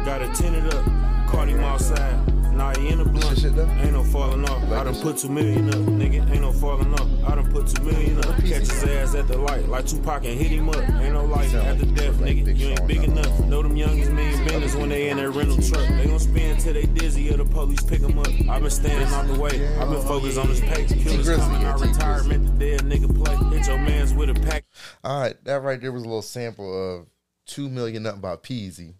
got 0.05 0.21
it 0.21 0.35
tinted 0.35 0.75
up. 0.75 0.85
Caught 1.29 1.49
him 1.49 1.61
outside, 1.61 2.30
now 2.61 2.79
he 2.79 2.89
in 2.89 2.99
the 2.99 3.05
blunt. 3.05 3.39
Shit, 3.39 3.57
though? 3.57 3.69
Ain't 3.81 3.93
no 3.93 4.05
falling 4.05 4.45
off, 4.49 4.63
I 4.71 4.85
done 4.85 5.01
put 5.01 5.17
two 5.17 5.31
million 5.31 5.69
up. 5.69 5.77
Nigga, 5.77 6.31
ain't 6.31 6.43
no 6.43 6.53
falling 6.53 6.93
off, 6.95 7.09
I 7.27 7.35
done 7.35 7.51
put 7.51 7.69
two 7.69 7.83
million 7.83 8.19
up. 8.19 8.37
Catch 8.37 8.69
his 8.69 8.85
ass 8.85 9.15
at 9.15 9.29
the 9.29 9.39
light, 9.39 9.67
like 9.69 9.87
Tupac 9.87 10.25
and 10.25 10.39
hit 10.39 10.51
him 10.51 10.69
up. 10.69 10.77
Ain't 10.77 11.15
no 11.15 11.27
Sound 11.31 11.55
after 11.55 11.87
like- 11.87 11.95
death, 11.95 12.21
like 12.21 12.37
nigga. 12.37 12.57
You 12.57 12.69
ain't 12.69 12.87
big 12.87 13.05
enough. 13.05 13.41
Know 13.47 13.63
them 13.63 13.77
youngest 13.77 14.13
mean 14.13 14.45
business 14.45 14.75
when 14.75 14.91
they 14.91 15.09
in 15.09 15.17
that 15.17 15.31
rental 15.31 15.57
truck. 15.57 15.89
They 15.89 16.07
gon' 16.07 16.19
spin 16.19 16.59
till 16.59 16.75
they 16.75 16.85
dizzy 16.85 17.33
or 17.33 17.39
the 17.39 17.45
police 17.47 17.83
pick 17.83 18.01
them 18.01 18.19
up. 18.19 18.29
i 18.29 18.61
been 18.61 18.71
standing 18.71 19.09
out 19.09 19.27
the 19.27 19.41
way. 19.41 19.53
i 19.79 19.85
been 19.85 19.95
oh, 19.95 20.03
focused 20.03 20.39
on 20.39 20.49
this 20.49 20.61
pace. 20.61 20.93
Killers 20.93 21.37
coming 21.37 21.65
out 21.65 21.81
retirement. 21.81 22.59
The 22.59 22.77
dead 22.77 22.81
nigga 22.81 23.09
play. 23.15 23.37
Hit 23.57 23.69
your 23.69 23.79
mans 23.79 24.13
with 24.13 24.29
a 24.29 24.35
pack. 24.35 24.65
All 25.03 25.21
right, 25.21 25.45
that 25.45 25.63
right 25.63 25.81
there 25.81 25.93
was 25.93 26.03
a 26.03 26.07
little 26.07 26.23
sample 26.23 26.99
of 26.99 27.07
two 27.47 27.71
million 27.71 28.07
up 28.07 28.21
by 28.21 28.37
Peezy. 28.37 28.95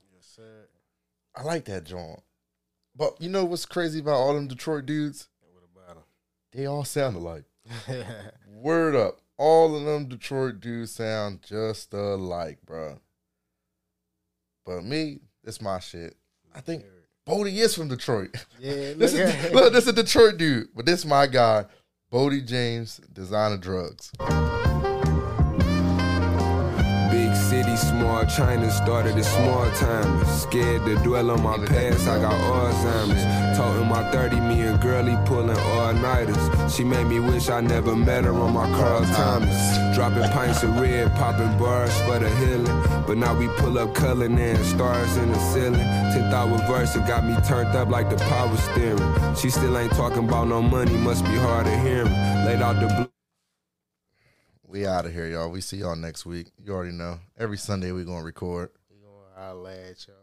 I 1.37 1.43
like 1.45 1.67
that 1.67 1.85
joint. 1.85 2.21
But 2.97 3.21
you 3.21 3.29
know 3.29 3.45
what's 3.45 3.67
crazy 3.67 4.01
about 4.01 4.15
all 4.17 4.35
them 4.35 4.49
Detroit 4.49 4.87
dudes? 4.87 5.29
What 5.53 5.65
about 5.75 6.05
They 6.53 6.67
all 6.67 6.85
sound 6.85 7.17
alike. 7.17 7.45
Word 8.49 8.95
up. 8.97 9.21
All 9.37 9.75
of 9.75 9.85
them 9.85 10.07
Detroit 10.07 10.61
dudes 10.61 10.93
sound 10.93 11.43
just 11.43 11.95
alike, 11.95 12.59
bro. 12.67 13.01
But 14.67 14.85
me, 14.85 15.21
it's 15.45 15.63
my 15.63 15.79
shit. 15.79 16.15
I 16.55 16.61
think 16.61 16.85
Boldy 17.27 17.55
is 17.57 17.75
from 17.75 17.89
Detroit. 17.89 18.35
yeah, 18.59 18.93
This 18.97 19.15
look 19.15 19.23
is 19.35 19.53
look, 19.53 19.73
this 19.73 19.85
is 19.85 19.91
a 19.91 19.93
Detroit 19.93 20.37
dude, 20.37 20.69
but 20.75 20.85
this 20.85 21.01
is 21.01 21.07
my 21.07 21.27
guy, 21.27 21.65
Boldy 22.13 22.45
James, 22.45 23.01
designer 23.13 23.57
drugs. 23.57 24.13
City, 27.61 27.77
small 27.77 28.25
China 28.25 28.71
started 28.71 29.19
a 29.19 29.23
small 29.25 29.71
time. 29.73 30.25
Scared 30.25 30.83
to 30.87 30.95
dwell 31.05 31.31
on 31.31 31.43
my 31.43 31.59
past, 31.67 32.09
I 32.09 32.19
got 32.19 32.33
Alzheimer's. 32.33 33.59
Toting 33.59 33.87
my 33.87 34.11
30, 34.11 34.41
me 34.41 34.63
and 34.63 34.81
girlie 34.81 35.19
pulling 35.27 35.59
all 35.59 35.93
nighters. 35.93 36.75
She 36.75 36.85
made 36.85 37.07
me 37.07 37.21
wish 37.21 37.51
I 37.51 37.61
never 37.61 37.95
met 37.95 38.25
her 38.25 38.33
on 38.33 38.55
my 38.55 38.67
Carl 38.79 39.05
Thomas. 39.05 39.95
Dropping 39.95 40.31
pints 40.31 40.63
of 40.63 40.81
red, 40.81 41.15
popping 41.17 41.59
bars 41.59 41.95
for 42.03 42.19
the 42.19 42.31
healing. 42.37 43.05
But 43.07 43.19
now 43.19 43.39
we 43.39 43.49
pull 43.59 43.79
up 43.79 43.95
culling 43.95 44.39
and 44.39 44.65
stars 44.65 45.19
in 45.19 45.31
the 45.31 45.39
ceiling. 45.53 45.87
10th 46.15 46.33
hour 46.33 46.57
verse, 46.67 46.97
it 46.97 47.07
got 47.07 47.27
me 47.27 47.37
turned 47.47 47.77
up 47.77 47.89
like 47.91 48.09
the 48.09 48.17
power 48.17 48.57
steering. 48.57 49.35
She 49.35 49.51
still 49.51 49.77
ain't 49.77 49.93
talking 49.93 50.27
about 50.27 50.49
no 50.49 50.63
money, 50.63 50.97
must 50.97 51.25
be 51.25 51.37
hard 51.37 51.67
to 51.67 51.79
hear. 51.81 52.05
Laid 52.47 52.63
out 52.63 52.81
the 52.81 52.87
blue. 52.87 53.20
We 54.71 54.87
out 54.87 55.05
of 55.05 55.13
here, 55.13 55.27
y'all. 55.27 55.51
We 55.51 55.63
see 55.63 55.79
y'all 55.79 55.97
next 55.97 56.25
week. 56.25 56.53
You 56.65 56.73
already 56.73 56.93
know. 56.93 57.19
Every 57.37 57.59
Sunday 57.59 57.91
we 57.91 58.05
gonna 58.05 58.23
record. 58.23 58.71
We 58.89 58.99
gonna 59.01 59.49
holla 59.49 59.73
at 59.73 60.07
y'all. 60.07 60.20